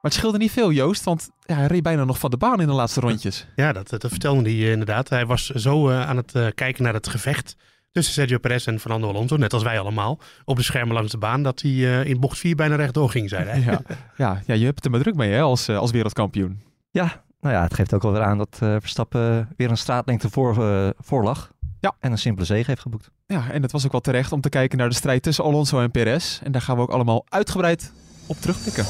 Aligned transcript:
Maar 0.00 0.10
het 0.10 0.20
scheelde 0.20 0.38
niet 0.38 0.50
veel, 0.50 0.72
Joost, 0.72 1.04
want 1.04 1.30
ja, 1.40 1.54
hij 1.54 1.66
reed 1.66 1.82
bijna 1.82 2.04
nog 2.04 2.18
van 2.18 2.30
de 2.30 2.36
baan 2.36 2.60
in 2.60 2.66
de 2.66 2.72
laatste 2.72 3.00
rondjes. 3.00 3.46
Ja, 3.56 3.72
dat, 3.72 3.88
dat 3.88 4.06
vertelde 4.08 4.42
hij 4.42 4.50
eh, 4.52 4.70
inderdaad. 4.70 5.08
Hij 5.08 5.26
was 5.26 5.46
zo 5.46 5.90
uh, 5.90 6.08
aan 6.08 6.16
het 6.16 6.34
uh, 6.34 6.46
kijken 6.54 6.82
naar 6.84 6.94
het 6.94 7.08
gevecht 7.08 7.56
tussen 7.92 8.14
Sergio 8.14 8.38
Perez 8.38 8.66
en 8.66 8.80
Fernando 8.80 9.08
Alonso, 9.08 9.36
net 9.36 9.52
als 9.52 9.62
wij 9.62 9.80
allemaal, 9.80 10.18
op 10.44 10.56
de 10.56 10.62
schermen 10.62 10.94
langs 10.94 11.10
de 11.10 11.18
baan, 11.18 11.42
dat 11.42 11.60
hij 11.60 11.70
uh, 11.70 12.04
in 12.04 12.20
bocht 12.20 12.38
4 12.38 12.54
bijna 12.54 12.76
rechtdoor 12.76 13.10
ging, 13.10 13.28
zei 13.28 13.44
hij. 13.44 13.60
Ja, 13.70 13.80
ja, 14.16 14.42
ja 14.46 14.54
je 14.54 14.64
hebt 14.64 14.76
het 14.76 14.84
er 14.84 14.90
maar 14.90 15.00
druk 15.00 15.14
mee 15.14 15.32
hè, 15.32 15.40
als, 15.40 15.68
als 15.68 15.90
wereldkampioen. 15.90 16.62
Ja, 16.90 17.22
nou 17.40 17.54
ja, 17.54 17.62
het 17.62 17.74
geeft 17.74 17.94
ook 17.94 18.02
wel 18.02 18.12
weer 18.12 18.22
aan 18.22 18.38
dat 18.38 18.56
Verstappen 18.58 19.48
weer 19.56 19.70
een 19.70 19.76
straatlengte 19.76 20.30
voor, 20.30 20.54
voor 20.98 21.24
lag. 21.24 21.50
Ja. 21.80 21.94
En 21.98 22.12
een 22.12 22.18
simpele 22.18 22.46
zege 22.46 22.70
heeft 22.70 22.82
geboekt. 22.82 23.10
Ja, 23.26 23.50
en 23.50 23.62
het 23.62 23.72
was 23.72 23.84
ook 23.84 23.92
wel 23.92 24.00
terecht 24.00 24.32
om 24.32 24.40
te 24.40 24.48
kijken 24.48 24.78
naar 24.78 24.88
de 24.88 24.94
strijd 24.94 25.22
tussen 25.22 25.44
Alonso 25.44 25.80
en 25.80 25.90
Perez. 25.90 26.40
En 26.42 26.52
daar 26.52 26.62
gaan 26.62 26.76
we 26.76 26.82
ook 26.82 26.90
allemaal 26.90 27.26
uitgebreid 27.28 27.92
op 28.26 28.36
terugblikken. 28.36 28.84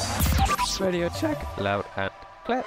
Radio 0.80 1.08
check. 1.08 1.36
Loud 1.58 1.84
and 1.96 2.10
clear. 2.44 2.64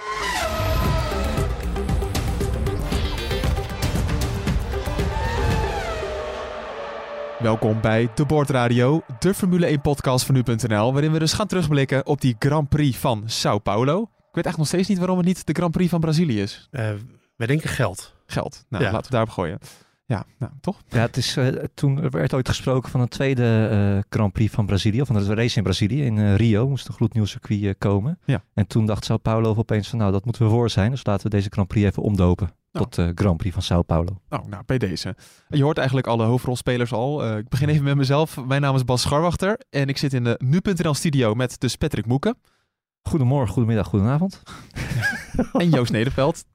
Welkom 7.39 7.81
bij 7.81 8.09
De 8.15 8.25
Boordradio, 8.25 9.01
de 9.19 9.33
Formule 9.33 9.65
1 9.65 9.81
podcast 9.81 10.25
van 10.25 10.35
nu.nl, 10.35 10.93
waarin 10.93 11.11
we 11.11 11.19
dus 11.19 11.33
gaan 11.33 11.47
terugblikken 11.47 12.05
op 12.05 12.21
die 12.21 12.35
Grand 12.39 12.69
Prix 12.69 12.97
van 12.97 13.23
Sao 13.25 13.59
Paulo. 13.59 14.01
Ik 14.01 14.35
weet 14.35 14.45
echt 14.45 14.57
nog 14.57 14.67
steeds 14.67 14.87
niet 14.87 14.97
waarom 14.97 15.17
het 15.17 15.25
niet 15.25 15.45
de 15.45 15.53
Grand 15.53 15.71
Prix 15.71 15.89
van 15.89 15.99
Brazilië 15.99 16.41
is. 16.41 16.67
Uh, 16.71 16.89
wij 17.35 17.47
denken 17.47 17.69
geld. 17.69 18.13
Geld. 18.25 18.65
Nou, 18.69 18.83
ja. 18.83 18.91
laten 18.91 19.05
we 19.05 19.11
daarop 19.11 19.29
gooien. 19.29 19.59
Ja, 20.05 20.25
nou, 20.37 20.51
toch? 20.61 20.81
Ja, 20.89 20.99
het 20.99 21.17
is, 21.17 21.37
uh, 21.37 21.47
toen 21.73 22.09
werd 22.09 22.33
ooit 22.33 22.47
gesproken 22.47 22.91
van 22.91 23.01
een 23.01 23.07
tweede 23.07 23.69
uh, 23.71 24.01
Grand 24.09 24.33
Prix 24.33 24.53
van 24.53 24.65
Brazilië, 24.65 25.01
of 25.01 25.07
van 25.07 25.23
de 25.23 25.33
race 25.33 25.57
in 25.57 25.63
Brazilië, 25.63 26.03
in 26.05 26.17
uh, 26.17 26.35
Rio, 26.35 26.69
moest 26.69 26.87
een 26.87 26.93
gloednieuw 26.93 27.25
circuit 27.25 27.77
komen. 27.77 28.19
Ja. 28.25 28.43
En 28.53 28.67
toen 28.67 28.85
dacht 28.85 29.05
Sao 29.05 29.17
Paulo 29.17 29.55
opeens 29.55 29.89
van, 29.89 29.99
nou, 29.99 30.11
dat 30.11 30.25
moeten 30.25 30.43
we 30.43 30.49
voor 30.49 30.69
zijn, 30.69 30.91
dus 30.91 31.05
laten 31.05 31.23
we 31.23 31.35
deze 31.35 31.49
Grand 31.49 31.67
Prix 31.67 31.85
even 31.85 32.03
omdopen 32.03 32.51
nou. 32.71 32.85
tot 32.89 33.11
Grand 33.15 33.37
Prix 33.37 33.53
van 33.53 33.63
Sao 33.63 33.81
Paulo. 33.81 34.21
Nou, 34.29 34.47
nou, 34.49 34.63
bij 34.65 34.77
deze. 34.77 35.15
Je 35.49 35.63
hoort 35.63 35.77
eigenlijk 35.77 36.07
alle 36.07 36.25
hoofdrolspelers 36.25 36.93
al. 36.93 37.37
ik 37.37 37.49
begin 37.49 37.69
even 37.69 37.83
met 37.83 37.95
mezelf. 37.95 38.45
Mijn 38.45 38.61
naam 38.61 38.75
is 38.75 38.85
Bas 38.85 39.01
Scharwachter 39.01 39.59
en 39.69 39.87
ik 39.87 39.97
zit 39.97 40.13
in 40.13 40.23
de 40.23 40.39
nu.nl 40.43 40.93
studio 40.93 41.35
met 41.35 41.59
dus 41.59 41.75
Patrick 41.75 42.05
Moeken. 42.05 42.37
Goedemorgen, 43.01 43.53
goedemiddag, 43.53 43.87
goedenavond. 43.87 44.41
en 45.53 45.69
Joost 45.69 45.91
Nederveld. 45.91 46.45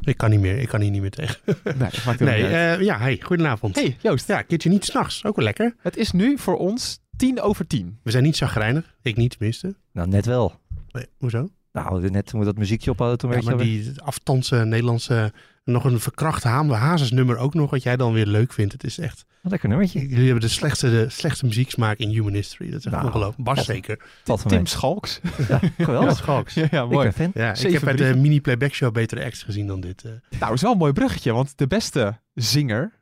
Ik 0.00 0.16
kan 0.16 0.30
niet 0.30 0.40
meer, 0.40 0.58
ik 0.58 0.68
kan 0.68 0.80
hier 0.80 0.90
niet 0.90 1.00
meer 1.00 1.10
tegen. 1.10 1.36
Nee, 1.64 1.90
dat 1.90 2.04
maakt 2.04 2.20
nee 2.20 2.42
uh, 2.42 2.80
ja, 2.80 2.98
hey, 2.98 3.18
goedenavond. 3.22 3.74
Hey, 3.74 3.96
Joost. 4.02 4.28
Ja, 4.28 4.42
keertje 4.42 4.68
niet 4.68 4.84
s'nachts, 4.84 5.24
ook 5.24 5.36
wel 5.36 5.44
lekker. 5.44 5.74
Het 5.78 5.96
is 5.96 6.12
nu 6.12 6.38
voor 6.38 6.56
ons 6.56 7.00
tien 7.16 7.40
over 7.40 7.66
tien. 7.66 7.98
We 8.02 8.10
zijn 8.10 8.24
niet 8.24 8.36
zagrijnig, 8.36 8.96
ik 9.02 9.16
niet 9.16 9.30
tenminste. 9.30 9.74
Nou, 9.92 10.08
net 10.08 10.26
wel. 10.26 10.60
Nee, 10.90 11.06
hoezo? 11.18 11.48
Nou, 11.72 12.10
net 12.10 12.26
toen 12.26 12.40
we 12.40 12.46
dat 12.46 12.56
muziekje 12.56 12.90
op 12.90 12.98
hadden, 12.98 13.18
toen 13.18 13.30
ja, 13.30 13.42
werd 13.42 13.58
die 13.58 13.92
afstandse 13.96 14.56
Nederlandse, 14.56 15.32
nog 15.72 15.84
een 15.84 16.00
verkracht 16.00 16.42
Hazes 16.42 17.10
nummer 17.10 17.36
ook 17.36 17.54
nog, 17.54 17.70
wat 17.70 17.82
jij 17.82 17.96
dan 17.96 18.12
weer 18.12 18.26
leuk 18.26 18.52
vindt. 18.52 18.72
Het 18.72 18.84
is 18.84 18.98
echt... 18.98 19.24
Wat 19.42 19.50
lekker 19.50 19.68
nummertje. 19.68 20.00
Jullie 20.00 20.24
hebben 20.24 20.40
de 20.40 20.48
slechtste, 20.48 20.90
de 20.90 21.08
slechtste 21.08 21.46
muzieksmaak 21.46 21.98
in 21.98 22.08
human 22.08 22.32
history. 22.32 22.70
Dat 22.70 22.78
is 22.78 22.84
echt 22.84 22.94
nou, 22.94 23.06
ongelooflijk. 23.06 23.44
Bas 23.44 23.64
zeker. 23.64 24.04
Tot 24.24 24.48
Tim 24.48 24.66
Schalks. 24.66 25.20
Ja, 25.48 25.60
geweldig. 25.78 26.16
Schalks. 26.16 26.54
Ja, 26.54 26.66
ja, 26.70 26.86
mooi. 26.86 27.08
Ik 27.08 27.14
ben 27.16 27.32
fan. 27.32 27.42
Ja, 27.42 27.54
ik 27.54 27.72
heb 27.72 27.82
bij 27.82 27.96
de 27.96 28.14
mini 28.16 28.40
playback 28.40 28.72
show 28.72 28.92
betere 28.92 29.24
acts 29.24 29.42
gezien 29.42 29.66
dan 29.66 29.80
dit. 29.80 30.04
Uh. 30.04 30.12
Nou, 30.30 30.44
het 30.44 30.54
is 30.54 30.62
wel 30.62 30.72
een 30.72 30.78
mooi 30.78 30.92
bruggetje, 30.92 31.32
want 31.32 31.58
de 31.58 31.66
beste 31.66 32.20
zinger 32.34 32.92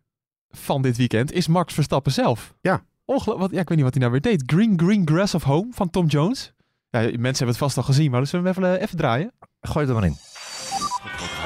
van 0.51 0.83
dit 0.83 0.97
weekend 0.97 1.33
is 1.33 1.47
Max 1.47 1.75
Verstappen 1.75 2.13
zelf. 2.13 2.55
Ja. 2.61 2.83
Ongelooflijk. 3.05 3.53
Ja, 3.53 3.61
ik 3.61 3.69
weet 3.69 3.77
niet 3.77 3.87
wat 3.87 3.95
hij 3.95 4.09
nou 4.09 4.21
weer 4.21 4.33
deed. 4.33 4.43
Green 4.47 4.79
Green 4.79 5.03
Grass 5.05 5.35
of 5.35 5.43
Home 5.43 5.69
van 5.71 5.91
Tom 5.91 6.07
Jones. 6.07 6.53
Ja, 6.91 7.01
mensen 7.01 7.23
hebben 7.23 7.47
het 7.47 7.57
vast 7.57 7.77
al 7.77 7.83
gezien, 7.83 8.11
maar 8.11 8.27
zullen 8.27 8.45
we 8.45 8.53
hem 8.53 8.65
even, 8.65 8.81
even 8.81 8.97
draaien? 8.97 9.33
Gooi 9.61 9.87
er 9.87 9.95
maar 9.95 10.05
in. 10.05 10.17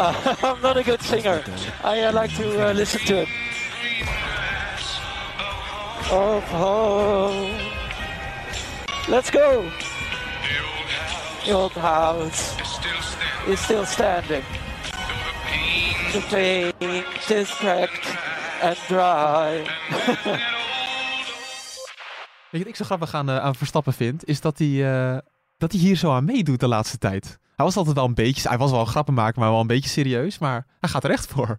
Uh, 0.01 0.15
I'm 0.43 0.61
not 0.63 0.77
a 0.77 0.83
good 0.83 1.03
singer. 1.03 1.43
I 1.85 2.05
uh, 2.05 2.13
like 2.13 2.35
to 2.37 2.69
uh, 2.69 2.73
listen 2.73 3.01
to 3.05 3.21
it. 3.21 3.29
Oh, 6.11 6.43
oh. 6.53 7.31
Let's 9.09 9.31
go. 9.31 9.65
The 11.45 11.53
old 11.53 11.73
house 11.73 12.57
is 13.47 13.61
still 13.61 13.85
standing. 13.85 14.43
The 16.13 16.21
paint 16.31 17.31
is 17.31 17.51
cracked 17.51 18.17
and 18.63 18.77
dry. 18.89 19.67
Weet 22.51 22.61
je 22.61 22.65
wat 22.65 22.67
ik 22.67 22.77
zo 22.77 22.85
grappig 22.85 23.15
aan, 23.15 23.31
uh, 23.31 23.39
aan 23.39 23.55
Verstappen 23.55 23.93
vind? 23.93 24.25
Is 24.29 24.41
dat 24.41 24.59
hij, 24.59 24.69
uh, 24.69 25.19
dat 25.59 25.73
hij 25.73 25.81
hier 25.81 25.97
zo 25.97 26.13
aan 26.13 26.25
meedoet 26.25 26.61
de 26.61 26.69
laatste 26.69 26.99
tijd. 26.99 27.39
Hij 27.61 27.69
was 27.69 27.79
altijd 27.79 27.97
wel 27.97 28.07
een 28.07 28.15
beetje, 28.15 28.49
hij 28.49 28.59
was 28.59 28.71
wel 28.71 28.85
grappen 28.85 29.15
maken, 29.15 29.41
maar 29.41 29.51
wel 29.51 29.61
een 29.61 29.67
beetje 29.67 29.89
serieus. 29.89 30.39
Maar 30.39 30.67
hij 30.81 30.91
gaat 30.91 31.05
er 31.05 31.11
echt 31.11 31.27
voor. 31.27 31.59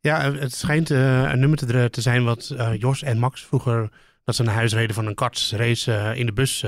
Ja, 0.00 0.32
het 0.32 0.54
schijnt 0.54 0.90
uh, 0.90 1.30
een 1.30 1.38
nummer 1.38 1.58
te, 1.58 1.88
te 1.90 2.00
zijn 2.00 2.24
wat 2.24 2.54
Jos 2.78 3.02
en 3.02 3.18
Max 3.18 3.44
vroeger, 3.44 3.88
dat 4.24 4.34
ze 4.34 4.42
naar 4.42 4.54
huis 4.54 4.72
reden 4.72 4.94
van 4.94 5.06
een 5.06 5.14
kartsrace 5.14 6.12
in 6.14 6.26
de 6.26 6.32
bus 6.32 6.64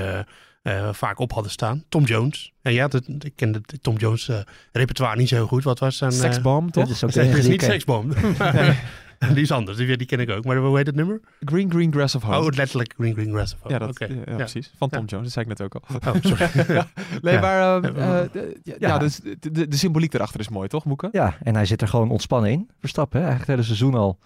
vaak 0.93 1.19
op 1.19 1.33
hadden 1.33 1.53
staan. 1.53 1.85
Tom 1.89 2.05
Jones. 2.05 2.53
En 2.63 2.73
ja, 2.73 2.89
dat, 2.89 3.03
ik 3.19 3.33
ken 3.37 3.53
de 3.53 3.79
Tom 3.81 3.97
Jones 3.97 4.31
repertoire 4.73 5.17
niet 5.17 5.29
zo 5.29 5.47
goed. 5.47 5.65
Wat 5.65 5.79
was 5.79 5.97
zijn... 5.97 6.13
Seksbom, 6.13 6.71
toch? 6.71 6.85
Dat 6.85 6.95
is, 6.95 7.05
ook 7.05 7.11
is 7.37 7.47
niet 7.47 7.63
Seksbom. 7.63 8.13
die 9.35 9.43
is 9.43 9.51
anders, 9.51 9.77
die, 9.77 9.97
die, 9.97 10.07
ken 10.07 10.21
ik 10.21 10.31
ook. 10.31 10.45
Maar 10.45 10.57
hoe 10.57 10.77
heet 10.77 10.87
het 10.87 10.95
nummer? 10.95 11.21
Green 11.41 11.71
Green 11.71 11.93
Grass 11.93 12.15
of 12.15 12.23
Home. 12.23 12.39
Oh, 12.39 12.57
letterlijk 12.57 12.95
Green 12.97 13.15
Green 13.15 13.31
Grass 13.31 13.55
of 13.55 13.61
Home. 13.61 13.73
Ja, 13.73 13.79
dat, 13.79 13.89
okay. 13.89 14.09
ja, 14.09 14.23
ja, 14.27 14.37
precies. 14.37 14.73
Van 14.77 14.89
Tom 14.89 15.05
Jones, 15.05 15.25
dat 15.25 15.33
zei 15.33 15.45
ik 15.45 15.59
net 15.59 15.63
ook 15.63 15.75
al. 15.75 16.15
Oh, 16.15 16.21
sorry. 16.21 16.49
nee, 17.23 17.39
maar 17.39 17.85
uh, 17.85 18.23
ja, 18.63 18.75
ja. 18.79 18.99
Dus 18.99 19.17
de, 19.17 19.51
de, 19.53 19.69
de, 19.69 19.77
symboliek 19.77 20.15
erachter 20.15 20.41
is 20.41 20.49
mooi, 20.49 20.69
toch, 20.69 20.85
Moeke? 20.85 21.09
Ja, 21.13 21.37
en 21.43 21.55
hij 21.55 21.67
zit 21.67 21.83
er 21.83 21.89
gewoon 21.89 22.11
ontspannen 22.11 22.51
in. 22.51 22.71
Verstappen, 22.79 23.21
hè? 23.21 23.27
eigenlijk 23.27 23.59
het 23.59 23.67
hele 23.67 23.77
seizoen 23.77 24.01
al. 24.01 24.19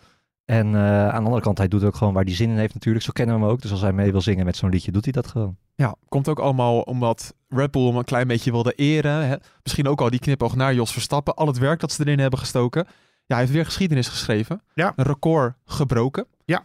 En 0.44 0.66
uh, 0.66 1.08
aan 1.08 1.20
de 1.20 1.24
andere 1.24 1.40
kant, 1.40 1.58
hij 1.58 1.68
doet 1.68 1.84
ook 1.84 1.96
gewoon 1.96 2.14
waar 2.14 2.24
hij 2.24 2.34
zin 2.34 2.50
in 2.50 2.56
heeft 2.56 2.74
natuurlijk. 2.74 3.04
Zo 3.04 3.10
kennen 3.12 3.34
we 3.34 3.40
hem 3.40 3.50
ook. 3.50 3.62
Dus 3.62 3.70
als 3.70 3.80
hij 3.80 3.92
mee 3.92 4.12
wil 4.12 4.20
zingen 4.20 4.44
met 4.44 4.56
zo'n 4.56 4.70
liedje, 4.70 4.92
doet 4.92 5.04
hij 5.04 5.12
dat 5.12 5.26
gewoon. 5.26 5.56
Ja, 5.74 5.94
komt 6.08 6.28
ook 6.28 6.38
allemaal 6.38 6.80
omdat 6.80 7.34
Red 7.48 7.70
Bull 7.70 7.86
hem 7.86 7.96
een 7.96 8.04
klein 8.04 8.26
beetje 8.26 8.50
wilde 8.50 8.72
eren. 8.72 9.26
Hè? 9.26 9.36
Misschien 9.62 9.88
ook 9.88 10.00
al 10.00 10.10
die 10.10 10.18
knipoog 10.18 10.56
naar 10.56 10.74
Jos 10.74 10.92
Verstappen. 10.92 11.34
Al 11.34 11.46
het 11.46 11.58
werk 11.58 11.80
dat 11.80 11.92
ze 11.92 12.02
erin 12.02 12.18
hebben 12.18 12.38
gestoken. 12.38 12.86
Ja, 13.26 13.38
hij 13.38 13.38
heeft 13.38 13.52
weer 13.52 13.64
geschiedenis 13.64 14.08
geschreven. 14.08 14.62
Ja. 14.74 14.92
Een 14.96 15.04
record 15.04 15.54
gebroken. 15.64 16.26
Ja. 16.44 16.64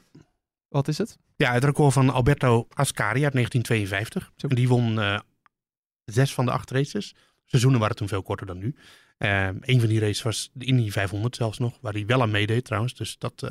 Wat 0.68 0.88
is 0.88 0.98
het? 0.98 1.18
Ja, 1.36 1.54
het 1.54 1.64
record 1.64 1.94
van 1.94 2.10
Alberto 2.10 2.68
Ascari 2.74 3.24
uit 3.24 3.34
1952. 3.34 4.32
Zo. 4.36 4.48
Die 4.48 4.68
won 4.68 4.96
uh, 4.96 5.20
zes 6.06 6.34
van 6.34 6.46
de 6.46 6.52
acht 6.52 6.72
races. 6.72 7.16
Seizoenen 7.46 7.80
waren 7.80 7.96
toen 7.96 8.08
veel 8.08 8.24
korter 8.24 8.48
dan 8.48 8.58
nu. 8.58 8.76
Uh, 9.18 9.46
een 9.46 9.80
van 9.80 9.90
die 9.90 10.00
races 10.00 10.22
was 10.22 10.50
de 10.54 10.66
Indy 10.66 10.90
500 10.92 11.36
zelfs 11.36 11.58
nog, 11.58 11.78
waar 11.82 11.94
hij 11.94 12.06
wel 12.06 12.22
aan 12.22 12.32
meedeed 12.32 12.66
trouwens. 12.66 12.94
Dus 12.94 13.18
dat, 13.18 13.42
uh, 13.44 13.50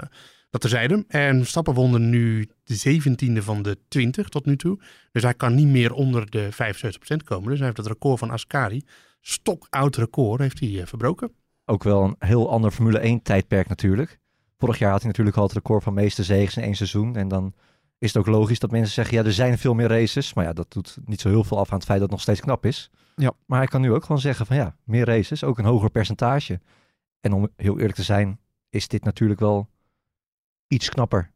dat 0.51 0.61
terzijde. 0.61 1.05
En 1.09 1.47
Stappen 1.47 1.75
won 1.75 2.11
nu 2.11 2.49
de 2.65 3.01
17e 3.01 3.43
van 3.43 3.63
de 3.63 3.79
20 3.89 4.29
tot 4.29 4.45
nu 4.45 4.57
toe. 4.57 4.81
Dus 5.13 5.23
hij 5.23 5.35
kan 5.35 5.55
niet 5.55 5.67
meer 5.67 5.93
onder 5.93 6.31
de 6.31 6.49
75% 6.53 7.25
komen. 7.25 7.49
Dus 7.49 7.57
hij 7.57 7.67
heeft 7.67 7.79
het 7.79 7.87
record 7.87 8.19
van 8.19 8.31
Ascari, 8.31 8.83
stokoud 9.21 9.97
record, 9.97 10.41
heeft 10.41 10.61
hij 10.61 10.87
verbroken 10.87 11.33
ook 11.67 11.83
wel 11.83 12.05
een 12.05 12.17
heel 12.19 12.51
ander 12.51 12.71
Formule 12.71 12.99
1 12.99 13.23
tijdperk 13.23 13.69
natuurlijk. 13.69 14.19
Vorig 14.59 14.79
jaar 14.79 14.91
had 14.91 15.01
hij 15.01 15.09
natuurlijk 15.09 15.37
al 15.37 15.43
het 15.43 15.53
record 15.53 15.83
van 15.83 15.95
meeste 15.95 16.25
zegens 16.25 16.57
in 16.57 16.63
één 16.63 16.75
seizoen. 16.75 17.17
En 17.17 17.29
dan 17.29 17.55
is 17.99 18.13
het 18.13 18.17
ook 18.17 18.35
logisch 18.35 18.59
dat 18.59 18.71
mensen 18.71 18.95
zeggen, 18.95 19.17
ja, 19.17 19.25
er 19.25 19.33
zijn 19.33 19.59
veel 19.59 19.75
meer 19.75 19.89
races. 19.89 20.35
Maar 20.35 20.45
ja, 20.45 20.53
dat 20.53 20.73
doet 20.73 20.97
niet 21.05 21.21
zo 21.21 21.29
heel 21.29 21.45
veel 21.45 21.59
af 21.59 21.71
aan 21.71 21.77
het 21.77 21.87
feit 21.87 22.01
dat 22.01 22.09
het 22.09 22.17
nog 22.17 22.21
steeds 22.21 22.41
knap 22.41 22.67
is. 22.67 22.91
Ja. 23.15 23.33
Maar 23.47 23.59
hij 23.59 23.69
kan 23.69 23.81
nu 23.81 23.93
ook 23.93 24.03
gewoon 24.03 24.21
zeggen 24.21 24.47
van 24.47 24.57
ja, 24.57 24.77
meer 24.85 25.05
races, 25.05 25.45
ook 25.45 25.59
een 25.59 25.65
hoger 25.65 25.91
percentage. 25.91 26.61
En 27.21 27.33
om 27.33 27.49
heel 27.57 27.77
eerlijk 27.77 27.95
te 27.95 28.03
zijn, 28.03 28.41
is 28.71 28.89
dit 28.89 29.05
natuurlijk 29.05 29.41
wel 29.41 29.69
iets 30.69 30.89
knapper. 30.89 31.31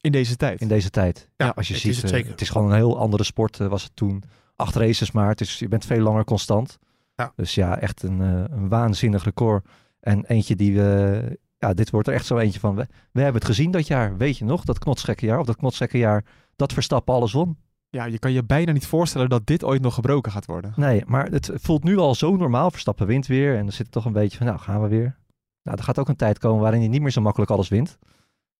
In 0.00 0.12
deze 0.12 0.36
tijd? 0.36 0.60
In 0.60 0.68
deze 0.68 0.90
tijd. 0.90 1.30
Ja, 1.36 1.52
als 1.56 1.66
je 1.66 1.72
het 1.72 1.82
ziet, 1.82 1.92
is 1.92 2.02
het, 2.02 2.12
uh, 2.12 2.30
het, 2.30 2.40
is 2.40 2.48
gewoon 2.48 2.70
een 2.70 2.76
heel 2.76 2.98
andere 2.98 3.24
sport 3.24 3.58
uh, 3.58 3.68
was 3.68 3.82
het 3.82 3.96
toen. 3.96 4.22
Acht 4.56 4.74
races 4.74 5.10
maar, 5.10 5.28
het 5.28 5.40
is, 5.40 5.58
je 5.58 5.68
bent 5.68 5.84
veel 5.84 6.00
langer 6.00 6.24
constant. 6.24 6.78
Ja. 7.16 7.32
Dus 7.36 7.54
ja, 7.54 7.78
echt 7.78 8.02
een, 8.02 8.20
uh, 8.20 8.44
een 8.48 8.68
waanzinnig 8.68 9.24
record. 9.24 9.68
En 10.00 10.24
eentje 10.24 10.56
die 10.56 10.74
we, 10.74 11.38
ja, 11.58 11.74
dit 11.74 11.90
wordt 11.90 12.08
er 12.08 12.14
echt 12.14 12.26
zo 12.26 12.38
eentje 12.38 12.60
van. 12.60 12.74
We, 12.74 12.86
we 13.12 13.20
hebben 13.20 13.40
het 13.40 13.50
gezien 13.50 13.70
dat 13.70 13.86
jaar. 13.86 14.16
Weet 14.16 14.38
je 14.38 14.44
nog, 14.44 14.64
dat 14.64 14.78
knotsgekke 14.78 15.26
jaar, 15.26 15.38
of 15.38 15.46
dat 15.46 15.56
knotsgekke 15.56 15.98
jaar, 15.98 16.24
dat 16.56 16.72
Verstappen 16.72 17.14
alles 17.14 17.32
won. 17.32 17.56
ja, 17.90 18.04
je 18.04 18.18
kan 18.18 18.32
je 18.32 18.44
bijna 18.44 18.72
niet 18.72 18.86
voorstellen 18.86 19.28
dat 19.28 19.46
dit 19.46 19.64
ooit 19.64 19.82
nog 19.82 19.94
gebroken 19.94 20.32
gaat 20.32 20.46
worden. 20.46 20.72
Nee, 20.76 21.02
maar 21.06 21.26
het 21.30 21.50
voelt 21.54 21.84
nu 21.84 21.96
al 21.96 22.14
zo 22.14 22.36
normaal. 22.36 22.70
Verstappen 22.70 23.06
wint 23.06 23.26
weer 23.26 23.56
en 23.56 23.66
er 23.66 23.72
zit 23.72 23.90
toch 23.90 24.04
een 24.04 24.12
beetje 24.12 24.36
van, 24.36 24.46
nou 24.46 24.58
gaan 24.58 24.82
we 24.82 24.88
weer. 24.88 25.16
Nou, 25.62 25.78
er 25.78 25.84
gaat 25.84 25.98
ook 25.98 26.08
een 26.08 26.16
tijd 26.16 26.38
komen 26.38 26.60
waarin 26.60 26.80
hij 26.80 26.88
niet 26.88 27.00
meer 27.00 27.10
zo 27.10 27.20
makkelijk 27.20 27.50
alles 27.50 27.68
wint. 27.68 27.98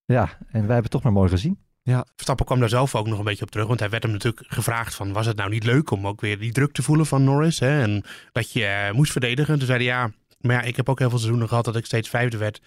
Ja, 0.04 0.38
en 0.48 0.64
wij 0.64 0.72
hebben 0.72 0.90
toch 0.90 1.02
maar 1.02 1.12
mooi 1.12 1.28
gezien. 1.28 1.58
Ja. 1.86 2.06
Verstappen 2.14 2.46
kwam 2.46 2.60
daar 2.60 2.68
zelf 2.68 2.94
ook 2.94 3.06
nog 3.06 3.18
een 3.18 3.24
beetje 3.24 3.44
op 3.44 3.50
terug. 3.50 3.66
Want 3.66 3.80
hij 3.80 3.90
werd 3.90 4.02
hem 4.02 4.12
natuurlijk 4.12 4.44
gevraagd 4.48 4.94
van... 4.94 5.12
was 5.12 5.26
het 5.26 5.36
nou 5.36 5.50
niet 5.50 5.64
leuk 5.64 5.90
om 5.90 6.06
ook 6.06 6.20
weer 6.20 6.38
die 6.38 6.52
druk 6.52 6.72
te 6.72 6.82
voelen 6.82 7.06
van 7.06 7.24
Norris? 7.24 7.58
Hè? 7.58 7.80
En 7.82 8.04
dat 8.32 8.52
je 8.52 8.60
uh, 8.60 8.90
moest 8.90 9.12
verdedigen. 9.12 9.58
Toen 9.58 9.66
zei 9.66 9.78
hij 9.78 9.86
ja... 9.86 10.12
Maar 10.40 10.56
ja, 10.56 10.62
ik 10.62 10.76
heb 10.76 10.88
ook 10.88 10.98
heel 10.98 11.08
veel 11.08 11.18
seizoenen 11.18 11.48
gehad 11.48 11.64
dat 11.64 11.76
ik 11.76 11.86
steeds 11.86 12.08
vijfde 12.08 12.36
werd. 12.36 12.60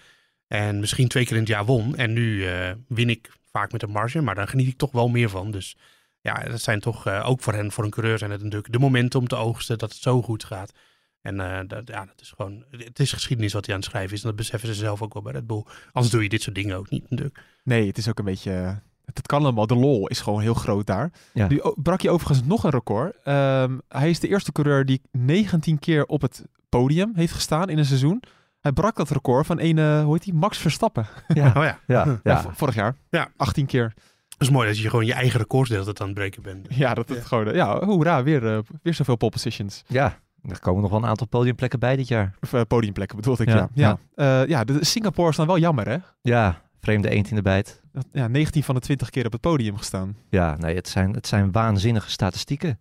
En 0.46 0.80
misschien 0.80 1.08
twee 1.08 1.24
keer 1.24 1.34
in 1.34 1.40
het 1.40 1.48
jaar 1.48 1.64
won. 1.64 1.96
En 1.96 2.12
nu 2.12 2.36
uh, 2.36 2.70
win 2.88 3.10
ik 3.10 3.30
vaak 3.50 3.72
met 3.72 3.82
een 3.82 3.90
marge. 3.90 4.20
Maar 4.20 4.34
daar 4.34 4.48
geniet 4.48 4.68
ik 4.68 4.78
toch 4.78 4.92
wel 4.92 5.08
meer 5.08 5.28
van. 5.28 5.50
Dus 5.50 5.76
ja, 6.20 6.34
dat 6.42 6.60
zijn 6.60 6.80
toch 6.80 7.06
uh, 7.06 7.28
ook 7.28 7.42
voor 7.42 7.52
hen, 7.52 7.72
voor 7.72 7.84
een 7.84 7.90
coureur 7.90 8.18
zijn 8.18 8.30
het 8.30 8.42
natuurlijk 8.42 8.72
de 8.72 8.78
momenten 8.78 9.20
om 9.20 9.28
te 9.28 9.36
oogsten 9.36 9.78
dat 9.78 9.92
het 9.92 10.02
zo 10.02 10.22
goed 10.22 10.44
gaat. 10.44 10.72
En 11.22 11.36
dat, 11.68 11.88
ja, 11.88 12.04
dat 12.04 12.20
is 12.20 12.32
gewoon, 12.36 12.64
het 12.70 12.98
is 13.00 13.12
geschiedenis 13.12 13.52
wat 13.52 13.66
hij 13.66 13.74
aan 13.74 13.80
het 13.80 13.90
schrijven 13.90 14.14
is. 14.16 14.22
En 14.22 14.26
dat 14.28 14.36
beseffen 14.36 14.68
ze 14.68 14.74
zelf 14.74 15.02
ook 15.02 15.12
wel 15.12 15.22
bij 15.22 15.32
Red 15.32 15.46
Bull. 15.46 15.64
Anders 15.92 16.12
doe 16.12 16.22
je 16.22 16.28
dit 16.28 16.42
soort 16.42 16.54
dingen 16.54 16.76
ook 16.76 16.90
niet 16.90 17.10
natuurlijk. 17.10 17.44
Nee, 17.64 17.86
het 17.86 17.98
is 17.98 18.08
ook 18.08 18.18
een 18.18 18.24
beetje 18.24 18.82
het 19.16 19.26
kan 19.26 19.42
allemaal. 19.42 19.66
De 19.66 19.76
lol 19.76 20.08
is 20.08 20.20
gewoon 20.20 20.40
heel 20.40 20.54
groot 20.54 20.86
daar. 20.86 21.12
Ja. 21.32 21.48
Nu 21.48 21.62
brak 21.74 22.00
je 22.00 22.10
overigens 22.10 22.46
nog 22.46 22.64
een 22.64 22.70
record. 22.70 23.14
Um, 23.24 23.80
hij 23.88 24.10
is 24.10 24.20
de 24.20 24.28
eerste 24.28 24.52
coureur 24.52 24.84
die 24.84 25.00
19 25.12 25.78
keer 25.78 26.06
op 26.06 26.20
het 26.20 26.44
podium 26.68 27.12
heeft 27.14 27.32
gestaan 27.32 27.68
in 27.68 27.78
een 27.78 27.84
seizoen. 27.84 28.22
Hij 28.60 28.72
brak 28.72 28.96
dat 28.96 29.10
record 29.10 29.46
van 29.46 29.60
een, 29.60 29.76
uh, 29.76 30.02
hoe 30.02 30.12
heet 30.12 30.24
die, 30.24 30.34
Max 30.34 30.58
Verstappen. 30.58 31.06
Ja, 31.28 31.46
oh 31.56 31.64
ja. 31.64 31.78
ja, 31.86 32.20
ja. 32.22 32.44
vorig 32.52 32.74
jaar. 32.74 32.94
Ja. 33.10 33.28
18 33.36 33.66
keer. 33.66 33.92
Dat 34.28 34.48
is 34.48 34.50
mooi 34.50 34.68
dat 34.68 34.78
je 34.78 34.90
gewoon 34.90 35.06
je 35.06 35.12
eigen 35.12 35.40
records 35.40 35.70
deelt 35.70 35.86
het 35.86 36.00
aan 36.00 36.06
het 36.06 36.14
breken 36.14 36.42
bent. 36.42 36.66
Ja, 36.70 36.94
dat 36.94 37.08
het 37.08 37.26
gewoon, 37.26 37.54
ja, 37.54 37.84
hoera, 37.84 38.22
weer, 38.22 38.42
uh, 38.42 38.58
weer 38.82 38.94
zoveel 38.94 39.16
pole 39.16 39.30
positions. 39.30 39.82
Ja, 39.86 40.18
er 40.48 40.60
komen 40.60 40.82
nog 40.82 40.90
wel 40.90 41.00
een 41.00 41.08
aantal 41.08 41.26
podiumplekken 41.26 41.78
bij 41.78 41.96
dit 41.96 42.08
jaar. 42.08 42.34
Of 42.40 42.52
uh, 42.52 42.60
podiumplekken 42.68 43.16
bedoel 43.16 43.40
ik, 43.40 43.48
ja. 43.48 43.68
Ja, 43.74 43.98
ja. 44.16 44.42
ja 44.42 44.64
de 44.64 44.84
Singapore 44.84 45.28
is 45.28 45.36
dan 45.36 45.46
wel 45.46 45.58
jammer, 45.58 45.88
hè? 45.88 45.96
Ja, 46.22 46.60
vreemde 46.80 47.10
eend 47.10 47.30
in 47.30 47.36
de 47.36 47.42
bijt. 47.42 47.82
Ja, 48.12 48.28
19 48.28 48.62
van 48.62 48.74
de 48.74 48.80
20 48.80 49.10
keer 49.10 49.26
op 49.26 49.32
het 49.32 49.40
podium 49.40 49.76
gestaan. 49.76 50.16
Ja, 50.30 50.56
nee, 50.56 50.74
het 50.74 50.88
zijn, 50.88 51.12
het 51.14 51.26
zijn 51.26 51.52
waanzinnige 51.52 52.10
statistieken. 52.10 52.78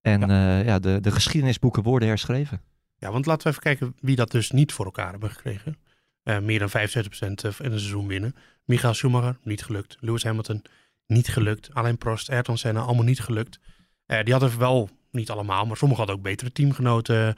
En 0.00 0.20
ja. 0.20 0.58
Uh, 0.58 0.66
ja, 0.66 0.78
de, 0.78 1.00
de 1.00 1.10
geschiedenisboeken 1.10 1.82
worden 1.82 2.08
herschreven. 2.08 2.60
Ja, 2.96 3.10
want 3.12 3.26
laten 3.26 3.42
we 3.42 3.48
even 3.48 3.62
kijken 3.62 3.94
wie 4.00 4.16
dat 4.16 4.30
dus 4.30 4.50
niet 4.50 4.72
voor 4.72 4.84
elkaar 4.84 5.10
hebben 5.10 5.30
gekregen. 5.30 5.76
Uh, 6.24 6.38
meer 6.38 6.58
dan 6.58 6.68
75% 6.68 6.70
in 6.70 7.30
een 7.30 7.54
seizoen 7.56 8.06
winnen. 8.06 8.34
Michael 8.64 8.94
Schumacher, 8.94 9.38
niet 9.42 9.64
gelukt. 9.64 9.96
Lewis 10.00 10.24
Hamilton, 10.24 10.62
niet 11.06 11.28
gelukt. 11.28 11.74
Alain 11.74 11.98
Prost, 11.98 12.30
Ayrton 12.30 12.58
Senna, 12.58 12.80
allemaal 12.80 13.04
niet 13.04 13.20
gelukt. 13.20 13.58
Uh, 14.06 14.22
die 14.22 14.32
hadden 14.32 14.58
wel, 14.58 14.88
niet 15.10 15.30
allemaal, 15.30 15.66
maar 15.66 15.76
sommigen 15.76 16.04
hadden 16.04 16.16
ook 16.16 16.30
betere 16.30 16.52
teamgenoten. 16.52 17.36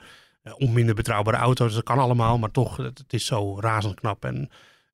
minder 0.57 0.95
betrouwbare 0.95 1.37
auto's, 1.37 1.73
dat 1.73 1.83
kan 1.83 1.99
allemaal. 1.99 2.37
Maar 2.37 2.51
toch, 2.51 2.77
het, 2.77 2.97
het 2.97 3.13
is 3.13 3.25
zo 3.25 3.59
razend 3.59 3.95
knap. 3.95 4.25
En 4.25 4.49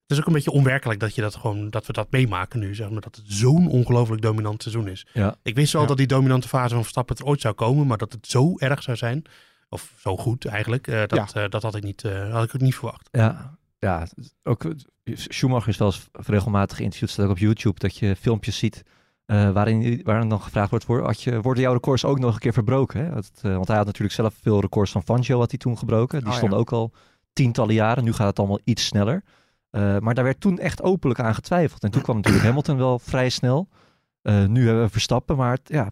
het 0.07 0.17
is 0.17 0.19
ook 0.19 0.27
een 0.27 0.33
beetje 0.33 0.51
onwerkelijk 0.51 0.99
dat, 0.99 1.15
je 1.15 1.21
dat, 1.21 1.35
gewoon, 1.35 1.69
dat 1.69 1.85
we 1.85 1.93
dat 1.93 2.11
meemaken 2.11 2.59
nu. 2.59 2.75
Zeg 2.75 2.89
maar, 2.89 3.01
dat 3.01 3.15
het 3.15 3.25
zo'n 3.27 3.67
ongelooflijk 3.67 4.21
dominant 4.21 4.61
seizoen 4.61 4.87
is. 4.87 5.05
Ja. 5.13 5.35
Ik 5.43 5.55
wist 5.55 5.73
wel 5.73 5.85
dat 5.85 5.97
die 5.97 6.07
dominante 6.07 6.47
fase 6.47 6.73
van 6.73 6.81
Verstappen 6.81 7.15
er 7.15 7.25
ooit 7.25 7.41
zou 7.41 7.53
komen. 7.53 7.87
Maar 7.87 7.97
dat 7.97 8.11
het 8.11 8.27
zo 8.27 8.57
erg 8.57 8.83
zou 8.83 8.97
zijn. 8.97 9.23
Of 9.69 9.93
zo 9.97 10.17
goed 10.17 10.45
eigenlijk. 10.45 10.87
Uh, 10.87 10.99
dat, 11.07 11.31
ja. 11.33 11.43
uh, 11.43 11.49
dat 11.49 11.63
had 11.63 11.75
ik, 11.75 11.83
niet, 11.83 12.03
uh, 12.03 12.33
had 12.33 12.43
ik 12.43 12.55
ook 12.55 12.61
niet 12.61 12.75
verwacht. 12.75 13.09
Ja, 13.11 13.57
ja 13.79 14.07
ook 14.43 14.65
Schumacher 15.13 15.69
is 15.69 15.77
wel 15.77 15.87
eens 15.87 16.07
regelmatig 16.11 16.77
geïnterviewd. 16.77 17.09
Staat 17.09 17.25
ook 17.25 17.31
op 17.31 17.37
YouTube 17.37 17.79
dat 17.79 17.97
je 17.97 18.15
filmpjes 18.15 18.57
ziet. 18.57 18.83
waarin, 19.25 20.01
waarin 20.03 20.29
dan 20.29 20.41
gevraagd 20.41 20.69
wordt: 20.69 20.85
had 20.85 21.21
je, 21.21 21.41
worden 21.41 21.63
jouw 21.63 21.73
records 21.73 22.05
ook 22.05 22.19
nog 22.19 22.33
een 22.33 22.39
keer 22.39 22.53
verbroken? 22.53 23.05
Hè? 23.05 23.13
Dat, 23.13 23.31
want 23.41 23.67
hij 23.67 23.77
had 23.77 23.85
natuurlijk 23.85 24.15
zelf 24.15 24.33
veel 24.41 24.61
records 24.61 24.91
van 24.91 25.03
Fangio 25.03 25.39
had 25.39 25.49
hij 25.49 25.59
toen 25.59 25.77
gebroken. 25.77 26.19
Die 26.19 26.29
oh, 26.29 26.35
stonden 26.35 26.59
ook 26.59 26.71
al 26.71 26.93
tientallen 27.33 27.73
jaren. 27.73 28.03
Nu 28.03 28.13
gaat 28.13 28.27
het 28.27 28.39
allemaal 28.39 28.59
iets 28.63 28.85
sneller. 28.85 29.23
Uh, 29.77 29.97
maar 29.97 30.13
daar 30.13 30.23
werd 30.23 30.39
toen 30.39 30.59
echt 30.59 30.81
openlijk 30.81 31.19
aan 31.19 31.35
getwijfeld. 31.35 31.83
En 31.83 31.91
toen 31.91 32.01
kwam 32.01 32.15
natuurlijk 32.15 32.45
Hamilton 32.45 32.77
wel 32.77 32.99
vrij 32.99 33.29
snel. 33.29 33.67
Uh, 34.23 34.45
nu 34.45 34.65
hebben 34.65 34.83
we 34.83 34.89
Verstappen, 34.89 35.35
maar 35.37 35.57
ja, 35.63 35.89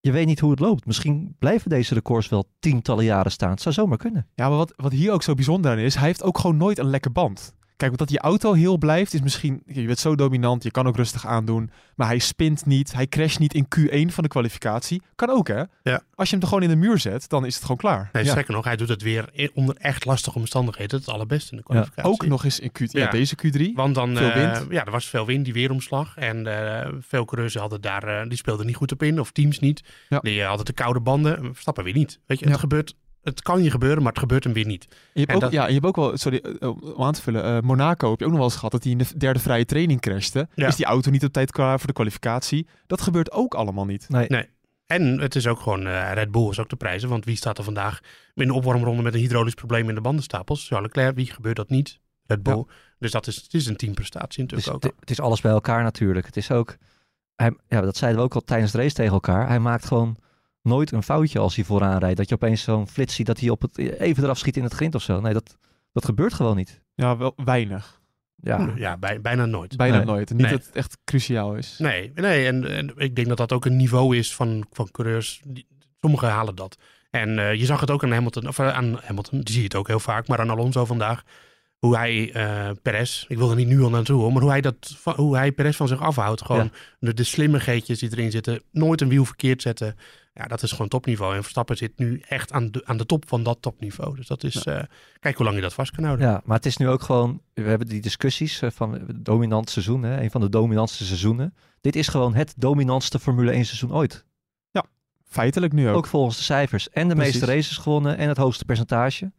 je 0.00 0.12
weet 0.12 0.26
niet 0.26 0.40
hoe 0.40 0.50
het 0.50 0.60
loopt. 0.60 0.86
Misschien 0.86 1.36
blijven 1.38 1.70
deze 1.70 1.94
records 1.94 2.28
wel 2.28 2.44
tientallen 2.58 3.04
jaren 3.04 3.30
staan. 3.32 3.50
Het 3.50 3.62
zou 3.62 3.74
zomaar 3.74 3.98
kunnen. 3.98 4.26
Ja, 4.34 4.48
maar 4.48 4.58
wat, 4.58 4.72
wat 4.76 4.92
hier 4.92 5.12
ook 5.12 5.22
zo 5.22 5.34
bijzonder 5.34 5.70
aan 5.70 5.78
is, 5.78 5.94
hij 5.94 6.06
heeft 6.06 6.22
ook 6.22 6.38
gewoon 6.38 6.56
nooit 6.56 6.78
een 6.78 6.90
lekke 6.90 7.10
band. 7.10 7.54
Kijk, 7.78 7.96
dat 7.96 8.10
je 8.10 8.18
auto 8.18 8.52
heel 8.52 8.78
blijft 8.78 9.14
is 9.14 9.20
misschien... 9.20 9.62
Je 9.66 9.86
bent 9.86 9.98
zo 9.98 10.14
dominant, 10.14 10.62
je 10.62 10.70
kan 10.70 10.86
ook 10.86 10.96
rustig 10.96 11.26
aandoen. 11.26 11.70
Maar 11.96 12.06
hij 12.06 12.18
spint 12.18 12.66
niet, 12.66 12.92
hij 12.92 13.06
crasht 13.06 13.38
niet 13.38 13.54
in 13.54 13.64
Q1 13.64 14.12
van 14.12 14.22
de 14.22 14.28
kwalificatie. 14.28 15.02
Kan 15.14 15.30
ook, 15.30 15.48
hè? 15.48 15.62
Ja. 15.82 16.02
Als 16.14 16.28
je 16.28 16.34
hem 16.34 16.40
er 16.42 16.48
gewoon 16.48 16.62
in 16.62 16.68
de 16.68 16.76
muur 16.76 16.98
zet, 16.98 17.28
dan 17.28 17.46
is 17.46 17.54
het 17.54 17.62
gewoon 17.62 17.76
klaar. 17.76 18.08
Nee, 18.12 18.24
ja. 18.24 18.44
nog, 18.46 18.64
hij 18.64 18.76
doet 18.76 18.88
het 18.88 19.02
weer 19.02 19.50
onder 19.54 19.76
echt 19.76 20.04
lastige 20.04 20.38
omstandigheden. 20.38 20.98
Het 20.98 21.08
allerbeste 21.08 21.50
in 21.50 21.56
de 21.56 21.62
kwalificatie. 21.62 22.02
Ja. 22.02 22.08
Ook 22.08 22.26
nog 22.26 22.44
eens 22.44 22.60
in 22.60 22.72
Q 22.72 22.78
ja. 22.78 23.10
deze 23.10 23.36
Q3. 23.36 23.74
Want 23.74 23.94
dan... 23.94 24.16
Veel 24.16 24.32
wind. 24.32 24.56
Uh, 24.56 24.70
ja, 24.70 24.84
er 24.84 24.90
was 24.90 25.06
veel 25.06 25.26
wind, 25.26 25.44
die 25.44 25.54
weeromslag. 25.54 26.16
En 26.16 26.46
uh, 26.46 26.86
veel 27.00 27.24
coureurs 27.24 27.54
hadden 27.54 27.80
daar... 27.80 28.08
Uh, 28.08 28.28
die 28.28 28.38
speelden 28.38 28.66
niet 28.66 28.76
goed 28.76 28.92
op 28.92 29.02
in, 29.02 29.20
of 29.20 29.30
teams 29.30 29.58
niet. 29.58 29.82
Die 30.20 30.42
hadden 30.42 30.66
de 30.66 30.72
koude 30.72 31.00
banden. 31.00 31.54
Stappen 31.56 31.84
weer 31.84 31.94
niet. 31.94 32.20
Weet 32.26 32.38
je, 32.38 32.48
het 32.48 32.58
gebeurt 32.58 32.94
het 33.22 33.42
kan 33.42 33.62
je 33.62 33.70
gebeuren, 33.70 34.02
maar 34.02 34.12
het 34.12 34.20
gebeurt 34.20 34.44
hem 34.44 34.52
weer 34.52 34.66
niet. 34.66 34.88
Je 35.12 35.24
hebt, 35.26 35.44
ook, 35.44 35.50
ja, 35.50 35.66
je 35.66 35.72
hebt 35.72 35.84
ook 35.84 35.96
wel, 35.96 36.16
sorry, 36.16 36.38
eh, 36.38 36.94
om 36.94 37.02
aan 37.02 37.12
te 37.12 37.22
vullen, 37.22 37.56
uh, 37.56 37.60
Monaco 37.60 38.10
heb 38.10 38.18
je 38.18 38.24
ook 38.24 38.30
nog 38.30 38.40
wel 38.40 38.48
eens 38.48 38.56
gehad 38.56 38.72
dat 38.72 38.82
hij 38.82 38.92
in 38.92 38.98
de 38.98 39.06
derde 39.16 39.38
vrije 39.38 39.64
training 39.64 40.00
crashte. 40.00 40.48
Ja. 40.54 40.66
Is 40.66 40.76
die 40.76 40.86
auto 40.86 41.10
niet 41.10 41.24
op 41.24 41.32
tijd 41.32 41.52
klaar 41.52 41.78
voor 41.78 41.86
de 41.86 41.92
kwalificatie? 41.92 42.66
Dat 42.86 43.00
gebeurt 43.00 43.32
ook 43.32 43.54
allemaal 43.54 43.84
niet. 43.84 44.08
Nee. 44.08 44.26
nee. 44.28 44.48
En 44.86 45.20
het 45.20 45.34
is 45.34 45.46
ook 45.46 45.60
gewoon, 45.60 45.86
uh, 45.86 46.12
Red 46.12 46.30
Bull 46.30 46.48
is 46.48 46.58
ook 46.58 46.68
de 46.68 46.76
prijzen, 46.76 47.08
want 47.08 47.24
wie 47.24 47.36
staat 47.36 47.58
er 47.58 47.64
vandaag 47.64 48.00
in 48.34 48.46
de 48.46 48.54
opwarmronde 48.54 49.02
met 49.02 49.14
een 49.14 49.20
hydraulisch 49.20 49.54
probleem 49.54 49.88
in 49.88 49.94
de 49.94 50.00
bandenstapels? 50.00 50.66
Charles 50.66 50.86
Leclerc, 50.86 51.14
wie 51.14 51.32
gebeurt 51.32 51.56
dat 51.56 51.68
niet? 51.68 52.00
Red 52.26 52.42
Bull. 52.42 52.56
Ja. 52.56 52.74
Dus 52.98 53.10
dat 53.10 53.26
is, 53.26 53.36
het 53.36 53.54
is 53.54 53.66
een 53.66 53.76
teamprestatie 53.76 54.42
natuurlijk 54.42 54.74
ook. 54.74 54.92
Het 55.00 55.10
is 55.10 55.20
alles 55.20 55.40
bij 55.40 55.50
elkaar 55.50 55.82
natuurlijk. 55.82 56.26
Het 56.26 56.36
is 56.36 56.50
ook, 56.50 56.76
hij, 57.34 57.56
ja, 57.68 57.80
dat 57.80 57.96
zeiden 57.96 58.20
we 58.20 58.26
ook 58.26 58.34
al 58.34 58.40
tijdens 58.40 58.72
de 58.72 58.78
race 58.78 58.94
tegen 58.94 59.12
elkaar. 59.12 59.48
Hij 59.48 59.58
maakt 59.58 59.84
gewoon 59.84 60.16
nooit 60.68 60.92
een 60.92 61.02
foutje 61.02 61.38
als 61.38 61.56
hij 61.56 61.64
vooraan 61.64 61.98
rijdt. 61.98 62.16
Dat 62.16 62.28
je 62.28 62.34
opeens 62.34 62.62
zo'n 62.62 62.88
flits 62.88 63.14
ziet 63.14 63.26
dat 63.26 63.40
hij 63.40 63.48
op 63.48 63.62
het, 63.62 63.78
even 63.78 64.24
eraf 64.24 64.38
schiet 64.38 64.56
in 64.56 64.62
het 64.62 64.74
grind 64.74 64.94
of 64.94 65.02
zo. 65.02 65.20
Nee, 65.20 65.32
dat, 65.32 65.56
dat 65.92 66.04
gebeurt 66.04 66.34
gewoon 66.34 66.56
niet. 66.56 66.82
Ja, 66.94 67.16
wel 67.16 67.32
weinig. 67.44 68.00
Ja, 68.40 68.72
ja 68.76 68.96
bij, 68.96 69.20
bijna 69.20 69.46
nooit. 69.46 69.76
Bijna 69.76 69.96
nee. 69.96 70.06
nooit. 70.06 70.30
Niet 70.30 70.40
nee. 70.40 70.50
dat 70.50 70.66
het 70.66 70.76
echt 70.76 70.98
cruciaal 71.04 71.54
is. 71.54 71.74
Nee, 71.78 72.12
nee 72.14 72.46
en, 72.46 72.70
en, 72.70 72.92
ik 72.96 73.16
denk 73.16 73.28
dat 73.28 73.36
dat 73.36 73.52
ook 73.52 73.64
een 73.64 73.76
niveau 73.76 74.16
is 74.16 74.34
van, 74.34 74.66
van 74.70 74.90
coureurs. 74.90 75.42
Sommigen 76.00 76.28
halen 76.28 76.54
dat. 76.54 76.76
En 77.10 77.38
uh, 77.38 77.54
je 77.54 77.64
zag 77.64 77.80
het 77.80 77.90
ook 77.90 78.04
aan 78.04 78.12
Hamilton, 78.12 78.48
of 78.48 78.58
uh, 78.58 78.76
aan 78.76 79.00
Hamilton, 79.02 79.40
die 79.40 79.52
zie 79.52 79.58
je 79.58 79.64
het 79.68 79.74
ook 79.74 79.86
heel 79.86 80.00
vaak, 80.00 80.28
maar 80.28 80.40
aan 80.40 80.50
Alonso 80.50 80.84
vandaag. 80.84 81.22
Hoe 81.78 81.96
hij 81.96 82.36
uh, 82.36 82.70
Perez, 82.82 83.24
ik 83.28 83.38
wil 83.38 83.50
er 83.50 83.56
niet 83.56 83.68
nu 83.68 83.82
al 83.82 83.90
naartoe, 83.90 84.32
maar 84.32 84.42
hoe 84.42 84.50
hij, 84.50 84.60
dat, 84.60 84.96
hoe 85.16 85.36
hij 85.36 85.52
Perez 85.52 85.76
van 85.76 85.88
zich 85.88 86.00
afhoudt. 86.00 86.42
Gewoon 86.42 86.70
ja. 86.72 86.78
de, 86.98 87.14
de 87.14 87.24
slimmigheidjes 87.24 87.98
die 87.98 88.10
erin 88.12 88.30
zitten. 88.30 88.62
Nooit 88.70 89.00
een 89.00 89.08
wiel 89.08 89.24
verkeerd 89.24 89.62
zetten. 89.62 89.96
Ja, 90.38 90.46
dat 90.46 90.62
is 90.62 90.70
gewoon 90.70 90.88
topniveau. 90.88 91.34
En 91.34 91.40
Verstappen 91.42 91.76
zit 91.76 91.98
nu 91.98 92.22
echt 92.28 92.52
aan 92.52 92.70
de, 92.70 92.82
aan 92.84 92.96
de 92.96 93.06
top 93.06 93.28
van 93.28 93.42
dat 93.42 93.58
topniveau. 93.60 94.16
Dus 94.16 94.26
dat 94.26 94.44
is, 94.44 94.62
ja. 94.64 94.78
uh, 94.78 94.84
kijk 95.20 95.36
hoe 95.36 95.44
lang 95.44 95.56
je 95.56 95.62
dat 95.62 95.74
vast 95.74 95.90
kan 95.90 96.04
houden. 96.04 96.26
Ja, 96.26 96.40
maar 96.44 96.56
het 96.56 96.66
is 96.66 96.76
nu 96.76 96.88
ook 96.88 97.02
gewoon, 97.02 97.40
we 97.54 97.62
hebben 97.62 97.88
die 97.88 98.00
discussies 98.00 98.62
uh, 98.62 98.70
van 98.70 98.92
het 98.92 99.24
dominant 99.24 99.70
seizoen, 99.70 100.02
hè, 100.02 100.20
een 100.20 100.30
van 100.30 100.40
de 100.40 100.48
dominantste 100.48 101.04
seizoenen. 101.04 101.54
Dit 101.80 101.96
is 101.96 102.08
gewoon 102.08 102.34
het 102.34 102.54
dominantste 102.56 103.18
Formule 103.18 103.50
1 103.50 103.64
seizoen 103.64 103.92
ooit. 103.92 104.24
Ja, 104.70 104.84
feitelijk 105.28 105.72
nu 105.72 105.88
ook. 105.88 105.96
Ook 105.96 106.06
volgens 106.06 106.36
de 106.36 106.42
cijfers. 106.42 106.90
En 106.90 107.08
de 107.08 107.14
Precies. 107.14 107.32
meeste 107.32 107.52
races 107.52 107.76
gewonnen 107.76 108.16
en 108.16 108.28
het 108.28 108.36
hoogste 108.36 108.64
percentage. 108.64 109.32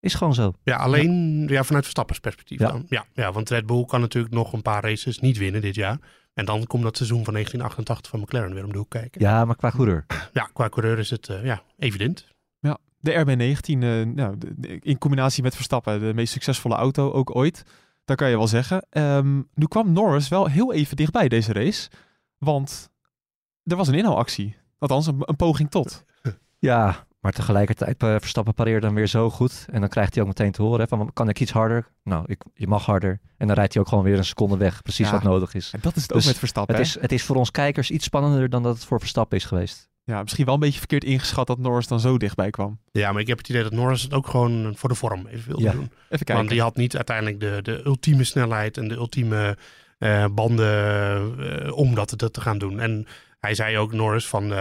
Is 0.00 0.14
gewoon 0.14 0.34
zo. 0.34 0.52
Ja, 0.62 0.76
alleen 0.76 1.40
ja. 1.40 1.52
ja 1.52 1.64
vanuit 1.64 1.84
Verstappens 1.84 2.18
perspectief 2.18 2.58
ja. 2.58 2.70
dan. 2.70 2.86
Ja, 2.88 3.04
ja, 3.12 3.32
want 3.32 3.50
Red 3.50 3.66
Bull 3.66 3.84
kan 3.84 4.00
natuurlijk 4.00 4.34
nog 4.34 4.52
een 4.52 4.62
paar 4.62 4.82
races 4.82 5.18
niet 5.18 5.38
winnen 5.38 5.60
dit 5.60 5.74
jaar. 5.74 5.98
En 6.38 6.44
dan 6.44 6.66
komt 6.66 6.82
dat 6.82 6.96
seizoen 6.96 7.24
van 7.24 7.32
1988 7.32 8.10
van 8.10 8.20
McLaren 8.20 8.54
weer 8.54 8.64
om 8.64 8.72
de 8.72 8.78
hoek 8.78 8.90
kijken. 8.90 9.20
Ja, 9.20 9.44
maar 9.44 9.56
qua 9.56 9.70
coureur. 9.70 10.06
Ja, 10.32 10.48
qua 10.52 10.68
coureur 10.68 10.98
is 10.98 11.10
het 11.10 11.28
uh, 11.28 11.44
ja, 11.44 11.62
evident. 11.78 12.26
Ja, 12.60 12.78
de 13.00 13.12
RB19 13.12 13.78
uh, 13.78 14.04
nou, 14.04 14.38
in 14.80 14.98
combinatie 14.98 15.42
met 15.42 15.54
Verstappen, 15.54 16.00
de 16.00 16.14
meest 16.14 16.32
succesvolle 16.32 16.74
auto 16.74 17.12
ook 17.12 17.36
ooit. 17.36 17.62
Dat 18.04 18.16
kan 18.16 18.30
je 18.30 18.36
wel 18.36 18.46
zeggen. 18.46 18.86
Um, 18.90 19.48
nu 19.54 19.66
kwam 19.66 19.92
Norris 19.92 20.28
wel 20.28 20.46
heel 20.46 20.72
even 20.72 20.96
dichtbij 20.96 21.28
deze 21.28 21.52
race. 21.52 21.90
Want 22.38 22.90
er 23.64 23.76
was 23.76 23.88
een 23.88 23.94
inhaalactie. 23.94 24.56
Althans, 24.78 25.06
een, 25.06 25.16
een 25.18 25.36
poging 25.36 25.70
tot. 25.70 26.04
Ja, 26.58 27.06
maar 27.20 27.32
tegelijkertijd 27.32 28.02
uh, 28.02 28.16
Verstappen 28.18 28.54
pareert 28.54 28.82
dan 28.82 28.94
weer 28.94 29.06
zo 29.06 29.30
goed. 29.30 29.66
En 29.70 29.80
dan 29.80 29.88
krijgt 29.88 30.14
hij 30.14 30.22
ook 30.22 30.28
meteen 30.28 30.52
te 30.52 30.62
horen 30.62 30.80
hè, 30.80 30.88
van 30.88 31.10
kan 31.12 31.28
ik 31.28 31.40
iets 31.40 31.52
harder? 31.52 31.86
Nou, 32.02 32.24
ik, 32.26 32.42
je 32.54 32.66
mag 32.66 32.84
harder. 32.86 33.20
En 33.36 33.46
dan 33.46 33.56
rijdt 33.56 33.72
hij 33.72 33.82
ook 33.82 33.88
gewoon 33.88 34.04
weer 34.04 34.18
een 34.18 34.24
seconde 34.24 34.56
weg. 34.56 34.82
Precies 34.82 35.06
ja, 35.06 35.12
wat 35.12 35.22
nodig 35.22 35.54
is. 35.54 35.70
En 35.72 35.78
dat 35.82 35.96
is 35.96 36.02
het 36.02 36.12
dus 36.12 36.22
ook 36.22 36.28
met 36.28 36.38
Verstappen. 36.38 36.76
Het 36.76 36.86
is, 36.86 37.00
het 37.00 37.12
is 37.12 37.22
voor 37.22 37.36
ons 37.36 37.50
kijkers 37.50 37.90
iets 37.90 38.04
spannender 38.04 38.48
dan 38.48 38.62
dat 38.62 38.74
het 38.74 38.84
voor 38.84 38.98
Verstappen 38.98 39.36
is 39.38 39.44
geweest. 39.44 39.88
Ja, 40.04 40.22
misschien 40.22 40.44
wel 40.44 40.54
een 40.54 40.60
beetje 40.60 40.78
verkeerd 40.78 41.04
ingeschat 41.04 41.46
dat 41.46 41.58
Norris 41.58 41.86
dan 41.86 42.00
zo 42.00 42.18
dichtbij 42.18 42.50
kwam. 42.50 42.78
Ja, 42.92 43.12
maar 43.12 43.20
ik 43.20 43.26
heb 43.26 43.38
het 43.38 43.48
idee 43.48 43.62
dat 43.62 43.72
Norris 43.72 44.02
het 44.02 44.14
ook 44.14 44.26
gewoon 44.26 44.72
voor 44.76 44.88
de 44.88 44.94
vorm 44.94 45.26
even 45.26 45.46
wilde 45.46 45.62
ja. 45.62 45.72
doen. 45.72 45.90
Even 45.90 46.08
kijken. 46.08 46.34
Want 46.34 46.48
die 46.48 46.60
had 46.60 46.76
niet 46.76 46.96
uiteindelijk 46.96 47.40
de, 47.40 47.58
de 47.62 47.86
ultieme 47.86 48.24
snelheid 48.24 48.76
en 48.76 48.88
de 48.88 48.94
ultieme 48.94 49.56
uh, 49.98 50.24
banden 50.32 51.34
uh, 51.38 51.76
om 51.76 51.94
dat 51.94 52.18
te, 52.18 52.30
te 52.30 52.40
gaan 52.40 52.58
doen. 52.58 52.80
En 52.80 53.06
hij 53.40 53.54
zei 53.54 53.78
ook, 53.78 53.92
Norris, 53.92 54.26
van... 54.26 54.52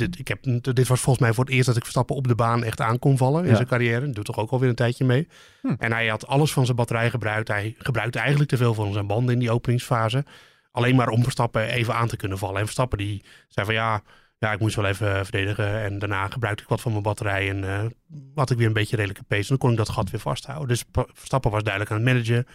dit, 0.00 0.18
ik 0.18 0.28
heb, 0.28 0.42
dit 0.60 0.88
was 0.88 1.00
volgens 1.00 1.24
mij 1.24 1.34
voor 1.34 1.44
het 1.44 1.52
eerst 1.52 1.66
dat 1.66 1.76
ik 1.76 1.82
Verstappen 1.82 2.16
op 2.16 2.28
de 2.28 2.34
baan 2.34 2.64
echt 2.64 2.80
aan 2.80 2.98
kon 2.98 3.16
vallen 3.16 3.44
in 3.44 3.56
zijn 3.56 3.68
carrière. 3.68 4.06
Dat 4.06 4.14
doet 4.14 4.24
toch 4.24 4.38
ook 4.38 4.50
alweer 4.50 4.68
een 4.68 4.74
tijdje 4.74 5.04
mee. 5.04 5.28
Hm. 5.60 5.74
En 5.78 5.92
hij 5.92 6.08
had 6.08 6.26
alles 6.26 6.52
van 6.52 6.64
zijn 6.64 6.76
batterij 6.76 7.10
gebruikt. 7.10 7.48
Hij 7.48 7.74
gebruikte 7.78 8.18
eigenlijk 8.18 8.50
te 8.50 8.56
veel 8.56 8.74
van 8.74 8.92
zijn 8.92 9.06
banden 9.06 9.34
in 9.34 9.40
die 9.40 9.50
openingsfase. 9.50 10.24
Alleen 10.72 10.96
maar 10.96 11.08
om 11.08 11.22
Verstappen 11.22 11.62
even 11.62 11.94
aan 11.94 12.08
te 12.08 12.16
kunnen 12.16 12.38
vallen. 12.38 12.56
En 12.56 12.64
Verstappen 12.64 12.98
die 12.98 13.24
zei 13.48 13.66
van 13.66 13.74
ja, 13.74 14.02
ja, 14.38 14.52
ik 14.52 14.60
moest 14.60 14.76
wel 14.76 14.84
even 14.84 15.24
verdedigen. 15.24 15.82
En 15.82 15.98
daarna 15.98 16.28
gebruikte 16.28 16.62
ik 16.62 16.68
wat 16.68 16.80
van 16.80 16.90
mijn 16.90 17.02
batterij 17.02 17.48
en 17.48 17.62
uh, 17.62 17.84
had 18.34 18.50
ik 18.50 18.56
weer 18.56 18.66
een 18.66 18.72
beetje 18.72 18.96
redelijke 18.96 19.24
pace. 19.24 19.40
En 19.42 19.48
dan 19.48 19.58
kon 19.58 19.70
ik 19.70 19.76
dat 19.76 19.88
gat 19.88 20.10
weer 20.10 20.20
vasthouden. 20.20 20.68
Dus 20.68 20.84
Verstappen 21.12 21.50
was 21.50 21.62
duidelijk 21.62 21.92
aan 21.92 22.00
het 22.00 22.06
managen. 22.06 22.46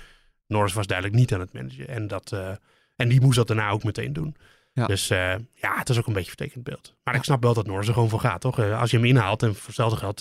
Norris 0.48 0.74
was 0.74 0.88
duidelijk 0.88 1.18
niet 1.18 1.34
aan 1.34 1.40
het 1.40 1.54
managen. 1.54 1.88
En, 1.88 2.08
dat, 2.08 2.32
uh, 2.34 2.50
en 2.96 3.08
die 3.08 3.22
moest 3.22 3.36
dat 3.36 3.48
daarna 3.48 3.70
ook 3.70 3.84
meteen 3.84 4.14
doen. 4.14 4.36
Ja. 4.76 4.86
Dus 4.86 5.12
uh, 5.12 5.18
ja, 5.54 5.78
het 5.78 5.90
is 5.90 5.98
ook 5.98 6.08
een 6.08 6.14
beetje 6.14 6.28
vertekend 6.28 6.64
beeld. 6.64 6.94
Maar 7.04 7.16
ik 7.16 7.24
snap 7.24 7.44
wel 7.44 7.54
dat 7.54 7.68
Norris 7.68 7.88
er 7.88 7.94
gewoon 7.94 8.10
voor 8.10 8.20
gaat, 8.20 8.42
toch? 8.42 8.60
als 8.60 8.92
je 8.92 8.98
hem 8.98 9.06
inhaalt 9.06 9.44
en 9.44 9.56
voor 9.56 9.66
hetzelfde 9.66 9.98
geld 9.98 10.20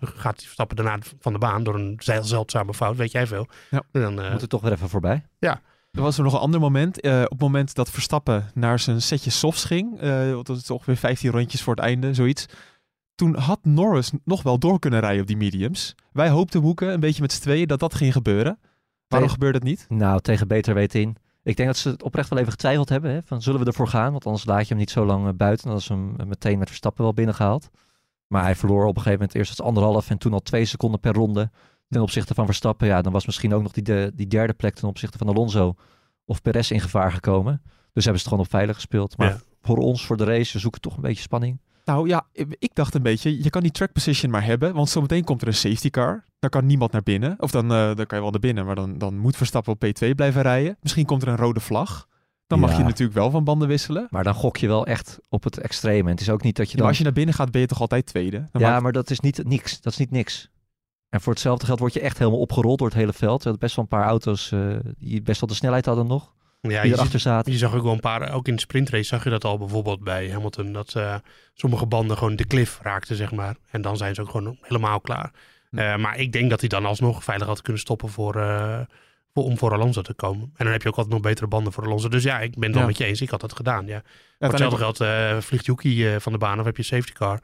gaat 0.00 0.36
hij 0.36 0.44
Verstappen 0.44 0.76
daarna 0.76 0.98
van 1.20 1.32
de 1.32 1.38
baan 1.38 1.64
door 1.64 1.74
een 1.74 2.00
zeldzame 2.00 2.74
fout, 2.74 2.96
weet 2.96 3.12
jij 3.12 3.26
veel. 3.26 3.48
Ja. 3.70 3.82
Dan 3.92 4.14
moet 4.14 4.42
er 4.42 4.48
toch 4.48 4.60
weer 4.60 4.72
even 4.72 4.88
voorbij. 4.88 5.24
Ja, 5.38 5.60
er 5.94 6.02
was 6.02 6.16
er 6.16 6.24
nog 6.24 6.32
een 6.32 6.38
ander 6.38 6.60
moment. 6.60 7.04
Uh, 7.04 7.22
op 7.22 7.30
het 7.30 7.40
moment 7.40 7.74
dat 7.74 7.90
Verstappen 7.90 8.50
naar 8.54 8.78
zijn 8.78 9.02
setje 9.02 9.30
softs 9.30 9.64
ging. 9.64 10.02
Uh, 10.02 10.38
dat 10.42 10.56
is 10.56 10.70
ongeveer 10.70 10.96
15 10.96 11.30
rondjes 11.30 11.62
voor 11.62 11.74
het 11.74 11.84
einde, 11.84 12.14
zoiets. 12.14 12.46
Toen 13.14 13.36
had 13.36 13.58
Norris 13.62 14.10
nog 14.24 14.42
wel 14.42 14.58
door 14.58 14.78
kunnen 14.78 15.00
rijden 15.00 15.20
op 15.20 15.26
die 15.26 15.36
mediums. 15.36 15.94
Wij 16.12 16.28
hoopten 16.28 16.60
hoeken, 16.60 16.92
een 16.92 17.00
beetje 17.00 17.22
met 17.22 17.32
z'n 17.32 17.40
tweeën, 17.40 17.66
dat 17.66 17.80
dat 17.80 17.94
ging 17.94 18.12
gebeuren. 18.12 18.58
Waarom 19.08 19.28
gebeurde 19.28 19.58
het 19.58 19.66
niet? 19.66 19.86
Nou, 19.88 20.20
tegen 20.20 20.48
beter 20.48 20.74
weten 20.74 21.00
in. 21.00 21.16
Ik 21.44 21.56
denk 21.56 21.68
dat 21.68 21.78
ze 21.78 21.88
het 21.88 22.02
oprecht 22.02 22.28
wel 22.28 22.38
even 22.38 22.52
getwijfeld 22.52 22.88
hebben. 22.88 23.10
Hè? 23.10 23.22
Van, 23.22 23.42
zullen 23.42 23.60
we 23.60 23.66
ervoor 23.66 23.88
gaan? 23.88 24.12
Want 24.12 24.26
anders 24.26 24.44
laat 24.44 24.62
je 24.62 24.68
hem 24.68 24.78
niet 24.78 24.90
zo 24.90 25.04
lang 25.04 25.26
eh, 25.26 25.32
buiten. 25.34 25.68
Dan 25.68 25.76
is 25.76 25.88
hem 25.88 26.16
meteen 26.26 26.58
met 26.58 26.68
Verstappen 26.68 27.04
wel 27.04 27.14
binnengehaald. 27.14 27.70
Maar 28.26 28.42
hij 28.42 28.54
verloor 28.54 28.82
op 28.82 28.96
een 28.96 29.02
gegeven 29.02 29.18
moment 29.18 29.34
eerst 29.34 29.50
het 29.50 29.60
anderhalf 29.60 30.10
en 30.10 30.18
toen 30.18 30.32
al 30.32 30.40
twee 30.40 30.64
seconden 30.64 31.00
per 31.00 31.12
ronde 31.12 31.50
ten 31.88 32.02
opzichte 32.02 32.34
van 32.34 32.46
Verstappen. 32.46 32.86
Ja, 32.86 33.02
dan 33.02 33.12
was 33.12 33.26
misschien 33.26 33.54
ook 33.54 33.62
nog 33.62 33.72
die, 33.72 33.82
de, 33.82 34.12
die 34.14 34.26
derde 34.26 34.52
plek 34.52 34.74
ten 34.74 34.88
opzichte 34.88 35.18
van 35.18 35.28
Alonso 35.28 35.74
of 36.24 36.42
Perez 36.42 36.70
in 36.70 36.80
gevaar 36.80 37.12
gekomen. 37.12 37.62
Dus 37.92 38.04
hebben 38.04 38.22
ze 38.22 38.28
het 38.28 38.28
gewoon 38.28 38.44
op 38.44 38.50
veilig 38.50 38.74
gespeeld. 38.74 39.16
Maar 39.16 39.40
voor 39.62 39.78
ons, 39.78 40.06
voor 40.06 40.16
de 40.16 40.24
race, 40.24 40.52
we 40.52 40.58
zoeken 40.58 40.80
toch 40.80 40.96
een 40.96 41.02
beetje 41.02 41.22
spanning. 41.22 41.60
Nou 41.84 42.08
ja, 42.08 42.26
ik 42.58 42.70
dacht 42.74 42.94
een 42.94 43.02
beetje, 43.02 43.42
je 43.42 43.50
kan 43.50 43.62
die 43.62 43.70
track 43.70 43.92
position 43.92 44.30
maar 44.30 44.44
hebben, 44.44 44.74
want 44.74 44.88
zometeen 44.88 45.24
komt 45.24 45.42
er 45.42 45.48
een 45.48 45.54
safety 45.54 45.90
car. 45.90 46.24
Dan 46.50 46.60
kan 46.60 46.68
niemand 46.68 46.92
naar 46.92 47.02
binnen. 47.02 47.34
Of 47.38 47.50
dan, 47.50 47.64
uh, 47.64 47.94
dan 47.94 48.06
kan 48.06 48.18
je 48.18 48.22
wel 48.22 48.30
naar 48.30 48.40
binnen, 48.40 48.66
maar 48.66 48.74
dan, 48.74 48.98
dan 48.98 49.18
moet 49.18 49.36
Verstappen 49.36 49.72
op 49.72 49.84
P2 49.84 50.08
blijven 50.14 50.42
rijden. 50.42 50.76
Misschien 50.80 51.04
komt 51.04 51.22
er 51.22 51.28
een 51.28 51.36
rode 51.36 51.60
vlag. 51.60 52.08
Dan 52.46 52.58
mag 52.60 52.76
je 52.76 52.82
natuurlijk 52.82 53.18
wel 53.18 53.30
van 53.30 53.44
banden 53.44 53.68
wisselen. 53.68 54.06
Maar 54.10 54.24
dan 54.24 54.34
gok 54.34 54.56
je 54.56 54.66
wel 54.66 54.86
echt 54.86 55.18
op 55.28 55.44
het 55.44 55.58
extreme. 55.58 56.10
het 56.10 56.20
is 56.20 56.30
ook 56.30 56.42
niet 56.42 56.56
dat 56.56 56.70
je 56.70 56.76
dan... 56.76 56.86
als 56.86 56.98
je 56.98 57.04
naar 57.04 57.12
binnen 57.12 57.34
gaat, 57.34 57.50
ben 57.50 57.60
je 57.60 57.66
toch 57.66 57.80
altijd 57.80 58.06
tweede? 58.06 58.48
ja, 58.52 58.80
maar 58.80 58.92
dat 58.92 59.10
is 59.10 59.20
niet 59.20 59.44
niks. 59.44 59.80
Dat 59.80 59.92
is 59.92 59.98
niet 59.98 60.10
niks. 60.10 60.50
En 61.08 61.20
voor 61.20 61.32
hetzelfde 61.32 61.66
geld 61.66 61.78
word 61.78 61.92
je 61.92 62.00
echt 62.00 62.18
helemaal 62.18 62.40
opgerold 62.40 62.78
door 62.78 62.88
het 62.88 62.96
hele 62.96 63.12
veld. 63.12 63.38
We 63.38 63.48
hadden 63.48 63.58
best 63.58 63.76
wel 63.76 63.84
een 63.84 63.98
paar 63.98 64.06
auto's 64.06 64.50
uh, 64.50 64.76
die 64.98 65.22
best 65.22 65.40
wel 65.40 65.48
de 65.48 65.54
snelheid 65.54 65.86
hadden 65.86 66.06
nog. 66.06 66.32
Ja, 66.60 66.82
die 66.82 66.92
erachter 66.92 67.20
zaten. 67.20 67.52
Je 67.52 67.58
zag 67.58 67.74
ook 67.74 67.82
wel 67.82 67.92
een 67.92 68.00
paar, 68.00 68.32
ook 68.32 68.48
in 68.48 68.54
de 68.54 68.60
sprintrace 68.60 69.04
zag 69.04 69.24
je 69.24 69.30
dat 69.30 69.44
al 69.44 69.58
bijvoorbeeld 69.58 70.00
bij 70.00 70.30
Hamilton. 70.30 70.72
Dat 70.72 70.94
uh, 70.96 71.14
sommige 71.54 71.86
banden 71.86 72.16
gewoon 72.18 72.36
de 72.36 72.46
cliff 72.46 72.78
raakten, 72.82 73.16
zeg 73.16 73.32
maar. 73.32 73.56
En 73.70 73.82
dan 73.82 73.96
zijn 73.96 74.14
ze 74.14 74.20
ook 74.20 74.30
gewoon 74.30 74.58
helemaal 74.60 75.00
klaar. 75.00 75.32
Uh, 75.74 75.96
maar 75.96 76.18
ik 76.18 76.32
denk 76.32 76.50
dat 76.50 76.60
hij 76.60 76.68
dan 76.68 76.86
alsnog 76.86 77.24
veilig 77.24 77.46
had 77.46 77.62
kunnen 77.62 77.82
stoppen 77.82 78.08
voor, 78.08 78.36
uh, 78.36 78.80
voor, 79.32 79.44
om 79.44 79.58
voor 79.58 79.72
Alonso 79.72 80.02
te 80.02 80.14
komen. 80.14 80.42
En 80.42 80.64
dan 80.64 80.72
heb 80.72 80.82
je 80.82 80.88
ook 80.88 80.96
altijd 80.96 81.14
nog 81.14 81.22
betere 81.22 81.46
banden 81.46 81.72
voor 81.72 81.84
Alonso. 81.84 82.08
Dus 82.08 82.22
ja, 82.22 82.40
ik 82.40 82.58
ben 82.58 82.68
het 82.68 82.78
wel 82.78 82.86
met 82.86 82.98
je 82.98 83.04
eens. 83.04 83.20
Ik 83.20 83.30
had 83.30 83.40
dat 83.40 83.52
gedaan, 83.52 83.86
ja. 83.86 84.02
Voor 84.38 84.48
hetzelfde 84.48 84.76
geld 84.76 85.44
vliegt 85.44 85.66
Yuki 85.66 86.20
van 86.20 86.32
de 86.32 86.38
baan 86.38 86.58
of 86.58 86.64
heb 86.64 86.76
je 86.76 86.82
safety 86.82 87.12
car. 87.12 87.40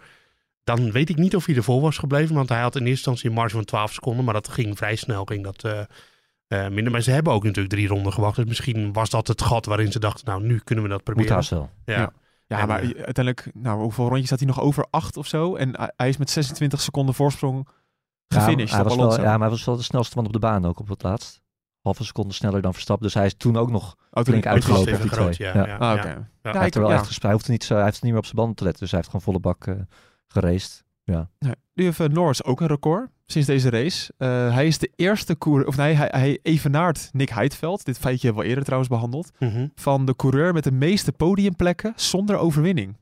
Dan 0.65 0.93
weet 0.93 1.09
ik 1.09 1.17
niet 1.17 1.37
of 1.37 1.47
hij 1.47 1.57
ervoor 1.57 1.81
was 1.81 1.99
gebleven. 1.99 2.35
Want 2.35 2.49
hij 2.49 2.61
had 2.61 2.75
in 2.75 2.81
eerste 2.81 2.91
instantie 2.91 3.29
een 3.29 3.35
marge 3.35 3.55
van 3.55 3.65
12 3.65 3.93
seconden. 3.93 4.25
Maar 4.25 4.35
dat 4.35 4.49
ging 4.49 4.77
vrij 4.77 4.97
snel. 4.97 5.25
Ging 5.25 5.45
dat 5.45 5.65
uh, 5.65 6.69
minder. 6.69 6.93
Maar 6.93 7.01
ze 7.01 7.11
hebben 7.11 7.33
ook 7.33 7.45
natuurlijk 7.45 7.75
drie 7.75 7.89
ronden 7.89 8.13
gewacht. 8.13 8.37
Dus 8.37 8.45
misschien 8.45 8.93
was 8.93 9.11
dat 9.11 9.29
het 9.29 9.43
gat 9.43 9.67
waarin 9.67 9.93
ze 9.93 9.99
dachten, 9.99 10.27
nou 10.27 10.43
nu 10.43 10.59
kunnen 10.59 10.85
we 10.85 10.91
dat 10.91 11.03
proberen. 11.03 11.35
Moet 11.35 11.49
wel. 11.49 11.71
Ja. 11.85 11.95
ja. 11.95 12.13
Ja, 12.57 12.67
maar 12.67 12.83
uh, 12.83 12.91
uiteindelijk, 12.91 13.51
nou, 13.55 13.81
hoeveel 13.81 14.09
rondjes 14.09 14.31
had 14.31 14.39
hij 14.39 14.49
nog 14.49 14.61
over? 14.61 14.87
Acht 14.91 15.17
of 15.17 15.27
zo. 15.27 15.57
En 15.57 15.93
hij 15.97 16.09
is 16.09 16.17
met 16.17 16.31
26 16.31 16.81
seconden 16.81 17.15
voorsprong 17.15 17.69
gefinished. 18.35 18.71
Ja, 18.71 18.75
hij 18.75 18.85
was 18.85 18.97
wel, 18.97 19.21
ja, 19.21 19.31
maar 19.31 19.41
hij 19.41 19.51
was 19.51 19.65
wel 19.65 19.77
de 19.77 19.83
snelste 19.83 20.17
man 20.17 20.27
op 20.27 20.33
de 20.33 20.39
baan 20.39 20.67
ook 20.67 20.81
op 20.81 20.89
het 20.89 21.03
laatst. 21.03 21.41
Halve 21.83 22.05
seconde 22.05 22.35
sneller 22.35 22.63
dan 22.63 22.73
Verstappen. 22.73 23.07
Dus 23.07 23.15
hij 23.15 23.27
is 23.27 23.35
toen 23.35 23.57
ook 23.57 23.71
nog 23.71 23.97
oh, 24.11 24.23
flink 24.23 24.47
uitgelopen 24.47 24.95
op 24.95 25.01
die 25.01 25.11
groot, 25.11 25.33
twee. 25.33 25.49
Ja, 25.49 25.67
ja. 25.67 25.77
Ah, 25.77 25.99
okay. 25.99 26.17
ja. 26.43 26.51
Hij 26.51 26.61
heeft 26.61 26.75
er 26.75 26.81
wel 26.81 26.93
echt 26.93 27.07
gespeeld. 27.07 27.23
Hij 27.23 27.33
hoeft, 27.33 27.49
niet, 27.49 27.69
hij 27.69 27.85
heeft 27.85 28.03
niet 28.03 28.11
meer 28.11 28.21
op 28.21 28.25
zijn 28.25 28.37
banden 28.37 28.57
te 28.57 28.65
letten. 28.65 28.83
Dus 28.83 28.91
hij 28.91 29.01
heeft 29.01 29.11
gewoon 29.13 29.27
volle 29.27 29.41
bak 29.41 29.67
uh, 29.67 29.75
geraced. 30.27 30.85
Ja. 31.05 31.31
nu 31.75 31.85
heeft 31.85 32.09
Norris 32.09 32.45
ook 32.45 32.61
een 32.61 32.67
record 32.67 33.11
sinds 33.27 33.47
deze 33.47 33.71
race. 33.71 34.13
Uh, 34.19 34.55
hij 34.55 34.67
is 34.67 34.79
de 34.79 34.93
eerste 34.97 35.39
coureur, 35.39 35.67
of 35.67 35.77
nee, 35.77 35.95
hij, 35.95 36.09
hij 36.11 36.39
evenaart 36.43 37.09
Nick 37.13 37.29
Heidveld. 37.29 37.85
Dit 37.85 37.99
feitje 37.99 38.27
hebben 38.27 38.37
we 38.37 38.43
al 38.43 38.49
eerder 38.49 38.65
trouwens 38.65 38.91
behandeld. 38.91 39.31
Mhm. 39.39 39.67
Van 39.75 40.05
de 40.05 40.17
coureur 40.17 40.53
met 40.53 40.65
de 40.65 40.73
meeste 40.73 41.13
podiumplekken 41.13 41.93
zonder 41.97 42.37
overwinning. 42.37 42.97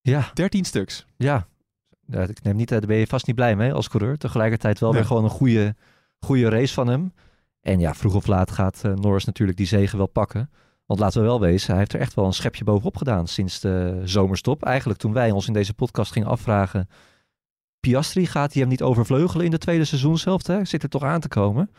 Ja. 0.00 0.30
13 0.34 0.64
stuks. 0.64 1.06
Ja. 1.16 1.46
Ja 2.10 2.20
ik 2.20 2.42
neem 2.42 2.56
niet, 2.56 2.68
daar 2.68 2.80
ben 2.80 2.96
je 2.96 3.06
vast 3.06 3.26
niet 3.26 3.36
blij 3.36 3.56
mee 3.56 3.72
als 3.72 3.88
coureur. 3.88 4.18
Tegelijkertijd 4.18 4.78
wel 4.78 4.92
weer 4.92 5.04
gewoon 5.04 5.24
een 5.24 5.30
goede, 5.30 5.74
goede 6.20 6.48
race 6.48 6.74
van 6.74 6.88
hem. 6.88 7.12
En 7.60 7.80
ja, 7.80 7.94
vroeg 7.94 8.14
of 8.14 8.26
laat 8.26 8.50
gaat 8.50 8.82
uh, 8.86 8.94
Norris 8.94 9.24
natuurlijk 9.24 9.58
die 9.58 9.66
zegen 9.66 9.98
wel 9.98 10.06
pakken. 10.06 10.50
Want 10.86 11.00
laten 11.00 11.20
we 11.20 11.26
wel 11.26 11.40
wezen, 11.40 11.68
hij 11.68 11.78
heeft 11.78 11.92
er 11.92 12.00
echt 12.00 12.14
wel 12.14 12.24
een 12.24 12.32
schepje 12.32 12.64
bovenop 12.64 12.96
gedaan 12.96 13.26
sinds 13.26 13.60
de 13.60 14.00
zomerstop. 14.04 14.62
Eigenlijk 14.64 14.98
toen 14.98 15.12
wij 15.12 15.30
ons 15.30 15.46
in 15.46 15.52
deze 15.52 15.74
podcast 15.74 16.12
gingen 16.12 16.28
afvragen 16.28 16.88
Piastri 17.80 18.26
gaat 18.26 18.52
hij 18.52 18.62
hem 18.62 18.70
niet 18.70 18.82
overvleugelen 18.82 19.44
in 19.44 19.50
de 19.50 19.58
tweede 19.58 19.84
seizoen 19.84 20.18
zelf. 20.18 20.46
Hè? 20.46 20.64
Zit 20.64 20.82
er 20.82 20.88
toch 20.88 21.02
aan 21.02 21.20
te 21.20 21.28
komen. 21.28 21.70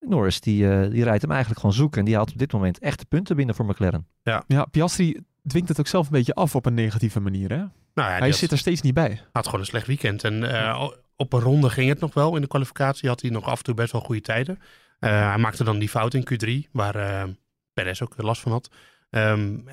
Norris 0.00 0.40
die, 0.40 0.62
uh, 0.62 0.90
die 0.90 1.04
rijdt 1.04 1.22
hem 1.22 1.30
eigenlijk 1.30 1.60
gewoon 1.60 1.74
zoeken. 1.74 1.98
En 1.98 2.04
die 2.04 2.14
haalt 2.14 2.32
op 2.32 2.38
dit 2.38 2.52
moment 2.52 2.78
echt 2.78 2.98
de 2.98 3.04
punten 3.08 3.36
binnen 3.36 3.54
voor 3.54 3.66
McLaren. 3.66 4.06
Ja, 4.22 4.44
ja 4.46 4.64
Piastri 4.64 5.20
dwingt 5.48 5.68
het 5.68 5.80
ook 5.80 5.86
zelf 5.86 6.06
een 6.06 6.12
beetje 6.12 6.34
af 6.34 6.54
op 6.54 6.66
een 6.66 6.74
negatieve 6.74 7.20
manier. 7.20 7.50
Hè? 7.50 7.56
Nou 7.94 8.10
ja, 8.10 8.18
hij 8.18 8.32
zit 8.32 8.50
er 8.50 8.58
steeds 8.58 8.80
niet 8.80 8.94
bij. 8.94 9.20
had 9.32 9.44
gewoon 9.44 9.60
een 9.60 9.66
slecht 9.66 9.86
weekend. 9.86 10.24
En 10.24 10.42
uh, 10.42 10.88
op 11.16 11.32
een 11.32 11.40
ronde 11.40 11.70
ging 11.70 11.88
het 11.88 12.00
nog 12.00 12.14
wel. 12.14 12.34
In 12.34 12.40
de 12.40 12.48
kwalificatie 12.48 13.08
had 13.08 13.20
hij 13.20 13.30
nog 13.30 13.44
af 13.44 13.58
en 13.58 13.64
toe 13.64 13.74
best 13.74 13.92
wel 13.92 14.00
goede 14.00 14.20
tijden. 14.20 14.58
Uh, 15.00 15.28
hij 15.28 15.38
maakte 15.38 15.64
dan 15.64 15.78
die 15.78 15.88
fout 15.88 16.14
in 16.14 16.28
Q3, 16.32 16.70
waar 16.72 17.28
Perez 17.72 18.02
ook 18.02 18.14
last 18.16 18.40
van 18.40 18.52
had. 18.52 18.70
Um, 19.10 19.64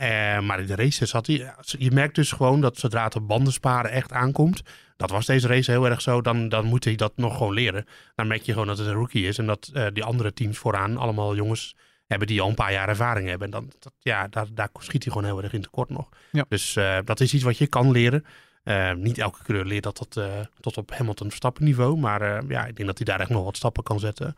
maar 0.45 0.59
in 0.59 0.65
de 0.65 0.75
races 0.75 1.11
had 1.11 1.27
hij... 1.27 1.53
Je 1.61 1.91
merkt 1.91 2.15
dus 2.15 2.31
gewoon 2.31 2.61
dat 2.61 2.77
zodra 2.77 3.03
het 3.03 3.15
op 3.15 3.27
bandensparen 3.27 3.91
echt 3.91 4.11
aankomt 4.11 4.63
dat 4.97 5.09
was 5.09 5.25
deze 5.25 5.47
race 5.47 5.71
heel 5.71 5.85
erg 5.89 6.01
zo. 6.01 6.21
Dan, 6.21 6.49
dan 6.49 6.65
moet 6.65 6.83
hij 6.83 6.95
dat 6.95 7.11
nog 7.15 7.37
gewoon 7.37 7.53
leren. 7.53 7.85
Dan 8.15 8.27
merk 8.27 8.41
je 8.41 8.51
gewoon 8.51 8.67
dat 8.67 8.77
het 8.77 8.87
een 8.87 8.93
rookie 8.93 9.27
is. 9.27 9.37
En 9.37 9.45
dat 9.45 9.71
uh, 9.73 9.85
die 9.93 10.03
andere 10.03 10.33
teams 10.33 10.57
vooraan 10.57 10.97
allemaal 10.97 11.35
jongens 11.35 11.75
hebben 12.07 12.27
die 12.27 12.41
al 12.41 12.49
een 12.49 12.55
paar 12.55 12.71
jaar 12.71 12.89
ervaring 12.89 13.27
hebben. 13.27 13.47
En 13.47 13.53
dan, 13.53 13.71
dat, 13.79 13.93
ja, 13.99 14.27
daar, 14.27 14.47
daar 14.53 14.69
schiet 14.73 15.03
hij 15.03 15.13
gewoon 15.13 15.27
heel 15.27 15.43
erg 15.43 15.53
in 15.53 15.61
tekort 15.61 15.89
nog. 15.89 16.09
Ja. 16.31 16.45
Dus 16.49 16.75
uh, 16.75 16.97
dat 17.03 17.19
is 17.19 17.33
iets 17.33 17.43
wat 17.43 17.57
je 17.57 17.67
kan 17.67 17.91
leren. 17.91 18.25
Uh, 18.63 18.93
niet 18.93 19.17
elke 19.17 19.43
kleur 19.43 19.65
leert 19.65 19.83
dat 19.83 19.95
tot, 19.95 20.19
tot 20.59 20.77
op 20.77 20.91
Hamilton 20.91 21.31
stappenniveau. 21.31 21.97
Maar 21.97 22.47
ja, 22.47 22.65
ik 22.65 22.75
denk 22.75 22.87
dat 22.87 22.97
hij 22.97 23.05
daar 23.05 23.19
echt 23.19 23.29
nog 23.29 23.43
wat 23.43 23.57
stappen 23.57 23.83
kan 23.83 23.99
zetten. 23.99 24.35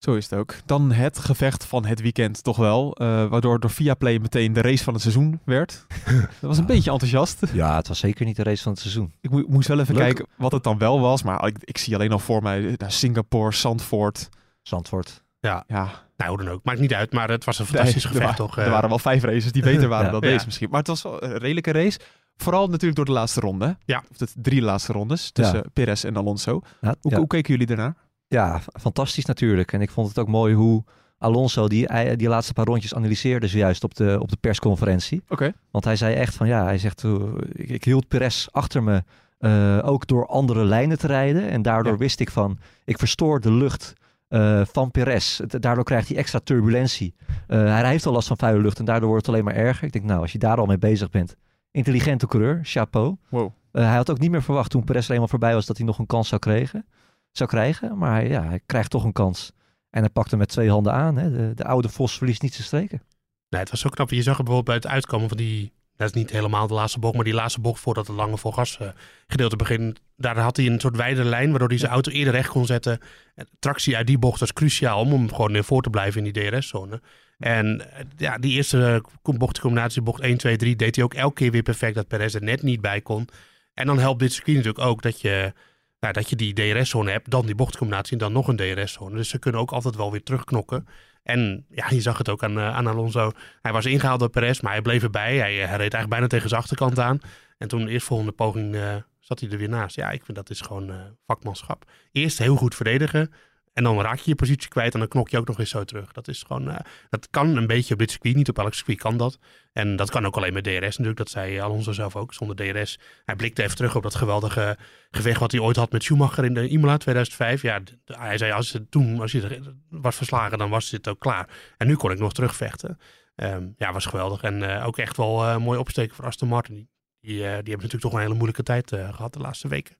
Zo 0.00 0.14
is 0.14 0.30
het 0.30 0.38
ook. 0.38 0.54
Dan 0.64 0.92
het 0.92 1.18
gevecht 1.18 1.64
van 1.64 1.86
het 1.86 2.00
weekend 2.00 2.42
toch 2.42 2.56
wel. 2.56 3.02
Uh, 3.02 3.26
waardoor 3.26 3.60
door 3.60 3.70
Viaplay 3.70 4.18
meteen 4.18 4.52
de 4.52 4.60
race 4.60 4.84
van 4.84 4.92
het 4.92 5.02
seizoen 5.02 5.40
werd. 5.44 5.86
dat 6.40 6.40
was 6.40 6.58
een 6.58 6.66
beetje 6.66 6.90
enthousiast. 6.90 7.42
Ja, 7.52 7.76
het 7.76 7.88
was 7.88 7.98
zeker 7.98 8.24
niet 8.24 8.36
de 8.36 8.42
race 8.42 8.62
van 8.62 8.72
het 8.72 8.80
seizoen. 8.80 9.12
Ik 9.20 9.30
mo 9.30 9.44
moest 9.48 9.68
wel 9.68 9.80
even 9.80 9.94
kijken 9.94 10.26
wat 10.36 10.52
het 10.52 10.62
dan 10.62 10.78
wel 10.78 11.00
was. 11.00 11.22
Maar 11.22 11.46
ik, 11.46 11.56
ik 11.60 11.78
zie 11.78 11.94
alleen 11.94 12.12
al 12.12 12.18
voor 12.18 12.42
mij 12.42 12.76
eh, 12.76 12.88
Singapore, 12.88 13.54
Zandvoort. 13.54 14.28
Zandvoort. 14.62 15.22
Ja. 15.40 15.64
ja. 15.66 15.90
Nou, 16.16 16.36
dan 16.36 16.48
ook. 16.48 16.64
Maakt 16.64 16.80
niet 16.80 16.94
uit. 16.94 17.12
Maar 17.12 17.30
het 17.30 17.44
was 17.44 17.58
een 17.58 17.66
fantastisch 17.66 18.04
gevecht, 18.04 18.36
toch? 18.36 18.58
Er 18.58 18.70
waren 18.70 18.88
wel 18.88 18.98
vijf 18.98 19.22
races 19.22 19.52
die 19.52 19.62
beter 19.62 19.88
waren 19.88 20.12
dan 20.12 20.20
deze 20.20 20.44
misschien. 20.44 20.68
Maar 20.70 20.78
het 20.78 20.88
was 20.88 21.02
wel 21.02 21.22
een 21.22 21.36
redelijke 21.36 21.72
race. 21.72 21.98
Vooral 22.36 22.66
natuurlijk 22.66 22.96
door 22.96 23.04
de 23.04 23.12
laatste 23.12 23.40
ronde. 23.40 23.76
Ja. 23.84 24.02
Of 24.10 24.16
de 24.16 24.26
drie 24.34 24.62
laatste 24.62 24.92
rondes. 24.92 25.30
Tussen 25.30 25.56
ja. 25.56 25.64
Perez 25.72 26.04
en 26.04 26.16
Alonso. 26.16 26.62
Hoe, 27.00 27.14
hoe 27.16 27.26
keken 27.26 27.52
jullie 27.52 27.66
daarnaar? 27.66 27.94
Ja, 28.26 28.60
fantastisch 28.80 29.24
natuurlijk. 29.24 29.72
En 29.72 29.80
ik 29.80 29.90
vond 29.90 30.08
het 30.08 30.18
ook 30.18 30.28
mooi 30.28 30.54
hoe 30.54 30.84
Alonso 31.18 31.68
die, 31.68 32.16
die 32.16 32.28
laatste 32.28 32.52
paar 32.52 32.64
rondjes 32.64 32.94
analyseerde 32.94 33.48
zojuist 33.48 33.84
op 33.84 33.94
de, 33.94 34.18
op 34.20 34.28
de 34.28 34.36
persconferentie. 34.40 35.22
Oké. 35.28 35.52
Want 35.70 35.84
hij 35.84 35.96
zei 35.96 36.14
echt 36.14 36.34
van 36.34 36.46
ja, 36.46 36.64
hij 36.64 36.78
zegt 36.78 37.04
ik, 37.52 37.68
ik 37.68 37.84
hield 37.84 38.08
Perez 38.08 38.46
achter 38.50 38.82
me 38.82 39.02
uh, 39.40 39.78
ook 39.82 40.06
door 40.06 40.26
andere 40.26 40.64
lijnen 40.64 40.98
te 40.98 41.06
rijden. 41.06 41.48
En 41.48 41.62
daardoor 41.62 41.98
wist 41.98 42.20
ik 42.20 42.30
van, 42.30 42.58
ik 42.84 42.98
verstoor 42.98 43.40
de 43.40 43.52
lucht 43.52 43.92
uh, 44.30 44.64
van 44.64 44.90
Perez. 44.90 45.40
Daardoor 45.46 45.84
krijgt 45.84 46.08
hij 46.08 46.16
extra 46.16 46.38
turbulentie. 46.38 47.14
Uh, 47.48 47.64
hij 47.64 47.90
heeft 47.90 48.06
al 48.06 48.12
last 48.12 48.28
van 48.28 48.36
vuile 48.36 48.60
lucht 48.60 48.78
en 48.78 48.84
daardoor 48.84 49.08
wordt 49.08 49.26
het 49.26 49.34
alleen 49.34 49.46
maar 49.46 49.54
erger. 49.54 49.84
Ik 49.84 49.92
denk 49.92 50.04
nou, 50.04 50.20
als 50.20 50.32
je 50.32 50.38
daar 50.38 50.56
al 50.56 50.66
mee 50.66 50.78
bezig 50.78 51.10
bent. 51.10 51.36
Intelligente 51.70 52.26
coureur, 52.26 52.60
chapeau. 52.62 53.16
Wow. 53.28 53.52
hij 53.72 53.96
had 53.96 54.10
ook 54.10 54.18
niet 54.18 54.30
meer 54.30 54.42
verwacht 54.42 54.70
toen 54.70 54.84
Perez 54.84 55.06
er 55.06 55.12
eenmaal 55.12 55.28
voorbij 55.28 55.54
was 55.54 55.66
dat 55.66 55.76
hij 55.76 55.86
nog 55.86 55.98
een 55.98 56.06
kans 56.06 56.28
zou 56.28 56.40
krijgen 56.40 56.86
zou 57.32 57.50
krijgen. 57.50 57.98
Maar 57.98 58.12
hij, 58.12 58.28
ja, 58.28 58.42
hij 58.42 58.60
krijgt 58.66 58.90
toch 58.90 59.04
een 59.04 59.12
kans. 59.12 59.52
En 59.90 60.00
hij 60.00 60.10
pakt 60.10 60.30
hem 60.30 60.38
met 60.38 60.48
twee 60.48 60.70
handen 60.70 60.92
aan. 60.92 61.16
Hè. 61.16 61.30
De, 61.30 61.54
de 61.54 61.64
oude 61.64 61.88
Vos 61.88 62.18
verliest 62.18 62.42
niet 62.42 62.54
zijn 62.54 62.66
streken. 62.66 63.02
Nee, 63.48 63.60
het 63.60 63.70
was 63.70 63.80
zo 63.80 63.88
knap. 63.88 64.10
Je 64.10 64.22
zag 64.22 64.36
bijvoorbeeld 64.36 64.64
bij 64.64 64.74
het 64.74 64.86
uitkomen 64.86 65.28
van 65.28 65.36
die, 65.36 65.72
dat 66.00 66.08
is 66.08 66.20
niet 66.20 66.30
helemaal 66.30 66.66
de 66.66 66.74
laatste 66.74 66.98
bocht, 66.98 67.14
maar 67.14 67.24
die 67.24 67.34
laatste 67.34 67.60
bocht 67.60 67.80
voordat 67.80 68.06
het 68.06 68.16
lange 68.16 68.38
volgas 68.38 68.78
gedeelte 69.26 69.56
begint. 69.56 70.00
Daar 70.16 70.38
had 70.38 70.56
hij 70.56 70.66
een 70.66 70.80
soort 70.80 70.96
wijde 70.96 71.24
lijn, 71.24 71.50
waardoor 71.50 71.68
hij 71.68 71.78
zijn 71.78 71.92
auto 71.92 72.10
eerder 72.10 72.32
recht 72.32 72.48
kon 72.48 72.66
zetten. 72.66 72.98
En 73.34 73.48
tractie 73.58 73.96
uit 73.96 74.06
die 74.06 74.18
bocht 74.18 74.40
was 74.40 74.52
cruciaal 74.52 75.00
om 75.00 75.12
hem 75.12 75.34
gewoon 75.34 75.64
voor 75.64 75.82
te 75.82 75.90
blijven 75.90 76.24
in 76.24 76.32
die 76.32 76.50
DRS-zone. 76.50 77.00
En 77.38 77.82
ja, 78.16 78.38
die 78.38 78.52
eerste 78.52 79.02
bochtcombinatie, 79.22 80.02
bocht 80.02 80.20
1, 80.20 80.36
2, 80.36 80.56
3, 80.56 80.76
deed 80.76 80.96
hij 80.96 81.04
ook 81.04 81.14
elke 81.14 81.34
keer 81.34 81.50
weer 81.50 81.62
perfect 81.62 81.94
dat 81.94 82.08
Perez 82.08 82.34
er 82.34 82.42
net 82.42 82.62
niet 82.62 82.80
bij 82.80 83.00
kon. 83.00 83.28
En 83.74 83.86
dan 83.86 83.98
helpt 83.98 84.20
dit 84.20 84.32
circuit 84.32 84.56
natuurlijk 84.56 84.84
ook 84.84 85.02
dat 85.02 85.20
je, 85.20 85.52
nou, 86.00 86.12
dat 86.12 86.30
je 86.30 86.36
die 86.36 86.54
DRS-zone 86.54 87.10
hebt, 87.10 87.30
dan 87.30 87.46
die 87.46 87.54
bochtcombinatie 87.54 88.12
en 88.12 88.18
dan 88.18 88.32
nog 88.32 88.48
een 88.48 88.56
DRS-zone. 88.56 89.16
Dus 89.16 89.28
ze 89.28 89.38
kunnen 89.38 89.60
ook 89.60 89.72
altijd 89.72 89.96
wel 89.96 90.10
weer 90.10 90.22
terugknokken. 90.22 90.86
En 91.22 91.66
ja, 91.68 91.86
je 91.90 92.00
zag 92.00 92.18
het 92.18 92.28
ook 92.28 92.42
aan, 92.42 92.58
uh, 92.58 92.76
aan 92.76 92.86
Alonso. 92.86 93.32
Hij 93.62 93.72
was 93.72 93.86
ingehaald 93.86 94.20
door 94.20 94.30
Perez, 94.30 94.60
maar 94.60 94.72
hij 94.72 94.82
bleef 94.82 95.02
erbij. 95.02 95.36
Hij, 95.36 95.54
hij 95.54 95.64
reed 95.64 95.78
eigenlijk 95.78 96.08
bijna 96.08 96.26
tegen 96.26 96.48
zijn 96.48 96.60
achterkant 96.60 96.98
aan. 96.98 97.20
En 97.58 97.68
toen 97.68 97.84
de 97.84 97.90
eerstvolgende 97.90 98.32
poging 98.32 98.74
uh, 98.74 98.94
zat 99.18 99.40
hij 99.40 99.50
er 99.50 99.58
weer 99.58 99.68
naast. 99.68 99.96
Ja, 99.96 100.10
ik 100.10 100.24
vind 100.24 100.36
dat 100.36 100.50
is 100.50 100.60
gewoon 100.60 101.16
vakmanschap. 101.26 101.84
Eerst 102.12 102.38
heel 102.38 102.56
goed 102.56 102.74
verdedigen. 102.74 103.32
En 103.72 103.84
dan 103.84 104.00
raak 104.00 104.18
je 104.18 104.30
je 104.30 104.34
positie 104.34 104.68
kwijt 104.68 104.92
en 104.94 104.98
dan 104.98 105.08
knok 105.08 105.28
je 105.28 105.38
ook 105.38 105.46
nog 105.46 105.58
eens 105.58 105.70
zo 105.70 105.84
terug. 105.84 106.12
Dat 106.12 106.28
is 106.28 106.42
gewoon, 106.46 106.68
uh, 106.68 106.76
dat 107.08 107.28
kan 107.30 107.56
een 107.56 107.66
beetje 107.66 107.92
op 107.92 107.98
dit 107.98 108.10
circuit. 108.10 108.34
Niet 108.34 108.48
op 108.48 108.58
elk 108.58 108.74
circuit 108.74 108.98
kan 108.98 109.16
dat. 109.16 109.38
En 109.72 109.96
dat 109.96 110.10
kan 110.10 110.26
ook 110.26 110.36
alleen 110.36 110.52
met 110.52 110.64
DRS 110.64 110.80
natuurlijk. 110.80 111.16
Dat 111.16 111.30
zei 111.30 111.58
Alonso 111.58 111.92
zelf 111.92 112.16
ook, 112.16 112.34
zonder 112.34 112.56
DRS. 112.56 112.98
Hij 113.24 113.36
blikte 113.36 113.62
even 113.62 113.76
terug 113.76 113.96
op 113.96 114.02
dat 114.02 114.14
geweldige 114.14 114.78
gevecht 115.10 115.40
wat 115.40 115.50
hij 115.50 115.60
ooit 115.60 115.76
had 115.76 115.92
met 115.92 116.02
Schumacher 116.02 116.44
in 116.44 116.54
de 116.54 116.68
Imola 116.68 116.96
2005. 116.96 117.62
Ja, 117.62 117.80
hij 118.04 118.38
zei 118.38 118.52
als 118.52 118.72
het 118.72 118.90
toen 118.90 119.20
als 119.20 119.32
je 119.32 119.60
was 119.88 120.16
verslagen, 120.16 120.58
dan 120.58 120.70
was 120.70 120.90
het 120.90 121.08
ook 121.08 121.20
klaar. 121.20 121.48
En 121.76 121.86
nu 121.86 121.96
kon 121.96 122.10
ik 122.10 122.18
nog 122.18 122.32
terugvechten. 122.32 122.98
Um, 123.36 123.74
ja, 123.76 123.92
was 123.92 124.06
geweldig. 124.06 124.42
En 124.42 124.62
uh, 124.62 124.86
ook 124.86 124.98
echt 124.98 125.16
wel 125.16 125.44
uh, 125.44 125.56
mooi 125.56 125.78
opsteken 125.78 126.16
voor 126.16 126.24
Aston 126.24 126.48
Martin. 126.48 126.88
Die, 127.20 127.36
die 127.36 127.44
hebben 127.44 127.64
natuurlijk 127.64 128.02
toch 128.02 128.12
een 128.12 128.20
hele 128.20 128.34
moeilijke 128.34 128.62
tijd 128.62 128.88
gehad 128.90 129.32
de 129.32 129.38
laatste 129.38 129.68
weken. 129.68 129.96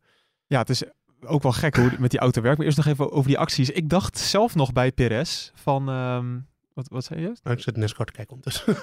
Ja, 0.47 0.59
het 0.59 0.69
is 0.69 0.83
ook 1.27 1.43
wel 1.43 1.53
gek 1.53 1.77
hoe 1.77 1.93
met 1.99 2.11
die 2.11 2.21
auto 2.21 2.43
werkt. 2.43 2.57
Maar 2.59 2.67
eerst 2.67 2.79
nog 2.79 2.87
even 2.87 3.13
over 3.13 3.29
die 3.29 3.39
acties. 3.39 3.71
Ik 3.71 3.89
dacht 3.89 4.19
zelf 4.19 4.55
nog 4.55 4.73
bij 4.73 4.93
Perez 4.93 5.51
van... 5.55 5.89
Um, 5.89 6.49
wat, 6.73 6.89
wat 6.89 7.05
zei 7.05 7.21
je? 7.21 7.33
Nou, 7.43 7.57
ik 7.57 7.63
zit 7.63 7.77
NASCAR 7.77 8.07
te 8.07 8.13
kijken 8.13 8.35
ondertussen. 8.35 8.77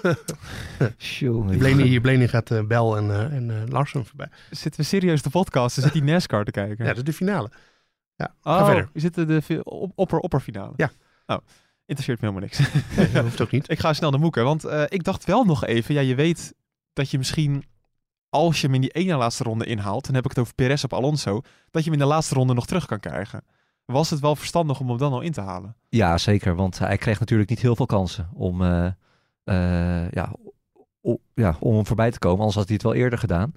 je 1.91 2.01
Blaney 2.01 2.27
gaat 2.27 2.51
uh, 2.51 2.61
Bel 2.61 2.97
en, 2.97 3.05
uh, 3.05 3.33
en 3.33 3.49
uh, 3.49 3.55
Larsen 3.67 4.05
voorbij. 4.05 4.29
Zitten 4.49 4.81
we 4.81 4.87
serieus 4.87 5.21
de 5.21 5.29
podcast? 5.29 5.75
Dan 5.75 5.83
zit 5.83 5.93
die 5.93 6.03
NASCAR 6.03 6.43
te 6.43 6.51
kijken. 6.51 6.77
Ja, 6.77 6.89
dat 6.89 6.97
is 6.97 7.03
de 7.03 7.13
finale. 7.13 7.51
Ja, 8.15 8.33
oh, 8.41 8.57
ga 8.57 8.65
verder. 8.65 8.89
Je 8.93 8.99
zit 8.99 9.13
de 9.13 9.61
opper, 9.95 10.19
opper 10.19 10.39
finale. 10.39 10.73
Ja. 10.75 10.91
Oh, 11.25 11.37
interesseert 11.85 12.21
me 12.21 12.27
helemaal 12.27 12.49
niks. 12.49 12.71
Nee, 12.97 13.11
dat 13.11 13.23
hoeft 13.23 13.41
ook 13.41 13.51
niet. 13.51 13.69
ik 13.71 13.79
ga 13.79 13.93
snel 13.93 14.11
naar 14.11 14.19
Moeken, 14.19 14.43
want 14.43 14.65
ik 14.87 15.03
dacht 15.03 15.25
wel 15.25 15.43
nog 15.43 15.65
even... 15.65 15.93
Ja, 15.93 16.01
je 16.01 16.15
weet 16.15 16.53
dat 16.93 17.11
je 17.11 17.17
misschien 17.17 17.63
als 18.37 18.61
je 18.61 18.65
hem 18.65 18.75
in 18.75 18.81
die 18.81 18.89
ene 18.89 19.15
laatste 19.15 19.43
ronde 19.43 19.65
inhaalt, 19.65 20.05
dan 20.05 20.15
heb 20.15 20.23
ik 20.23 20.29
het 20.29 20.39
over 20.39 20.53
Perez 20.53 20.83
op 20.83 20.93
Alonso, 20.93 21.41
dat 21.71 21.83
je 21.83 21.89
hem 21.89 21.99
in 21.99 22.05
de 22.05 22.13
laatste 22.13 22.35
ronde 22.35 22.53
nog 22.53 22.65
terug 22.65 22.85
kan 22.85 22.99
krijgen. 22.99 23.43
Was 23.85 24.09
het 24.09 24.19
wel 24.19 24.35
verstandig 24.35 24.79
om 24.79 24.87
hem 24.87 24.97
dan 24.97 25.11
al 25.11 25.21
in 25.21 25.31
te 25.31 25.41
halen? 25.41 25.75
Ja, 25.89 26.17
zeker. 26.17 26.55
Want 26.55 26.79
hij 26.79 26.97
kreeg 26.97 27.19
natuurlijk 27.19 27.49
niet 27.49 27.59
heel 27.59 27.75
veel 27.75 27.85
kansen 27.85 28.29
om, 28.33 28.61
uh, 28.61 28.85
uh, 29.45 30.11
ja, 30.11 30.31
ja, 31.33 31.57
om 31.59 31.75
hem 31.75 31.85
voorbij 31.85 32.11
te 32.11 32.19
komen. 32.19 32.39
Anders 32.39 32.55
had 32.55 32.65
hij 32.65 32.73
het 32.73 32.83
wel 32.83 32.93
eerder 32.93 33.19
gedaan. 33.19 33.53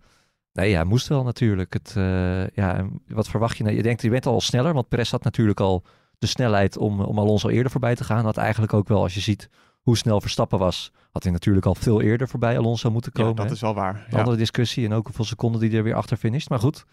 Nee, 0.52 0.74
hij 0.74 0.84
moest 0.84 1.08
wel 1.08 1.22
natuurlijk. 1.22 1.72
Het, 1.72 1.94
uh, 1.96 2.46
ja, 2.48 2.86
wat 3.06 3.28
verwacht 3.28 3.56
je? 3.56 3.62
Nou, 3.62 3.76
je 3.76 3.82
denkt, 3.82 4.02
je 4.02 4.10
bent 4.10 4.26
al 4.26 4.40
sneller. 4.40 4.74
Want 4.74 4.88
Perez 4.88 5.10
had 5.10 5.24
natuurlijk 5.24 5.60
al 5.60 5.84
de 6.18 6.26
snelheid 6.26 6.76
om, 6.76 7.00
om 7.00 7.18
Alonso 7.18 7.48
eerder 7.48 7.70
voorbij 7.70 7.94
te 7.94 8.04
gaan. 8.04 8.24
Had 8.24 8.36
eigenlijk 8.36 8.72
ook 8.72 8.88
wel, 8.88 9.02
als 9.02 9.14
je 9.14 9.20
ziet 9.20 9.48
hoe 9.80 9.96
snel 9.96 10.20
Verstappen 10.20 10.58
was, 10.58 10.92
had 11.10 11.22
hij 11.22 11.32
natuurlijk 11.32 11.66
al 11.66 11.74
veel 11.74 12.00
eerder 12.00 12.28
voorbij 12.28 12.58
Alonso 12.58 12.90
moeten 12.90 13.12
komen. 13.12 13.34
Ja, 13.34 13.42
dat 13.42 13.50
is 13.50 13.60
wel 13.60 13.74
waar. 13.74 14.06
Ja. 14.10 14.18
Andere 14.18 14.36
discussie 14.36 14.84
en 14.84 14.92
ook 14.92 15.06
hoeveel 15.06 15.24
seconden 15.24 15.60
die 15.60 15.76
er 15.76 15.82
weer 15.82 15.94
achter 15.94 16.16
finisht. 16.16 16.48
Maar 16.48 16.58
goed, 16.58 16.84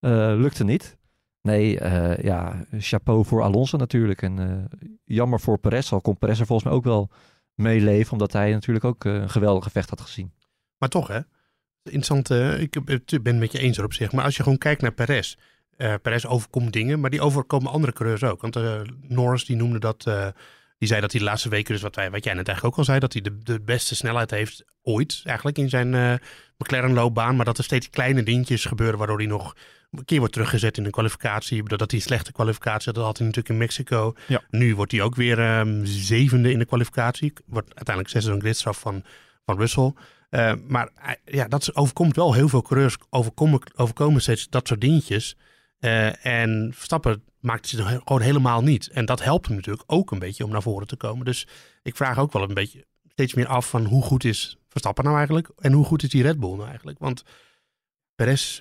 uh, 0.00 0.10
lukte 0.36 0.64
niet. 0.64 0.96
Nee, 1.42 1.80
uh, 1.80 2.16
ja, 2.16 2.64
chapeau 2.78 3.24
voor 3.24 3.42
Alonso 3.42 3.76
natuurlijk. 3.76 4.22
En 4.22 4.38
uh, 4.38 4.88
jammer 5.04 5.40
voor 5.40 5.58
Perez. 5.58 5.92
Al 5.92 6.00
kon 6.00 6.18
Perez 6.18 6.40
er 6.40 6.46
volgens 6.46 6.68
mij 6.68 6.78
ook 6.78 6.84
wel 6.84 7.10
meeleven, 7.54 8.12
omdat 8.12 8.32
hij 8.32 8.52
natuurlijk 8.52 8.84
ook 8.84 9.04
een 9.04 9.30
geweldig 9.30 9.64
gevecht 9.64 9.90
had 9.90 10.00
gezien. 10.00 10.32
Maar 10.78 10.88
toch 10.88 11.08
hè, 11.08 11.20
interessant. 11.82 12.30
ik 12.60 12.84
ben 12.84 13.02
het 13.04 13.38
met 13.38 13.52
je 13.52 13.58
eens 13.58 13.78
erop 13.78 13.92
zich. 13.92 14.12
Maar 14.12 14.24
als 14.24 14.36
je 14.36 14.42
gewoon 14.42 14.58
kijkt 14.58 14.82
naar 14.82 14.92
Perez. 14.92 15.36
Perez 16.02 16.24
overkomt 16.24 16.72
dingen, 16.72 17.00
maar 17.00 17.10
die 17.10 17.20
overkomen 17.20 17.72
andere 17.72 17.92
coureurs 17.92 18.24
ook. 18.24 18.40
Want 18.40 18.58
Norris 19.00 19.44
die 19.44 19.56
noemde 19.56 19.78
dat 19.78 20.06
die 20.78 20.88
zei 20.88 21.00
dat 21.00 21.10
hij 21.10 21.20
de 21.20 21.26
laatste 21.26 21.48
weken, 21.48 21.72
dus 21.72 21.82
wat, 21.82 21.94
wij, 21.94 22.10
wat 22.10 22.24
jij 22.24 22.34
net 22.34 22.46
eigenlijk 22.48 22.76
ook 22.76 22.80
al 22.80 22.92
zei, 22.92 22.98
dat 22.98 23.12
hij 23.12 23.22
de, 23.22 23.38
de 23.38 23.60
beste 23.60 23.94
snelheid 23.94 24.30
heeft 24.30 24.64
ooit 24.82 25.20
eigenlijk 25.24 25.58
in 25.58 25.68
zijn 25.68 25.92
uh, 25.92 26.14
McLaren-loopbaan. 26.58 27.36
Maar 27.36 27.44
dat 27.44 27.58
er 27.58 27.64
steeds 27.64 27.90
kleine 27.90 28.22
dingetjes 28.22 28.64
gebeuren 28.64 28.98
waardoor 28.98 29.18
hij 29.18 29.26
nog 29.26 29.56
een 29.90 30.04
keer 30.04 30.18
wordt 30.18 30.32
teruggezet 30.32 30.78
in 30.78 30.84
een 30.84 30.90
kwalificatie. 30.90 31.62
Dat 31.62 31.90
hij 31.90 32.00
een 32.00 32.06
slechte 32.06 32.32
kwalificatie 32.32 32.84
had, 32.84 32.94
dat 32.94 33.04
had 33.04 33.16
hij 33.16 33.26
natuurlijk 33.26 33.54
in 33.54 33.60
Mexico. 33.60 34.14
Ja. 34.26 34.42
Nu 34.50 34.74
wordt 34.74 34.92
hij 34.92 35.02
ook 35.02 35.14
weer 35.14 35.58
um, 35.58 35.86
zevende 35.86 36.50
in 36.50 36.58
de 36.58 36.64
kwalificatie. 36.64 37.32
Wordt 37.46 37.74
uiteindelijk 37.74 38.08
zesde 38.08 38.32
een 38.32 38.40
gridstraf 38.40 38.78
van, 38.78 39.04
van 39.44 39.58
Russell. 39.58 39.92
Uh, 40.30 40.52
maar 40.68 40.90
uh, 40.96 41.10
ja, 41.24 41.48
dat 41.48 41.74
overkomt 41.74 42.16
wel 42.16 42.32
heel 42.32 42.48
veel 42.48 42.62
coureurs. 42.62 42.96
Overkomen, 43.10 43.60
overkomen 43.74 44.20
steeds 44.20 44.48
dat 44.48 44.68
soort 44.68 44.80
dingetjes. 44.80 45.36
Uh, 45.86 46.26
en 46.26 46.72
Verstappen 46.74 47.22
maakt 47.40 47.68
ze 47.68 47.82
gewoon 48.04 48.20
helemaal 48.20 48.62
niet. 48.62 48.88
En 48.88 49.04
dat 49.04 49.22
helpt 49.22 49.46
hem 49.46 49.56
natuurlijk 49.56 49.84
ook 49.86 50.10
een 50.10 50.18
beetje 50.18 50.44
om 50.44 50.50
naar 50.50 50.62
voren 50.62 50.86
te 50.86 50.96
komen. 50.96 51.24
Dus 51.24 51.46
ik 51.82 51.96
vraag 51.96 52.18
ook 52.18 52.32
wel 52.32 52.42
een 52.42 52.54
beetje 52.54 52.86
steeds 53.08 53.34
meer 53.34 53.46
af 53.46 53.68
van 53.68 53.84
hoe 53.84 54.02
goed 54.02 54.24
is 54.24 54.58
Verstappen 54.68 55.04
nou 55.04 55.16
eigenlijk? 55.16 55.50
En 55.58 55.72
hoe 55.72 55.84
goed 55.84 56.02
is 56.02 56.08
die 56.08 56.22
Red 56.22 56.40
Bull 56.40 56.54
nou 56.56 56.68
eigenlijk? 56.68 56.98
Want 56.98 57.22
Perez 58.14 58.60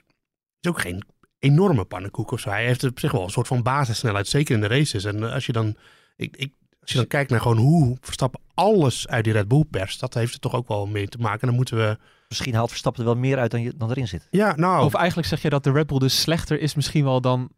is 0.61 0.69
ook 0.69 0.79
geen 0.79 1.03
enorme 1.39 1.85
pannenkoek 1.85 2.31
of 2.31 2.39
zo. 2.39 2.49
Hij 2.49 2.65
heeft 2.65 2.83
op 2.83 2.99
zich 2.99 3.11
wel 3.11 3.23
een 3.23 3.29
soort 3.29 3.47
van 3.47 3.63
basissnelheid, 3.63 4.27
zeker 4.27 4.55
in 4.55 4.61
de 4.61 4.67
races. 4.67 5.03
En 5.03 5.23
eh, 5.23 5.33
als 5.33 5.45
je 5.45 5.51
dan, 5.51 5.75
ik, 6.15 6.37
ik, 6.37 6.53
als 6.81 6.91
je 6.91 6.97
dan 6.97 7.07
kijkt 7.07 7.29
naar 7.29 7.41
gewoon 7.41 7.57
hoe 7.57 7.97
Verstappen 8.01 8.41
alles 8.53 9.07
uit 9.07 9.23
die 9.23 9.33
Red 9.33 9.47
Bull 9.47 9.63
perst, 9.69 9.99
dat 9.99 10.13
heeft 10.13 10.33
er 10.33 10.39
toch 10.39 10.53
ook 10.53 10.67
wel 10.67 10.87
mee 10.87 11.07
te 11.07 11.17
maken. 11.17 11.47
Dan 11.47 11.55
moeten 11.55 11.77
we... 11.77 11.97
Misschien 12.27 12.55
haalt 12.55 12.69
Verstappen 12.69 13.01
er 13.03 13.09
wel 13.09 13.19
meer 13.19 13.37
uit 13.37 13.51
dan, 13.51 13.61
je, 13.61 13.73
dan 13.75 13.89
erin 13.89 14.07
zit. 14.07 14.27
Ja, 14.29 14.55
nou... 14.55 14.85
Of 14.85 14.93
eigenlijk 14.93 15.27
zeg 15.27 15.41
je 15.41 15.49
dat 15.49 15.63
de 15.63 15.71
Red 15.71 15.87
Bull 15.87 15.99
dus 15.99 16.21
slechter 16.21 16.59
is 16.59 16.75
misschien 16.75 17.03
wel 17.03 17.21
dan 17.21 17.51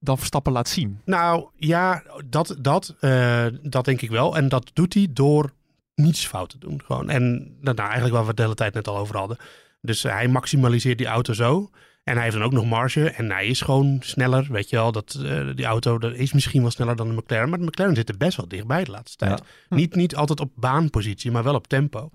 dan 0.00 0.18
Verstappen 0.18 0.52
laat 0.52 0.68
zien. 0.68 1.00
Nou 1.04 1.48
ja, 1.56 2.02
dat, 2.26 2.56
dat, 2.58 2.94
uh, 3.00 3.46
dat 3.62 3.84
denk 3.84 4.00
ik 4.00 4.10
wel. 4.10 4.36
En 4.36 4.48
dat 4.48 4.70
doet 4.72 4.94
hij 4.94 5.08
door 5.10 5.52
niets 5.94 6.26
fout 6.26 6.50
te 6.50 6.58
doen. 6.58 6.82
Gewoon. 6.84 7.10
En 7.10 7.32
nou, 7.60 7.76
nou, 7.76 7.88
eigenlijk 7.88 8.14
waar 8.14 8.26
we 8.26 8.34
de 8.34 8.42
hele 8.42 8.54
tijd 8.54 8.74
net 8.74 8.88
al 8.88 8.96
over 8.96 9.16
hadden. 9.16 9.36
Dus 9.80 10.04
uh, 10.04 10.12
hij 10.12 10.28
maximaliseert 10.28 10.98
die 10.98 11.06
auto 11.06 11.32
zo. 11.32 11.70
En 12.04 12.14
hij 12.14 12.24
heeft 12.24 12.36
dan 12.36 12.44
ook 12.44 12.52
nog 12.52 12.64
marge. 12.64 13.10
En 13.10 13.30
hij 13.30 13.46
is 13.46 13.60
gewoon 13.60 13.98
sneller. 14.00 14.46
Weet 14.50 14.70
je 14.70 14.76
wel, 14.76 14.92
dat, 14.92 15.18
uh, 15.22 15.54
die 15.54 15.64
auto 15.64 15.98
dat 15.98 16.14
is 16.14 16.32
misschien 16.32 16.62
wel 16.62 16.70
sneller 16.70 16.96
dan 16.96 17.08
de 17.08 17.14
McLaren. 17.14 17.48
Maar 17.48 17.58
de 17.58 17.64
McLaren 17.64 17.94
zit 17.94 18.08
er 18.08 18.16
best 18.16 18.36
wel 18.36 18.48
dichtbij 18.48 18.84
de 18.84 18.90
laatste 18.90 19.16
tijd. 19.16 19.42
Ja. 19.68 19.76
Niet, 19.76 19.94
niet 19.94 20.16
altijd 20.16 20.40
op 20.40 20.50
baanpositie, 20.54 21.30
maar 21.30 21.42
wel 21.42 21.54
op 21.54 21.68
tempo. 21.68 22.10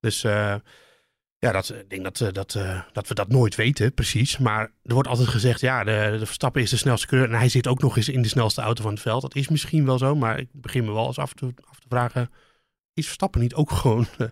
Dus 0.00 0.26
ja, 1.40 1.52
dat, 1.52 1.74
ik 1.74 1.90
denk 1.90 2.04
dat, 2.04 2.34
dat, 2.34 2.58
dat 2.92 3.08
we 3.08 3.14
dat 3.14 3.28
nooit 3.28 3.54
weten, 3.54 3.94
precies. 3.94 4.38
Maar 4.38 4.72
er 4.82 4.94
wordt 4.94 5.08
altijd 5.08 5.28
gezegd, 5.28 5.60
ja, 5.60 5.84
de, 5.84 6.16
de 6.18 6.26
Verstappen 6.26 6.62
is 6.62 6.70
de 6.70 6.76
snelste 6.76 7.06
coureur. 7.06 7.30
En 7.30 7.38
hij 7.38 7.48
zit 7.48 7.66
ook 7.66 7.80
nog 7.80 7.96
eens 7.96 8.08
in 8.08 8.22
de 8.22 8.28
snelste 8.28 8.60
auto 8.60 8.82
van 8.82 8.92
het 8.92 9.00
veld. 9.00 9.22
Dat 9.22 9.34
is 9.34 9.48
misschien 9.48 9.84
wel 9.84 9.98
zo, 9.98 10.14
maar 10.14 10.38
ik 10.38 10.48
begin 10.52 10.84
me 10.84 10.92
wel 10.92 11.06
eens 11.06 11.18
af 11.18 11.32
te, 11.32 11.54
af 11.64 11.80
te 11.80 11.86
vragen... 11.88 12.30
is 12.94 13.04
Verstappen 13.06 13.40
niet 13.40 13.54
ook 13.54 13.70
gewoon 13.80 14.06
uh, 14.18 14.28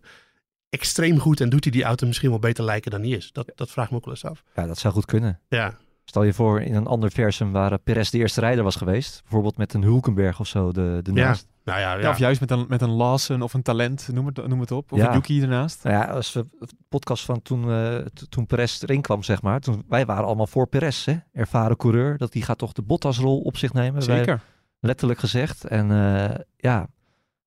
extreem 0.68 1.18
goed... 1.18 1.40
en 1.40 1.49
doet 1.49 1.64
hij 1.64 1.73
die 1.73 1.85
auto 1.85 2.07
misschien 2.07 2.31
wel 2.31 2.38
beter 2.38 2.64
lijken 2.64 2.90
dan 2.90 3.01
hij 3.01 3.11
is? 3.11 3.33
Dat, 3.33 3.53
dat 3.55 3.71
vraag 3.71 3.85
ik 3.85 3.90
me 3.90 3.97
ook 3.97 4.05
wel 4.05 4.14
eens 4.14 4.25
af. 4.25 4.42
Ja, 4.55 4.66
dat 4.66 4.79
zou 4.79 4.94
goed 4.94 5.07
kunnen. 5.07 5.40
Ja. 5.49 5.79
Stel 6.09 6.23
je 6.23 6.33
voor 6.33 6.61
in 6.61 6.75
een 6.75 6.87
ander 6.87 7.11
versum 7.11 7.53
waar 7.53 7.79
Perez 7.79 8.11
de 8.11 8.18
eerste 8.18 8.40
rijder 8.40 8.64
was 8.64 8.77
geweest. 8.77 9.21
Bijvoorbeeld 9.23 9.57
met 9.57 9.75
een 9.75 9.83
Hulkenberg 9.83 10.40
of 10.40 10.47
zo 10.47 10.73
de, 10.73 11.01
de 11.03 11.12
naast. 11.12 11.47
Ja. 11.49 11.57
Nou 11.73 11.81
ja, 11.81 11.92
ja. 11.94 12.01
ja, 12.01 12.11
of 12.11 12.18
juist 12.18 12.40
met 12.40 12.51
een, 12.51 12.64
met 12.68 12.83
een 12.83 12.90
Lawson 12.90 13.42
of 13.42 13.55
een 13.55 13.62
talent, 13.62 14.09
noem 14.12 14.27
het, 14.27 14.47
noem 14.47 14.61
het 14.61 14.71
op. 14.71 14.92
Of 14.92 14.99
Ja. 14.99 15.07
een 15.09 15.12
Yuki 15.14 15.42
ernaast. 15.42 15.85
Nou 15.85 15.97
ja, 15.97 16.05
als 16.05 16.33
we 16.33 16.47
de 16.59 16.68
podcast 16.88 17.25
van 17.25 17.42
toen, 17.42 17.71
eh, 17.71 17.97
t- 17.97 18.27
toen 18.31 18.47
Perez 18.47 18.83
erin 18.83 19.01
kwam, 19.01 19.23
zeg 19.23 19.42
maar. 19.42 19.61
Toen, 19.61 19.85
wij 19.88 20.07
waren 20.07 20.25
allemaal 20.25 20.47
voor 20.47 20.66
Perez, 20.66 21.05
hè? 21.05 21.16
ervaren 21.33 21.77
coureur. 21.77 22.18
Dat 22.18 22.33
die 22.33 22.42
gaat 22.42 22.59
toch 22.59 22.73
de 22.73 22.83
Bottas-rol 22.83 23.40
op 23.40 23.57
zich 23.57 23.73
nemen. 23.73 24.07
Wij- 24.07 24.16
Zeker. 24.16 24.40
letterlijk 24.81 25.18
gezegd. 25.21 25.64
En 25.64 25.90
eh, 25.90 26.35
ja, 26.57 26.87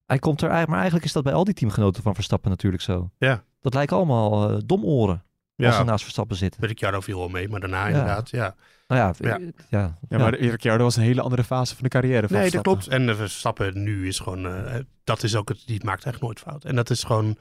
hij 0.05 0.19
komt 0.19 0.37
er 0.41 0.49
eigenlijk. 0.49 0.69
Maar 0.69 0.77
eigenlijk 0.79 1.05
is 1.05 1.13
dat 1.13 1.23
bij 1.23 1.33
al 1.33 1.43
die 1.43 1.53
teamgenoten 1.53 2.03
van 2.03 2.15
Verstappen 2.15 2.49
natuurlijk 2.49 2.83
zo. 2.83 3.09
Ja. 3.17 3.43
Dat 3.61 3.73
lijken 3.73 3.95
allemaal 3.95 4.49
eh 4.49 4.57
domoren 4.65 5.23
als 5.67 5.75
ze 5.77 5.83
naast 5.83 6.01
Verstappen 6.03 6.35
zitten. 6.37 6.65
Ricciardo 6.67 6.99
viel 6.99 7.17
wel 7.17 7.29
mee, 7.29 7.49
maar 7.49 7.59
daarna 7.59 7.87
inderdaad, 7.87 8.29
ja. 8.29 8.55
Nou 8.87 9.01
ja, 9.01 9.13
Ja. 9.29 9.37
ja. 9.39 9.51
ja, 9.69 9.97
Ja, 10.09 10.17
maar 10.17 10.35
Ricciardo 10.35 10.83
was 10.83 10.95
een 10.95 11.03
hele 11.03 11.21
andere 11.21 11.43
fase 11.43 11.73
van 11.73 11.83
de 11.83 11.89
carrière 11.89 12.27
van 12.27 12.37
Nee, 12.37 12.51
dat 12.51 12.61
klopt. 12.61 12.87
En 12.87 13.05
de 13.05 13.15
Verstappen 13.15 13.83
nu 13.83 14.07
is 14.07 14.19
gewoon, 14.19 14.45
eh, 14.47 14.79
dat 15.03 15.23
is 15.23 15.35
ook 15.35 15.49
het, 15.49 15.63
die 15.65 15.85
maakt 15.85 16.05
echt 16.05 16.21
nooit 16.21 16.39
fout. 16.39 16.63
En 16.65 16.75
dat 16.75 16.89
is 16.89 17.03
gewoon, 17.03 17.37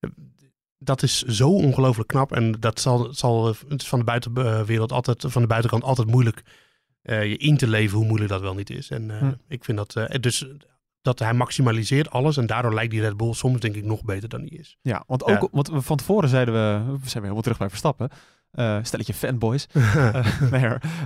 eh, 0.00 0.10
dat 0.78 1.02
is 1.02 1.22
zo 1.22 1.48
ongelooflijk 1.50 2.08
knap. 2.08 2.32
En 2.32 2.52
dat 2.52 2.80
zal, 2.80 3.08
zal 3.14 3.48
eh, 3.48 3.54
het 3.68 3.82
is 3.82 3.88
van 3.88 3.98
de 3.98 4.04
buitenwereld 4.04 4.92
altijd, 4.92 5.24
van 5.28 5.42
de 5.42 5.48
buitenkant 5.48 5.82
altijd 5.84 6.08
moeilijk 6.08 6.42
eh, 7.02 7.24
je 7.24 7.36
in 7.36 7.56
te 7.56 7.66
leven 7.66 7.96
hoe 7.96 8.06
moeilijk 8.06 8.30
dat 8.30 8.40
wel 8.40 8.54
niet 8.54 8.70
is. 8.70 8.90
En 8.90 9.10
eh, 9.10 9.18
Hm. 9.18 9.32
ik 9.48 9.64
vind 9.64 9.78
dat, 9.78 9.96
eh, 9.96 10.20
dus 10.20 10.46
dat 11.04 11.18
hij 11.18 11.34
maximaliseert 11.34 12.10
alles. 12.10 12.36
En 12.36 12.46
daardoor 12.46 12.74
lijkt 12.74 12.90
die 12.90 13.00
Red 13.00 13.16
Bull 13.16 13.32
soms 13.32 13.60
denk 13.60 13.74
ik 13.74 13.84
nog 13.84 14.04
beter 14.04 14.28
dan 14.28 14.40
hij 14.40 14.48
is. 14.48 14.76
Ja, 14.82 15.04
want 15.06 15.24
ook 15.24 15.48
want 15.52 15.70
van 15.72 15.96
tevoren 15.96 16.28
zeiden 16.28 16.54
we, 16.54 16.82
we 16.84 16.96
zijn 16.98 17.00
weer 17.02 17.22
helemaal 17.22 17.42
terug 17.42 17.58
bij 17.58 17.68
Verstappen. 17.68 18.08
Uh, 18.52 18.78
stelletje 18.82 19.14
fanboys. 19.14 19.66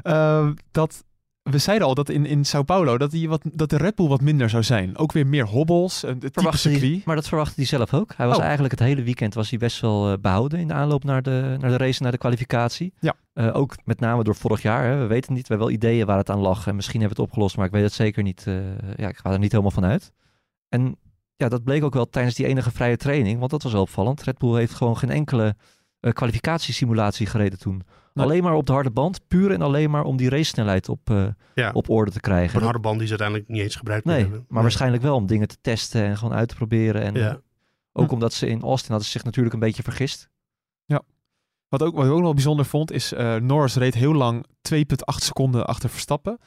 uh, 0.05 0.51
dat 0.71 1.05
we 1.51 1.59
zeiden 1.59 1.87
al 1.87 1.95
dat 1.95 2.09
in, 2.09 2.27
in 2.27 2.45
Sao 2.45 2.63
Paulo 2.63 2.99
dat, 2.99 3.11
die 3.11 3.29
wat, 3.29 3.43
dat 3.53 3.71
de 3.71 3.77
Red 3.77 3.95
Bull 3.95 4.09
wat 4.09 4.21
minder 4.21 4.51
zou 4.51 4.63
zijn. 4.63 4.97
Ook 4.97 5.13
weer 5.13 5.27
meer 5.27 5.47
hobbels. 5.47 6.03
Het 6.03 6.29
verwachtte 6.33 6.71
hij, 6.71 7.03
maar 7.05 7.17
dat 7.17 7.29
verwachtte 7.29 7.55
hij 7.57 7.65
zelf 7.65 7.95
ook. 7.95 8.13
Hij 8.17 8.27
was 8.27 8.37
oh. 8.37 8.43
eigenlijk 8.43 8.71
het 8.73 8.89
hele 8.89 9.03
weekend 9.03 9.35
was 9.35 9.51
hij 9.51 9.59
best 9.59 9.81
wel 9.81 10.11
uh, 10.11 10.17
behouden 10.21 10.59
in 10.59 10.69
de 10.69 10.75
aanloop 10.75 11.05
naar 11.05 11.23
de, 11.23 11.57
naar 11.61 11.71
de 11.71 11.77
race, 11.77 12.03
naar 12.03 12.13
de 12.13 12.19
kwalificatie. 12.19 12.93
Ja. 13.01 13.15
Uh, 13.35 13.57
ook 13.57 13.77
met 13.85 14.01
name 14.01 14.25
door 14.25 14.35
vorig 14.35 14.63
jaar. 14.63 14.85
Hè. 14.85 14.99
We 14.99 15.07
weten 15.07 15.33
niet, 15.33 15.43
we 15.43 15.49
hebben 15.49 15.67
wel 15.67 15.77
ideeën 15.77 16.07
waar 16.07 16.19
het 16.19 16.31
aan 16.31 16.41
lag. 16.41 16.67
En 16.67 16.77
misschien 16.77 17.01
hebben 17.01 17.17
we 17.17 17.23
het 17.23 17.31
opgelost, 17.31 17.57
maar 17.57 17.67
ik 17.67 17.73
weet 17.73 17.83
het 17.83 17.93
zeker 17.93 18.23
niet. 18.23 18.45
Uh, 18.49 18.61
ja, 18.97 19.09
ik 19.09 19.17
ga 19.17 19.31
er 19.31 19.39
niet 19.39 19.51
helemaal 19.53 19.73
van 19.73 19.85
uit. 19.85 20.13
En 20.69 20.97
ja, 21.37 21.49
dat 21.49 21.65
bleek 21.65 21.85
ook 21.85 21.95
wel 21.95 22.09
tijdens 22.09 22.35
die 22.35 22.47
enige 22.47 22.71
vrije 22.71 22.97
training. 22.97 23.39
Want 23.39 23.51
dat 23.51 23.63
was 23.63 23.73
wel 23.73 23.83
opvallend. 23.83 24.23
Red 24.23 24.39
Bull 24.39 24.57
heeft 24.57 24.75
gewoon 24.75 24.97
geen 24.97 25.11
enkele 25.11 25.57
kwalificatiesimulatie 26.13 27.27
gereden 27.27 27.59
toen. 27.59 27.83
Alleen 28.21 28.43
maar 28.43 28.55
op 28.55 28.67
de 28.67 28.73
harde 28.73 28.91
band, 28.91 29.29
puur 29.29 29.51
en 29.51 29.63
alleen 29.63 29.91
maar 29.91 30.05
om 30.05 30.17
die 30.17 30.29
race 30.29 30.45
snelheid 30.45 30.89
op, 30.89 31.11
uh, 31.11 31.71
op 31.73 31.89
orde 31.89 32.11
te 32.11 32.21
krijgen. 32.21 32.59
Een 32.59 32.65
harde 32.65 32.79
band 32.79 32.99
die 32.99 33.09
ze 33.09 33.19
uiteindelijk 33.19 33.49
niet 33.49 33.63
eens 33.63 33.77
gebruikt 33.77 34.05
nee, 34.05 34.21
hebben. 34.21 34.45
Maar 34.49 34.63
waarschijnlijk 34.63 35.03
wel 35.03 35.15
om 35.15 35.27
dingen 35.27 35.49
te 35.49 35.57
testen 35.61 36.05
en 36.05 36.17
gewoon 36.17 36.35
uit 36.35 36.49
te 36.49 36.55
proberen. 36.55 37.03
En 37.03 37.15
ja. 37.15 37.41
ook 37.93 38.09
hm. 38.09 38.15
omdat 38.15 38.33
ze 38.33 38.47
in 38.47 38.63
Austin 38.63 38.91
hadden 38.91 39.07
ze 39.07 39.13
zich 39.13 39.25
natuurlijk 39.25 39.55
een 39.55 39.61
beetje 39.61 39.83
vergist. 39.83 40.29
Ja. 40.85 41.03
Wat, 41.69 41.83
ook, 41.83 41.95
wat 41.95 42.05
ik 42.05 42.11
ook 42.11 42.21
nog 42.21 42.35
bijzonder 42.35 42.65
vond, 42.65 42.93
is 42.93 43.13
uh, 43.13 43.35
Norris 43.35 43.75
reed 43.75 43.95
heel 43.95 44.15
lang 44.15 44.47
2,8 44.75 44.85
seconden 45.05 45.67
achter 45.67 45.91
Verstappen. 45.91 46.39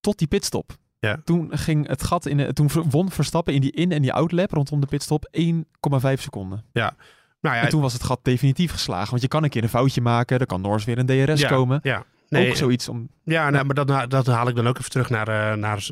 Tot 0.00 0.18
die 0.18 0.28
pitstop. 0.28 0.76
Ja. 0.98 1.20
Toen 1.24 1.58
ging 1.58 1.88
het 1.88 2.02
gat 2.02 2.26
in 2.26 2.36
de, 2.36 2.52
toen 2.52 2.68
won 2.90 3.10
Verstappen 3.10 3.54
in 3.54 3.60
die 3.60 3.72
in- 3.72 3.92
en 3.92 4.02
die 4.02 4.12
outlap 4.12 4.50
rondom 4.50 4.80
de 4.80 4.86
pitstop 4.86 5.28
1,5 5.30 6.20
seconden. 6.20 6.64
Ja, 6.72 6.96
nou 7.44 7.56
ja, 7.56 7.62
en 7.62 7.68
toen 7.68 7.80
was 7.80 7.92
het 7.92 8.02
gat 8.02 8.20
definitief 8.22 8.72
geslagen. 8.72 9.10
Want 9.10 9.22
je 9.22 9.28
kan 9.28 9.42
een 9.44 9.50
keer 9.50 9.62
een 9.62 9.68
foutje 9.68 10.00
maken. 10.00 10.38
Er 10.38 10.46
kan 10.46 10.60
Norris 10.60 10.84
weer 10.84 10.98
een 10.98 11.06
DRS 11.06 11.46
komen. 11.46 11.80
Ja, 11.82 12.04
nee, 12.28 12.48
ook 12.48 12.56
zoiets 12.56 12.88
om... 12.88 13.08
Ja, 13.24 13.50
nou, 13.50 13.64
maar 13.64 13.84
dat, 13.84 14.10
dat 14.10 14.26
haal 14.26 14.48
ik 14.48 14.56
dan 14.56 14.68
ook 14.68 14.78
even 14.78 14.90
terug 14.90 15.10
naar, 15.10 15.28
uh, 15.28 15.52
naar 15.58 15.88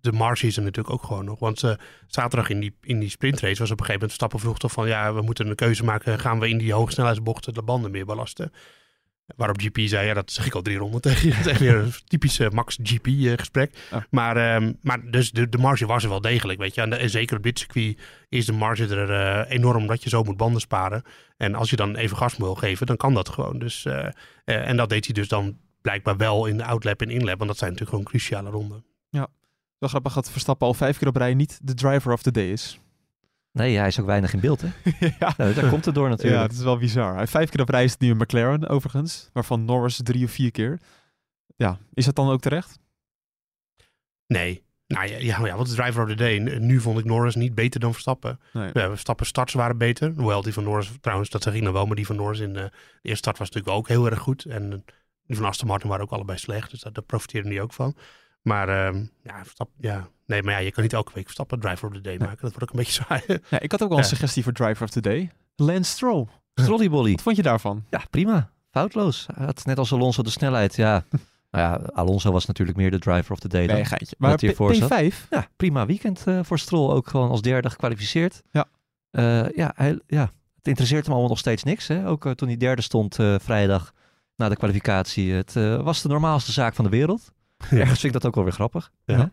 de 0.00 0.12
Marseason 0.12 0.64
natuurlijk 0.64 0.94
ook 0.94 1.02
gewoon 1.02 1.24
nog. 1.24 1.38
Want 1.38 1.62
uh, 1.62 1.72
zaterdag 2.06 2.48
in 2.48 2.60
die, 2.60 2.76
in 2.82 2.98
die 2.98 3.10
sprintrace 3.10 3.58
was 3.58 3.70
op 3.70 3.80
een 3.80 3.84
gegeven 3.84 3.94
moment 3.94 4.12
Stappen 4.12 4.38
vroeg 4.38 4.58
toch 4.58 4.72
van... 4.72 4.88
ja, 4.88 5.14
we 5.14 5.22
moeten 5.22 5.48
een 5.48 5.54
keuze 5.54 5.84
maken. 5.84 6.18
Gaan 6.18 6.40
we 6.40 6.48
in 6.48 6.58
die 6.58 6.72
hoogsnelheidsbochten 6.72 7.54
de 7.54 7.62
banden 7.62 7.90
meer 7.90 8.06
belasten? 8.06 8.52
Waarop 9.36 9.60
GP 9.60 9.78
zei, 9.78 10.06
ja, 10.06 10.14
dat 10.14 10.32
zeg 10.32 10.46
ik 10.46 10.54
al 10.54 10.62
drie 10.62 10.76
ronden 10.76 11.00
tegen 11.00 11.28
je. 11.28 11.34
Het 11.34 11.46
is 11.46 11.52
echt 11.52 11.60
weer 11.60 11.74
een 11.74 11.92
typische 12.06 12.50
Max 12.52 12.78
GP 12.82 13.06
uh, 13.06 13.32
gesprek. 13.36 13.88
Oh. 13.92 14.02
Maar, 14.10 14.62
uh, 14.62 14.70
maar 14.82 15.10
dus 15.10 15.30
de, 15.30 15.48
de 15.48 15.58
marge 15.58 15.86
was 15.86 16.02
er 16.02 16.08
wel 16.08 16.20
degelijk, 16.20 16.58
weet 16.58 16.74
je. 16.74 16.80
En, 16.80 16.90
de, 16.90 16.96
en 16.96 17.10
zeker 17.10 17.36
op 17.36 17.42
dit 17.42 17.58
circuit 17.58 17.98
is 18.28 18.46
de 18.46 18.52
marge 18.52 18.86
er 18.86 19.10
uh, 19.10 19.50
enorm 19.50 19.86
dat 19.86 20.02
je 20.02 20.08
zo 20.08 20.22
moet 20.22 20.36
banden 20.36 20.60
sparen. 20.60 21.02
En 21.36 21.54
als 21.54 21.70
je 21.70 21.76
dan 21.76 21.96
even 21.96 22.16
gas 22.16 22.36
wil 22.36 22.54
geven, 22.54 22.86
dan 22.86 22.96
kan 22.96 23.14
dat 23.14 23.28
gewoon. 23.28 23.58
Dus, 23.58 23.84
eh, 23.84 24.08
en 24.44 24.76
dat 24.76 24.88
deed 24.88 25.04
hij 25.04 25.14
dus 25.14 25.28
dan 25.28 25.58
blijkbaar 25.80 26.16
wel 26.16 26.46
in 26.46 26.56
de 26.56 26.64
outlap 26.64 27.02
en 27.02 27.10
inlap. 27.10 27.38
Want 27.38 27.50
dat 27.50 27.58
zijn 27.58 27.70
natuurlijk 27.70 27.98
gewoon 27.98 28.04
cruciale 28.04 28.50
ronden. 28.50 28.84
Ja, 29.08 29.28
wel 29.78 29.88
grappig 29.88 30.14
dat 30.14 30.30
Verstappen 30.30 30.66
al 30.66 30.74
vijf 30.74 30.98
keer 30.98 31.08
op 31.08 31.16
rij 31.16 31.34
niet 31.34 31.58
de 31.62 31.74
driver 31.74 32.12
of 32.12 32.22
the 32.22 32.30
day 32.30 32.50
is. 32.50 32.80
Nee, 33.56 33.76
hij 33.76 33.86
is 33.86 34.00
ook 34.00 34.06
weinig 34.06 34.32
in 34.32 34.40
beeld, 34.40 34.60
hè? 34.60 34.68
ja. 35.18 35.34
Nou, 35.36 35.54
daar 35.54 35.68
komt 35.68 35.84
het 35.84 35.94
door 35.94 36.08
natuurlijk. 36.08 36.36
Ja, 36.36 36.46
het 36.46 36.52
is 36.52 36.62
wel 36.62 36.78
bizar. 36.78 37.10
Hij 37.10 37.18
heeft 37.18 37.30
vijf 37.30 37.50
keer 37.50 37.60
op 37.60 37.68
reis 37.68 37.96
nu 37.96 38.10
een 38.10 38.16
McLaren, 38.16 38.68
overigens. 38.68 39.30
Waarvan 39.32 39.64
Norris 39.64 40.00
drie 40.02 40.24
of 40.24 40.30
vier 40.30 40.50
keer. 40.50 40.80
Ja, 41.56 41.78
is 41.94 42.04
dat 42.04 42.14
dan 42.14 42.30
ook 42.30 42.40
terecht? 42.40 42.78
Nee. 44.26 44.64
Nou 44.86 45.08
ja, 45.08 45.18
ja, 45.18 45.46
ja 45.46 45.56
wat 45.56 45.66
is 45.66 45.74
driver 45.74 46.02
of 46.02 46.08
the 46.08 46.14
day? 46.14 46.38
Nu 46.38 46.80
vond 46.80 46.98
ik 46.98 47.04
Norris 47.04 47.34
niet 47.34 47.54
beter 47.54 47.80
dan 47.80 47.92
Verstappen. 47.92 48.40
Nee. 48.52 48.70
Ja, 48.72 48.88
Verstappen 48.88 49.26
starts 49.26 49.52
waren 49.52 49.78
beter. 49.78 50.12
Hoewel 50.16 50.42
die 50.42 50.52
van 50.52 50.64
Norris, 50.64 50.92
trouwens, 51.00 51.30
dat 51.30 51.42
zeg 51.42 51.54
ik 51.54 51.60
nou 51.60 51.72
wel. 51.72 51.86
Maar 51.86 51.96
die 51.96 52.06
van 52.06 52.16
Norris 52.16 52.40
in 52.40 52.52
de, 52.52 52.60
de 52.60 52.70
eerste 53.02 53.16
start 53.16 53.38
was 53.38 53.50
natuurlijk 53.50 53.76
ook 53.76 53.88
heel 53.88 54.10
erg 54.10 54.18
goed. 54.18 54.44
En 54.44 54.84
die 55.26 55.36
van 55.36 55.44
Aston 55.44 55.68
Martin 55.68 55.88
waren 55.88 56.04
ook 56.04 56.12
allebei 56.12 56.38
slecht. 56.38 56.70
Dus 56.70 56.80
daar, 56.80 56.92
daar 56.92 57.04
profiteerde 57.04 57.48
hij 57.48 57.60
ook 57.60 57.72
van. 57.72 57.96
Maar 58.46 58.86
um, 58.86 59.10
ja, 59.22 59.42
Verstappen, 59.42 59.74
ja, 59.80 60.08
nee, 60.26 60.42
maar 60.42 60.52
ja, 60.52 60.58
je 60.58 60.70
kan 60.70 60.82
niet 60.82 60.92
elke 60.92 61.12
week 61.14 61.24
Verstappen 61.24 61.60
driver 61.60 61.88
of 61.88 61.94
the 61.94 62.00
day 62.00 62.16
maken. 62.18 62.38
Dat 62.40 62.50
wordt 62.52 62.62
ook 62.62 62.70
een 62.70 62.76
beetje 62.76 63.04
saai. 63.04 63.22
Ja, 63.50 63.60
ik 63.60 63.70
had 63.70 63.82
ook 63.82 63.88
wel 63.88 63.98
een 63.98 64.04
suggestie 64.04 64.42
voor 64.42 64.52
driver 64.52 64.82
of 64.82 64.90
the 64.90 65.00
day. 65.00 65.30
Lance 65.56 65.90
Stroll. 65.90 66.26
Strollybolly. 66.54 67.10
Wat 67.10 67.22
vond 67.22 67.36
je 67.36 67.42
daarvan? 67.42 67.84
Ja, 67.90 68.02
prima. 68.10 68.50
Foutloos. 68.70 69.26
Hij 69.34 69.46
had 69.46 69.64
net 69.64 69.78
als 69.78 69.92
Alonso 69.92 70.22
de 70.22 70.30
snelheid. 70.30 70.76
Ja, 70.76 71.04
nou 71.50 71.64
ja, 71.64 71.90
Alonso 71.92 72.32
was 72.32 72.46
natuurlijk 72.46 72.78
meer 72.78 72.90
de 72.90 72.98
driver 72.98 73.32
of 73.32 73.38
the 73.38 73.48
day. 73.48 73.66
Nee, 73.66 73.84
geitje. 73.84 74.16
Maar 74.18 74.40
P5? 74.44 75.28
Ja, 75.30 75.46
prima 75.56 75.86
weekend 75.86 76.24
uh, 76.28 76.40
voor 76.42 76.58
Stroll. 76.58 76.90
Ook 76.90 77.08
gewoon 77.08 77.30
als 77.30 77.42
derde 77.42 77.70
gekwalificeerd. 77.70 78.42
Ja. 78.50 78.64
Uh, 79.10 79.50
ja, 79.50 79.72
hij, 79.74 80.00
ja, 80.06 80.32
het 80.56 80.68
interesseert 80.68 81.02
hem 81.02 81.12
allemaal 81.12 81.30
nog 81.30 81.38
steeds 81.38 81.62
niks. 81.62 81.86
Hè? 81.86 82.08
Ook 82.08 82.24
uh, 82.24 82.32
toen 82.32 82.48
hij 82.48 82.56
derde 82.56 82.82
stond 82.82 83.14
vrijdag 83.38 83.92
na 84.36 84.48
de 84.48 84.56
kwalificatie. 84.56 85.32
Het 85.32 85.52
was 85.82 86.02
de 86.02 86.08
normaalste 86.08 86.52
zaak 86.52 86.74
van 86.74 86.84
de 86.84 86.90
wereld. 86.90 87.34
Ja. 87.70 87.76
Ergens 87.76 88.00
vind 88.00 88.14
ik 88.14 88.20
dat 88.20 88.26
ook 88.26 88.34
wel 88.34 88.44
weer 88.44 88.52
grappig. 88.52 88.92
Ja. 89.04 89.30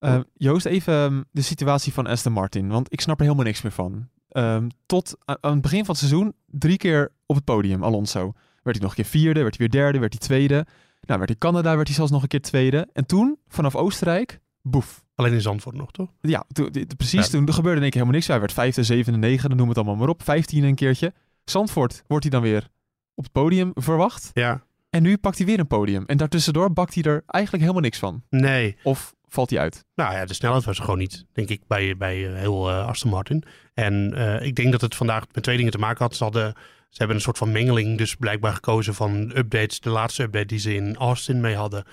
Uh, 0.00 0.20
Joost, 0.34 0.66
even 0.66 0.94
um, 0.94 1.24
de 1.30 1.42
situatie 1.42 1.92
van 1.92 2.06
Aston 2.06 2.32
Martin. 2.32 2.68
Want 2.68 2.92
ik 2.92 3.00
snap 3.00 3.18
er 3.18 3.24
helemaal 3.24 3.44
niks 3.44 3.62
meer 3.62 3.72
van. 3.72 4.08
Um, 4.30 4.68
tot 4.86 5.16
aan 5.24 5.52
het 5.52 5.60
begin 5.60 5.84
van 5.84 5.94
het 5.94 5.98
seizoen 5.98 6.34
drie 6.46 6.76
keer 6.76 7.12
op 7.26 7.36
het 7.36 7.44
podium, 7.44 7.84
Alonso. 7.84 8.32
Werd 8.62 8.76
hij 8.76 8.86
nog 8.86 8.90
een 8.90 9.02
keer 9.02 9.20
vierde, 9.20 9.42
werd 9.42 9.58
hij 9.58 9.68
weer 9.68 9.82
derde, 9.82 9.98
werd 9.98 10.12
hij 10.12 10.22
tweede. 10.22 10.66
Nou, 11.00 11.18
werd 11.18 11.28
hij 11.28 11.38
Canada, 11.38 11.74
werd 11.74 11.86
hij 11.86 11.96
zelfs 11.96 12.10
nog 12.10 12.22
een 12.22 12.28
keer 12.28 12.40
tweede. 12.40 12.88
En 12.92 13.06
toen, 13.06 13.38
vanaf 13.48 13.76
Oostenrijk, 13.76 14.40
boef. 14.62 15.04
Alleen 15.14 15.32
in 15.32 15.40
Zandvoort 15.40 15.76
nog, 15.76 15.90
toch? 15.90 16.12
Ja, 16.20 16.44
to, 16.52 16.68
precies. 16.96 17.24
Ja. 17.24 17.30
Toen 17.30 17.52
gebeurde 17.52 17.80
denk 17.80 17.86
ik 17.86 17.94
helemaal 17.94 18.14
niks. 18.14 18.26
Hij 18.26 18.40
werd 18.40 18.52
vijfde, 18.52 18.82
zevende, 18.82 19.18
negende, 19.18 19.54
noem 19.54 19.68
het 19.68 19.76
allemaal 19.76 19.96
maar 19.96 20.08
op. 20.08 20.22
Vijftiende 20.22 20.66
een 20.66 20.74
keertje. 20.74 21.12
Zandvoort 21.44 22.02
wordt 22.06 22.22
hij 22.22 22.32
dan 22.32 22.42
weer 22.42 22.68
op 23.14 23.24
het 23.24 23.32
podium 23.32 23.70
verwacht. 23.74 24.30
Ja. 24.32 24.65
En 24.96 25.02
nu 25.02 25.16
pakt 25.16 25.36
hij 25.36 25.46
weer 25.46 25.58
een 25.58 25.66
podium. 25.66 26.04
En 26.06 26.16
daartussendoor 26.16 26.72
bakt 26.72 26.94
hij 26.94 27.02
er 27.02 27.22
eigenlijk 27.26 27.62
helemaal 27.62 27.84
niks 27.84 27.98
van. 27.98 28.22
Nee. 28.30 28.76
Of 28.82 29.14
valt 29.28 29.50
hij 29.50 29.58
uit? 29.58 29.84
Nou 29.94 30.14
ja, 30.14 30.24
de 30.24 30.34
snelheid 30.34 30.64
was 30.64 30.78
er 30.78 30.84
gewoon 30.84 30.98
niet, 30.98 31.26
denk 31.32 31.48
ik, 31.48 31.62
bij, 31.66 31.96
bij 31.96 32.16
heel 32.16 32.70
uh, 32.70 32.86
Aston 32.86 33.10
Martin. 33.10 33.42
En 33.74 34.12
uh, 34.14 34.42
ik 34.42 34.54
denk 34.54 34.72
dat 34.72 34.80
het 34.80 34.94
vandaag 34.94 35.24
met 35.32 35.42
twee 35.42 35.56
dingen 35.56 35.72
te 35.72 35.78
maken 35.78 36.04
had. 36.04 36.16
Ze, 36.16 36.22
hadden, 36.22 36.52
ze 36.88 36.98
hebben 36.98 37.16
een 37.16 37.22
soort 37.22 37.38
van 37.38 37.52
mengeling 37.52 37.98
dus 37.98 38.14
blijkbaar 38.14 38.52
gekozen 38.52 38.94
van 38.94 39.32
updates. 39.36 39.80
De 39.80 39.90
laatste 39.90 40.22
update 40.22 40.46
die 40.46 40.58
ze 40.58 40.74
in 40.74 40.96
Austin 40.96 41.40
mee 41.40 41.56
hadden. 41.56 41.84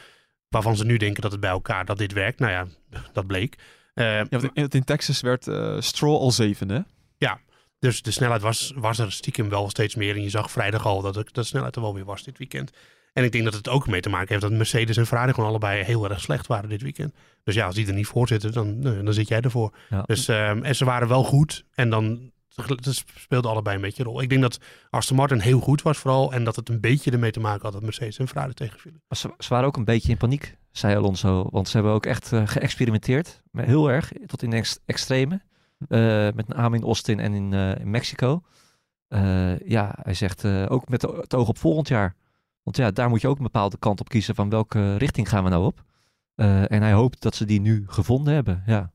Waarvan 0.49 0.77
ze 0.77 0.85
nu 0.85 0.97
denken 0.97 1.21
dat 1.21 1.31
het 1.31 1.41
bij 1.41 1.49
elkaar, 1.49 1.85
dat 1.85 1.97
dit 1.97 2.13
werkt. 2.13 2.39
Nou 2.39 2.51
ja, 2.51 2.67
dat 3.13 3.27
bleek. 3.27 3.57
Uh, 3.95 4.05
ja, 4.05 4.39
in, 4.53 4.67
in 4.69 4.83
Texas 4.83 5.21
werd 5.21 5.47
Stroll 5.83 6.19
al 6.19 6.31
zevende. 6.31 6.85
Dus 7.83 8.01
de 8.01 8.11
snelheid 8.11 8.41
was, 8.41 8.73
was 8.75 8.99
er 8.99 9.11
stiekem 9.11 9.49
wel 9.49 9.69
steeds 9.69 9.95
meer. 9.95 10.15
En 10.15 10.21
je 10.21 10.29
zag 10.29 10.51
vrijdag 10.51 10.85
al 10.85 11.01
dat 11.01 11.23
de 11.31 11.43
snelheid 11.43 11.75
er 11.75 11.81
wel 11.81 11.93
weer 11.93 12.05
was 12.05 12.23
dit 12.23 12.37
weekend. 12.37 12.71
En 13.13 13.23
ik 13.23 13.31
denk 13.31 13.43
dat 13.43 13.53
het 13.53 13.69
ook 13.69 13.87
mee 13.87 14.01
te 14.01 14.09
maken 14.09 14.27
heeft 14.27 14.41
dat 14.41 14.51
Mercedes 14.51 14.97
en 14.97 15.05
Ferrari 15.05 15.33
gewoon 15.33 15.49
allebei 15.49 15.83
heel 15.83 16.09
erg 16.09 16.21
slecht 16.21 16.47
waren 16.47 16.69
dit 16.69 16.81
weekend. 16.81 17.13
Dus 17.43 17.55
ja, 17.55 17.65
als 17.65 17.75
die 17.75 17.87
er 17.87 17.93
niet 17.93 18.07
voor 18.07 18.27
zitten, 18.27 18.51
dan, 18.51 18.81
dan 18.81 19.13
zit 19.13 19.27
jij 19.27 19.41
ervoor. 19.41 19.75
Ja. 19.89 20.01
Dus, 20.01 20.27
um, 20.27 20.63
en 20.63 20.75
ze 20.75 20.85
waren 20.85 21.07
wel 21.07 21.23
goed. 21.23 21.65
En 21.73 21.89
dan 21.89 22.31
dat 22.55 23.03
speelde 23.19 23.47
allebei 23.47 23.75
een 23.75 23.81
beetje 23.81 24.03
een 24.03 24.09
rol. 24.09 24.21
Ik 24.21 24.29
denk 24.29 24.41
dat 24.41 24.59
Aston 24.89 25.17
Martin 25.17 25.39
heel 25.39 25.59
goed 25.59 25.81
was 25.81 25.97
vooral. 25.97 26.33
En 26.33 26.43
dat 26.43 26.55
het 26.55 26.69
een 26.69 26.79
beetje 26.81 27.11
ermee 27.11 27.31
te 27.31 27.39
maken 27.39 27.61
had 27.61 27.73
dat 27.73 27.81
Mercedes 27.81 28.17
en 28.17 28.27
Ferrari 28.27 28.53
tegenvielen. 28.53 29.01
Ze, 29.09 29.33
ze 29.37 29.49
waren 29.49 29.67
ook 29.67 29.77
een 29.77 29.85
beetje 29.85 30.11
in 30.11 30.17
paniek, 30.17 30.57
zei 30.71 30.95
Alonso. 30.95 31.47
Want 31.49 31.67
ze 31.67 31.75
hebben 31.77 31.93
ook 31.93 32.05
echt 32.05 32.31
uh, 32.31 32.41
geëxperimenteerd. 32.45 33.41
Heel 33.51 33.91
erg, 33.91 34.11
tot 34.25 34.43
in 34.43 34.49
de 34.49 34.55
ex 34.55 34.79
extreme. 34.85 35.41
Uh, 35.89 36.27
met 36.35 36.47
name 36.47 36.75
in 36.75 36.83
Austin 36.83 37.19
en 37.19 37.33
in, 37.33 37.53
in 37.53 37.89
Mexico. 37.89 38.41
ja, 39.65 39.95
hij 40.01 40.13
zegt 40.13 40.45
ook 40.45 40.89
met 40.89 41.01
het 41.01 41.35
oog 41.35 41.47
op 41.47 41.57
volgend 41.57 41.87
jaar. 41.87 42.15
Want 42.63 42.77
ja, 42.77 42.91
daar 42.91 43.09
moet 43.09 43.21
je 43.21 43.27
ook 43.27 43.37
een 43.37 43.43
bepaalde 43.43 43.77
kant 43.77 43.99
op 43.99 44.09
kiezen 44.09 44.35
van 44.35 44.49
welke 44.49 44.97
richting 44.97 45.29
gaan 45.29 45.43
we 45.43 45.49
nou 45.49 45.65
op. 45.65 45.83
En 46.35 46.81
hij 46.81 46.93
hoopt 46.93 47.21
dat 47.21 47.35
ze 47.35 47.45
die 47.45 47.61
nu 47.61 47.83
gevonden 47.87 48.33
hebben. 48.33 48.63
Ja, 48.65 48.91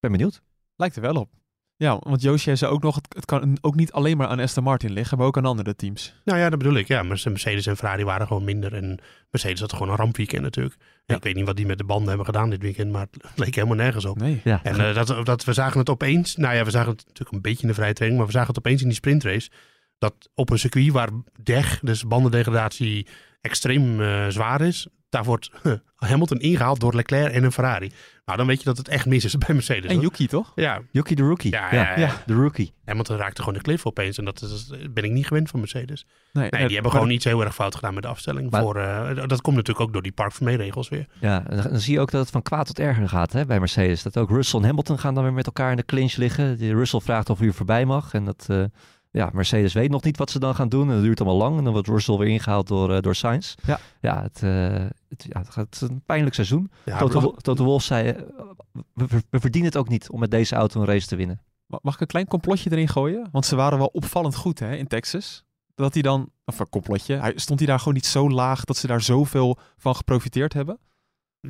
ben 0.00 0.10
benieuwd. 0.10 0.42
Lijkt 0.76 0.96
er 0.96 1.02
wel 1.02 1.14
op. 1.14 1.41
Ja, 1.82 1.98
want 2.00 2.22
Joosje 2.22 2.56
zei 2.56 2.72
ook 2.72 2.82
nog, 2.82 2.94
het, 2.94 3.14
het, 3.14 3.24
kan 3.24 3.58
ook 3.60 3.74
niet 3.74 3.92
alleen 3.92 4.16
maar 4.16 4.26
aan 4.26 4.40
Aston 4.40 4.64
Martin 4.64 4.92
liggen, 4.92 5.18
maar 5.18 5.26
ook 5.26 5.36
aan 5.36 5.44
andere 5.44 5.76
teams. 5.76 6.14
Nou 6.24 6.38
ja, 6.38 6.50
dat 6.50 6.58
bedoel 6.58 6.74
ik. 6.74 6.88
Ja, 6.88 7.02
Mercedes 7.02 7.66
en 7.66 7.76
Ferrari 7.76 8.04
waren 8.04 8.26
gewoon 8.26 8.44
minder. 8.44 8.74
En 8.74 8.98
Mercedes 9.30 9.60
had 9.60 9.72
gewoon 9.72 9.88
een 9.88 9.96
rampweekend 9.96 10.42
natuurlijk. 10.42 10.76
Ja. 11.04 11.16
Ik 11.16 11.22
weet 11.22 11.34
niet 11.34 11.46
wat 11.46 11.56
die 11.56 11.66
met 11.66 11.78
de 11.78 11.84
banden 11.84 12.08
hebben 12.08 12.26
gedaan 12.26 12.50
dit 12.50 12.62
weekend, 12.62 12.92
maar 12.92 13.06
het 13.10 13.38
leek 13.38 13.54
helemaal 13.54 13.76
nergens 13.76 14.04
op. 14.04 14.18
Nee. 14.18 14.40
Ja. 14.44 14.60
En 14.62 14.80
uh, 14.80 14.94
dat, 14.94 15.26
dat, 15.26 15.44
we 15.44 15.52
zagen 15.52 15.78
het 15.78 15.90
opeens, 15.90 16.36
nou 16.36 16.54
ja, 16.54 16.64
we 16.64 16.70
zagen 16.70 16.90
het 16.90 17.04
natuurlijk 17.06 17.32
een 17.32 17.40
beetje 17.40 17.62
in 17.62 17.68
de 17.68 17.74
vrije 17.74 17.92
training, 17.92 18.20
maar 18.20 18.30
we 18.30 18.36
zagen 18.36 18.54
het 18.54 18.58
opeens 18.58 18.80
in 18.80 18.88
die 18.88 18.96
sprintrace. 18.96 19.50
Dat 19.98 20.14
op 20.34 20.50
een 20.50 20.58
circuit 20.58 20.92
waar 20.92 21.10
DEG, 21.42 21.80
dus 21.80 22.06
bandendegradatie, 22.06 23.06
extreem 23.40 24.00
uh, 24.00 24.28
zwaar 24.28 24.60
is, 24.60 24.88
Daar 25.12 25.24
wordt 25.24 25.50
Hamilton 25.96 26.38
ingehaald 26.38 26.80
door 26.80 26.94
Leclerc 26.94 27.32
en 27.32 27.44
een 27.44 27.52
Ferrari. 27.52 27.92
Nou, 28.24 28.38
dan 28.38 28.46
weet 28.46 28.58
je 28.58 28.64
dat 28.64 28.76
het 28.76 28.88
echt 28.88 29.06
mis 29.06 29.24
is 29.24 29.38
bij 29.38 29.54
Mercedes. 29.54 29.84
En 29.90 29.94
hoor. 29.94 30.02
Yuki, 30.02 30.26
toch? 30.26 30.52
Ja, 30.54 30.80
Yuki 30.90 31.14
de 31.14 31.22
rookie. 31.22 31.50
Ja, 31.52 31.68
Ja, 31.74 31.82
ja, 31.82 31.90
ja, 31.90 31.96
ja. 32.06 32.22
de 32.26 32.34
rookie. 32.34 32.74
Hamilton 32.84 33.16
raakte 33.16 33.42
gewoon 33.42 33.56
de 33.58 33.64
cliff 33.64 33.86
opeens. 33.86 34.18
En 34.18 34.24
dat 34.24 34.42
is, 34.42 34.66
ben 34.90 35.04
ik 35.04 35.10
niet 35.10 35.26
gewend 35.26 35.48
van 35.50 35.60
Mercedes. 35.60 36.06
Nee, 36.32 36.42
Nee, 36.50 36.60
eh, 36.60 36.66
die 36.66 36.74
hebben 36.74 36.92
gewoon 36.92 37.10
iets 37.10 37.24
heel 37.24 37.44
erg 37.44 37.54
fout 37.54 37.74
gedaan 37.74 37.94
met 37.94 38.02
de 38.02 38.08
afstelling. 38.08 38.50
Maar- 38.50 38.62
voor, 38.62 38.76
eh, 38.76 39.26
dat 39.26 39.40
komt 39.40 39.56
natuurlijk 39.56 39.86
ook 39.86 39.92
door 39.92 40.02
die 40.02 40.12
Park 40.12 40.32
regels 40.38 40.88
weer. 40.88 41.06
Ja, 41.20 41.46
en 41.46 41.62
dan, 41.62 41.80
zie 41.80 41.92
je 41.94 42.00
ook 42.00 42.10
dat 42.10 42.20
het 42.20 42.30
van 42.30 42.42
kwaad 42.42 42.66
tot 42.66 42.78
erger 42.78 43.08
gaat 43.08 43.32
hè, 43.32 43.46
bij 43.46 43.58
Mercedes. 43.58 44.02
Dat 44.02 44.16
ook 44.16 44.30
Russell 44.30 44.60
en 44.60 44.66
Hamilton 44.66 44.98
gaan 44.98 45.14
dan 45.14 45.22
weer 45.24 45.32
met 45.32 45.46
elkaar 45.46 45.70
in 45.70 45.76
de 45.76 45.84
clinch 45.84 46.16
liggen. 46.16 46.58
Die 46.58 46.74
Russell 46.74 47.00
vraagt 47.00 47.30
of 47.30 47.38
hij 47.38 47.48
er 47.48 47.54
voorbij 47.54 47.84
mag. 47.84 48.14
En 48.14 48.24
dat, 48.24 48.46
eh, 48.48 48.64
ja, 49.12 49.30
Mercedes 49.32 49.72
weet 49.72 49.90
nog 49.90 50.02
niet 50.02 50.16
wat 50.16 50.30
ze 50.30 50.38
dan 50.38 50.54
gaan 50.54 50.68
doen. 50.68 50.88
En 50.88 50.94
dat 50.94 51.02
duurt 51.02 51.20
allemaal 51.20 51.38
lang. 51.38 51.58
En 51.58 51.64
dan 51.64 51.72
wordt 51.72 51.88
Russell 51.88 52.16
weer 52.16 52.28
ingehaald 52.28 52.68
door, 52.68 52.94
eh, 52.94 53.00
door 53.00 53.14
Sainz. 53.14 53.54
Ja. 53.66 53.80
Ja, 54.00 54.22
het, 54.22 54.42
eh, 54.42 54.86
het, 55.08 55.26
ja, 55.28 55.38
het, 55.38 55.50
gaat, 55.50 55.80
een 55.80 56.02
pijnlijk 56.06 56.34
seizoen. 56.34 56.70
Ja, 56.84 56.98
Toto, 56.98 57.32
Toto 57.32 57.64
Wolff 57.64 57.84
zei, 57.84 58.08
eh, 58.08 58.22
we, 59.30 59.40
verdienen 59.40 59.70
het 59.70 59.78
ook 59.78 59.88
niet 59.88 60.10
om 60.10 60.20
met 60.20 60.30
deze 60.30 60.54
auto 60.54 60.80
een 60.80 60.86
race 60.86 61.06
te 61.06 61.16
winnen. 61.16 61.40
Ma- 61.66 61.78
Mag 61.82 61.94
ik 61.94 62.00
een 62.00 62.06
klein 62.06 62.26
complotje 62.26 62.70
erin 62.70 62.88
gooien? 62.88 63.28
Want 63.32 63.46
ze 63.46 63.56
waren 63.56 63.78
wel 63.78 63.90
opvallend 63.92 64.34
goed 64.34 64.58
hè, 64.58 64.74
in 64.74 64.86
Texas. 64.86 65.44
Dat 65.74 65.92
hij 65.94 66.02
dan, 66.02 66.30
of 66.44 66.58
een 66.58 66.68
complotje, 66.68 67.16
hij, 67.16 67.32
stond 67.36 67.58
hij 67.58 67.68
daar 67.68 67.78
gewoon 67.78 67.94
niet 67.94 68.06
zo 68.06 68.30
laag 68.30 68.64
dat 68.64 68.76
ze 68.76 68.86
daar 68.86 69.00
zoveel 69.00 69.58
van 69.76 69.96
geprofiteerd 69.96 70.52
hebben? 70.52 70.78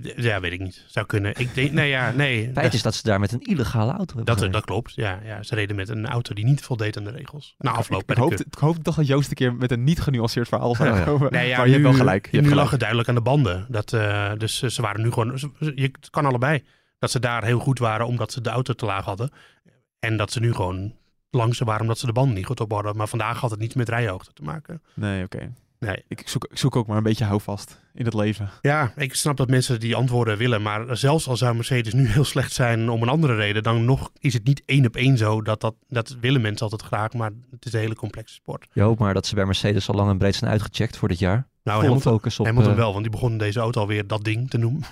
Ja, 0.01 0.41
weet 0.41 0.53
ik 0.53 0.61
niet. 0.61 0.85
Zou 0.87 1.07
kunnen. 1.07 1.39
Ik 1.39 1.55
denk, 1.55 1.73
nee, 1.73 1.89
ja, 1.89 2.11
nee. 2.11 2.45
Het 2.47 2.55
feit 2.59 2.75
is 2.75 2.83
dat 2.83 2.95
ze 2.95 3.03
daar 3.03 3.21
met 3.21 3.33
een 3.33 3.41
illegale 3.41 3.91
auto 3.91 4.07
hebben 4.07 4.25
Dat, 4.25 4.35
gereden. 4.35 4.53
dat 4.53 4.65
klopt. 4.65 4.93
Ja, 4.95 5.21
ja, 5.25 5.43
ze 5.43 5.55
reden 5.55 5.77
met 5.77 5.89
een 5.89 6.07
auto 6.07 6.35
die 6.35 6.45
niet 6.45 6.61
voldeed 6.63 6.97
aan 6.97 7.05
de 7.05 7.11
regels. 7.11 7.55
Na 7.59 7.71
afloop 7.71 8.01
ik, 8.01 8.07
bij 8.07 8.17
ik, 8.17 8.23
hoopte 8.23 8.83
toch 8.83 8.97
dat 8.97 9.07
Joost 9.07 9.29
een 9.29 9.35
keer 9.35 9.55
met 9.55 9.71
een 9.71 9.85
niet 9.85 10.01
genuanceerd 10.01 10.49
verhaal 10.49 10.75
zou 10.75 10.91
Oh 10.91 10.97
ja. 10.97 11.05
komen. 11.05 11.33
Nee, 11.33 11.49
ja, 11.49 11.57
maar 11.57 11.67
je 11.67 11.73
hebt 11.73 11.85
wel 11.85 11.93
gelijk. 11.93 12.27
Je 12.27 12.37
nu 12.37 12.43
gelijk. 12.43 12.61
lag 12.61 12.71
het 12.71 12.79
duidelijk 12.81 13.09
aan 13.09 13.15
de 13.15 13.21
banden. 13.21 13.67
Dat, 13.69 13.93
eh, 13.93 14.33
dus 14.39 14.63
eh, 14.63 14.71
ze 14.71 14.83
waren 14.83 15.03
nu 15.03 15.11
gewoon... 15.11 15.39
Je, 15.59 15.83
het 15.83 16.11
kan 16.11 16.27
allebei. 16.27 16.63
Dat 16.99 17.11
ze 17.11 17.21
daar 17.21 17.45
heel 17.45 17.59
goed 17.59 17.79
waren 17.79 18.07
omdat 18.07 18.33
ze 18.33 18.41
de 18.41 18.51
auto 18.51 18.73
te 18.73 18.85
laag 18.87 19.05
hadden. 19.05 19.31
En 19.99 20.17
dat 20.17 20.33
ze 20.33 20.41
nu 20.41 20.55
gewoon 20.55 20.95
langzaam 21.31 21.67
waren 21.67 21.83
omdat 21.83 21.99
ze 21.99 22.07
de 22.07 22.13
banden 22.13 22.35
niet 22.35 22.47
goed 22.47 22.61
op 22.61 22.73
hadden. 22.73 22.97
Maar 22.97 23.09
vandaag 23.09 23.41
had 23.41 23.51
het 23.51 23.61
niet 23.61 23.75
met 23.75 23.89
rijhoogte 23.89 24.33
te 24.33 24.43
maken. 24.43 24.83
Nee, 24.95 25.25
oké. 25.25 25.53
Nee. 25.87 26.05
Ik, 26.09 26.29
zoek, 26.29 26.45
ik 26.51 26.59
zoek 26.59 26.77
ook 26.77 26.87
maar 26.87 26.97
een 26.97 27.03
beetje 27.03 27.25
houvast 27.25 27.81
in 27.95 28.05
het 28.05 28.15
leven. 28.15 28.51
Ja, 28.61 28.93
ik 28.97 29.15
snap 29.15 29.37
dat 29.37 29.49
mensen 29.49 29.81
die 29.81 29.97
antwoorden 29.97 30.39
willen. 30.39 30.63
Maar 30.63 30.97
zelfs 30.97 31.29
al 31.29 31.37
zou 31.37 31.55
Mercedes 31.55 31.93
nu 31.93 32.07
heel 32.07 32.25
slecht 32.25 32.53
zijn 32.53 32.89
om 32.91 33.03
een 33.03 33.09
andere 33.09 33.35
reden... 33.35 33.63
dan 33.63 33.85
nog 33.85 34.11
is 34.19 34.35
het 34.35 34.45
niet 34.45 34.63
één 34.67 34.87
op 34.87 34.97
één 34.97 35.17
zo. 35.17 35.43
Dat, 35.43 35.61
dat, 35.61 35.75
dat 35.89 36.17
willen 36.21 36.41
mensen 36.41 36.63
altijd 36.63 36.83
graag. 36.83 37.13
Maar 37.13 37.31
het 37.51 37.65
is 37.65 37.73
een 37.73 37.81
hele 37.81 37.95
complexe 37.95 38.35
sport. 38.35 38.67
Je 38.73 38.83
hoopt 38.83 38.99
maar 38.99 39.15
dat 39.15 39.27
ze 39.27 39.35
bij 39.35 39.45
Mercedes 39.45 39.89
al 39.89 39.95
lang 39.95 40.11
en 40.11 40.19
breed 40.19 40.35
zijn 40.35 40.51
uitgecheckt 40.51 40.97
voor 40.97 41.09
dit 41.09 41.19
jaar. 41.19 41.47
Nou, 41.65 41.77
Volle 41.77 41.83
Hamilton, 41.83 42.13
focus 42.13 42.39
op... 42.41 42.47
Hamilton 42.47 42.73
eh, 42.73 42.79
wel, 42.79 42.91
want 42.91 43.03
die 43.03 43.13
begon 43.13 43.39
deze 43.39 43.61
auto 43.61 43.81
alweer 43.81 44.07
dat 44.07 44.25
ding 44.25 44.51
te 44.51 44.59
noemen. 44.59 44.83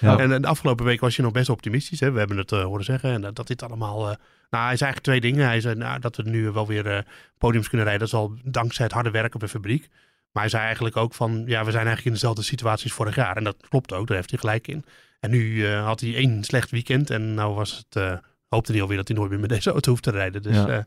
Ja. 0.00 0.18
En 0.22 0.32
eh, 0.32 0.40
de 0.40 0.46
afgelopen 0.46 0.84
week 0.84 1.00
was 1.00 1.16
je 1.16 1.22
nog 1.22 1.32
best 1.32 1.48
optimistisch. 1.48 2.00
Hè? 2.00 2.10
We 2.10 2.18
hebben 2.18 2.36
het 2.36 2.52
eh, 2.52 2.62
horen 2.62 2.84
zeggen. 2.84 3.10
En 3.10 3.20
dat, 3.20 3.36
dat 3.36 3.46
dit 3.46 3.62
allemaal... 3.62 4.10
eh, 4.10 4.16
nou, 4.52 4.64
hij 4.64 4.76
zei 4.76 4.90
eigenlijk 4.90 5.00
twee 5.00 5.20
dingen. 5.20 5.46
Hij 5.46 5.60
zei 5.60 5.74
nou, 5.74 6.00
dat 6.00 6.16
we 6.16 6.22
nu 6.22 6.50
wel 6.50 6.66
weer 6.66 6.86
eh, 6.86 7.02
podiums 7.38 7.68
kunnen 7.68 7.86
rijden. 7.86 8.08
Dat 8.08 8.20
is 8.20 8.24
al 8.24 8.34
dankzij 8.44 8.84
het 8.84 8.94
harde 8.94 9.10
werk 9.10 9.34
op 9.34 9.40
de 9.40 9.48
fabriek. 9.48 9.88
Maar 10.32 10.42
hij 10.42 10.50
zei 10.50 10.62
eigenlijk 10.64 10.96
ook 10.96 11.14
van... 11.14 11.32
Ja, 11.46 11.58
we 11.64 11.70
zijn 11.70 11.74
eigenlijk 11.86 12.04
in 12.04 12.12
dezelfde 12.12 12.42
situatie 12.42 12.84
als 12.84 12.92
vorig 12.94 13.14
jaar. 13.14 13.36
En 13.36 13.44
dat 13.44 13.56
klopt 13.68 13.92
ook. 13.92 14.06
Daar 14.06 14.16
heeft 14.16 14.30
hij 14.30 14.38
gelijk 14.38 14.68
in. 14.68 14.84
En 15.20 15.30
nu 15.30 15.66
eh, 15.66 15.84
had 15.84 16.00
hij 16.00 16.14
één 16.14 16.44
slecht 16.44 16.70
weekend. 16.70 17.10
En 17.10 17.34
nou 17.34 17.54
was 17.54 17.76
het... 17.76 18.02
eh, 18.02 18.16
hoopte 18.48 18.72
hij 18.72 18.80
alweer 18.82 18.96
dat 18.96 19.08
hij 19.08 19.16
nooit 19.16 19.30
meer 19.30 19.40
met 19.40 19.48
deze 19.48 19.70
auto 19.70 19.90
hoeft 19.90 20.02
te 20.02 20.10
rijden. 20.10 20.42
Dus 20.42 20.56
Ja. 20.56 20.66
eh, 20.68 20.82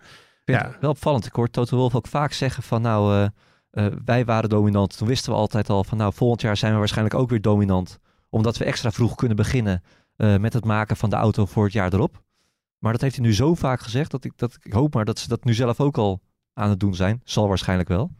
Ja. 0.46 0.76
wel 0.80 0.90
opvallend. 0.90 1.26
Ik 1.26 1.34
hoor 1.34 1.50
Toto 1.50 1.78
Wolff 1.78 1.96
ook 1.96 2.08
vaak 2.08 2.32
zeggen 2.34 2.64
van 2.64 2.82
nou, 2.82 3.30
wij 4.06 4.26
waren 4.26 4.50
dominant. 4.50 4.98
Toen 4.98 5.08
wisten 5.08 5.32
we 5.32 5.38
altijd 5.38 5.70
al 5.70 5.84
van 5.84 5.98
nou, 5.98 6.14
volgend 6.14 6.42
jaar 6.42 6.58
zijn 6.58 6.72
we 6.74 6.78
waarschijnlijk 6.80 7.16
ook 7.16 7.30
weer 7.30 7.42
dominant. 7.42 8.00
Omdat 8.30 8.58
we 8.58 8.66
extra 8.66 8.92
vroeg 8.92 9.16
kunnen 9.16 9.38
beginnen 9.38 9.84
met 10.16 10.54
het 10.54 10.66
maken 10.66 10.96
van 10.98 11.10
de 11.10 11.16
auto 11.16 11.46
voor 11.46 11.64
het 11.64 11.74
jaar 11.74 11.94
erop. 11.94 12.24
Maar 12.80 12.92
dat 12.92 13.02
heeft 13.02 13.16
hij 13.16 13.26
nu 13.26 13.34
zo 13.34 13.56
vaak 13.56 13.80
gezegd 13.82 14.12
dat 14.12 14.24
ik, 14.24 14.32
dat 14.36 14.58
ik 14.62 14.74
hoop 14.74 14.94
maar 14.94 15.06
dat 15.06 15.20
ze 15.20 15.28
dat 15.28 15.44
nu 15.44 15.54
zelf 15.54 15.80
ook 15.80 15.98
al 15.98 16.22
aan 16.54 16.70
het 16.70 16.80
doen 16.80 16.96
zijn. 16.96 17.22
Zal 17.24 17.48
waarschijnlijk 17.48 17.90
wel. 17.90 18.12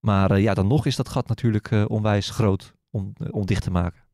Maar 0.00 0.30
eh, 0.30 0.42
ja, 0.42 0.54
dan 0.54 0.66
nog 0.66 0.86
is 0.86 0.96
dat 0.96 1.08
gat 1.08 1.28
natuurlijk 1.28 1.70
eh, 1.70 1.84
onwijs 1.88 2.30
groot 2.30 2.74
om, 2.90 3.12
eh, 3.16 3.28
om 3.30 3.46
dicht 3.46 3.62
te 3.62 3.70
maken. 3.70 4.08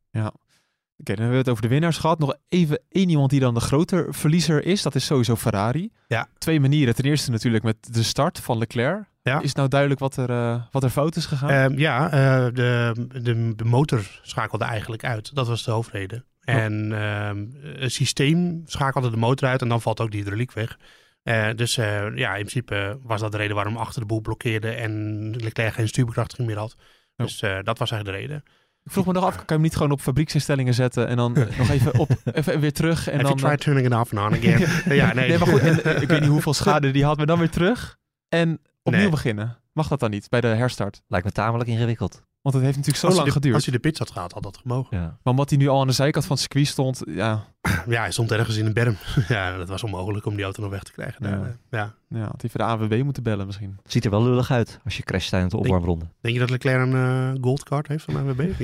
Oké, 0.98 1.14
dan 1.14 1.24
hebben 1.24 1.42
we 1.42 1.44
het 1.44 1.48
over 1.48 1.62
de 1.62 1.74
winnaars 1.74 1.98
gehad. 1.98 2.18
Nog 2.18 2.34
even 2.48 2.82
één 2.88 3.08
iemand 3.08 3.30
die 3.30 3.40
dan 3.40 3.54
de 3.54 3.60
groter 3.60 4.14
verliezer 4.14 4.64
is. 4.64 4.82
Dat 4.82 4.94
is 4.94 5.06
sowieso 5.06 5.36
Ferrari. 5.36 5.92
Ja. 6.06 6.28
Twee 6.38 6.60
manieren. 6.60 6.94
Ten 6.94 7.04
eerste 7.04 7.30
natuurlijk 7.30 7.64
met 7.64 7.76
de 7.94 8.02
start 8.02 8.40
van 8.40 8.58
Leclerc. 8.58 9.04
Ja. 9.22 9.40
Is 9.40 9.52
nou 9.52 9.68
duidelijk 9.68 10.00
wat 10.00 10.16
er, 10.16 10.62
wat 10.70 10.82
er 10.82 10.90
fout 10.90 11.16
is 11.16 11.26
gegaan? 11.26 11.50
Ehm, 11.50 11.78
ja, 11.78 12.04
eh, 12.04 12.54
de, 12.54 12.92
de, 13.22 13.52
de 13.56 13.64
motor 13.64 14.20
schakelde 14.22 14.64
eigenlijk 14.64 15.04
uit. 15.04 15.34
Dat 15.34 15.48
was 15.48 15.64
de 15.64 15.70
hoofdreden. 15.70 16.24
En 16.40 16.92
ehm, 16.92 17.46
het 17.80 17.92
systeem 17.92 18.62
schakelde 18.66 19.10
de 19.10 19.16
motor 19.16 19.48
uit 19.48 19.62
en 19.62 19.68
dan 19.68 19.80
valt 19.80 20.00
ook 20.00 20.10
de 20.10 20.16
hydrauliek 20.16 20.52
weg. 20.52 20.78
Eh, 21.26 21.48
dus 21.54 21.76
eh, 21.76 22.16
ja, 22.16 22.28
in 22.34 22.46
principe 22.46 22.98
was 23.02 23.20
dat 23.20 23.32
de 23.32 23.38
reden 23.38 23.54
waarom 23.54 23.76
achter 23.76 24.00
de 24.00 24.06
boel 24.06 24.20
blokkeerde 24.20 24.70
en 24.70 25.30
Leclerc 25.36 25.74
geen 25.74 25.88
stuurbekrachtiging 25.88 26.48
meer 26.48 26.58
had. 26.58 26.76
Dus 27.16 27.42
eh, 27.42 27.58
dat 27.62 27.78
was 27.78 27.90
eigenlijk 27.90 28.20
de 28.20 28.24
reden. 28.26 28.44
ik 28.84 28.92
vroeg 28.92 29.06
me 29.06 29.12
nog 29.12 29.24
af, 29.24 29.34
kan 29.34 29.44
je 29.46 29.52
hem 29.52 29.62
niet 29.62 29.76
gewoon 29.76 29.90
op 29.90 30.00
fabrieksinstellingen 30.00 30.74
zetten 30.74 31.08
en 31.08 31.16
dan 31.16 31.32
nog 31.32 31.70
even, 31.70 31.98
op, 31.98 32.10
even 32.32 32.60
weer 32.60 32.72
terug? 32.72 33.08
En 33.08 33.12
Have 33.12 33.28
dan, 33.28 33.36
you 33.38 33.48
tried 33.48 33.60
turning 33.60 33.86
it 33.86 33.92
off 33.92 34.14
and 34.14 34.32
on 34.32 34.38
again? 34.38 34.68
ja, 34.96 35.14
nee. 35.14 35.38
maar 35.38 35.48
goed, 35.48 35.60
en, 35.60 36.02
ik 36.02 36.08
weet 36.08 36.20
niet 36.20 36.28
hoeveel 36.28 36.54
schade 36.64 36.90
die 36.90 37.04
had, 37.04 37.16
maar 37.16 37.26
dan 37.26 37.38
weer 37.38 37.50
terug 37.50 37.98
en 38.28 38.60
opnieuw 38.82 39.00
Nee. 39.02 39.10
beginnen. 39.10 39.58
Mag 39.72 39.88
dat 39.88 40.00
dan 40.00 40.10
niet 40.10 40.28
bij 40.28 40.40
de 40.40 40.46
herstart? 40.46 41.02
Lijkt 41.08 41.26
me 41.26 41.32
tamelijk 41.32 41.68
ingewikkeld. 41.68 42.22
Want 42.46 42.58
het 42.58 42.64
heeft 42.66 42.76
natuurlijk 42.76 43.04
zo 43.04 43.06
als, 43.06 43.16
lang 43.16 43.26
de, 43.28 43.34
geduurd. 43.34 43.54
als 43.54 43.64
hij 43.64 43.74
de 43.74 43.80
pits 43.80 43.98
had 43.98 44.10
gehad, 44.10 44.32
had 44.32 44.42
dat 44.42 44.56
gemogen. 44.56 44.96
Ja. 44.96 45.02
Maar 45.02 45.18
omdat 45.32 45.50
hij 45.50 45.58
nu 45.58 45.68
al 45.68 45.80
aan 45.80 45.86
de 45.86 45.92
zijkant 45.92 46.24
van 46.26 46.32
het 46.36 46.44
circuit 46.44 46.66
stond, 46.66 47.02
ja, 47.06 47.44
Ja, 47.88 48.00
hij 48.00 48.10
stond 48.12 48.32
ergens 48.32 48.56
in 48.56 48.66
een 48.66 48.72
berm. 48.72 48.96
ja, 49.28 49.56
dat 49.56 49.68
was 49.68 49.82
onmogelijk 49.82 50.26
om 50.26 50.34
die 50.34 50.44
auto 50.44 50.62
nog 50.62 50.70
weg 50.70 50.82
te 50.82 50.92
krijgen. 50.92 51.28
Ja. 51.28 51.36
Daar, 51.36 51.46
eh, 51.46 51.52
ja. 51.70 51.94
ja 52.08 52.24
had 52.26 52.40
hij 52.40 52.50
voor 52.50 52.60
de 52.60 52.66
ANWB 52.66 53.02
moeten 53.04 53.22
bellen 53.22 53.46
misschien. 53.46 53.78
Het 53.82 53.92
ziet 53.92 54.04
er 54.04 54.10
wel 54.10 54.22
lullig 54.22 54.50
uit 54.50 54.80
als 54.84 54.96
je 54.96 55.02
crasht 55.02 55.30
tijdens 55.30 55.52
de 55.52 55.58
opwarmronde. 55.58 56.04
Denk 56.20 56.34
je 56.34 56.40
dat 56.40 56.50
Leclerc 56.50 56.80
een 56.86 56.94
eh, 56.94 57.42
goldcard 57.42 57.88
heeft 57.88 58.04
van 58.04 58.16
AWB? 58.16 58.40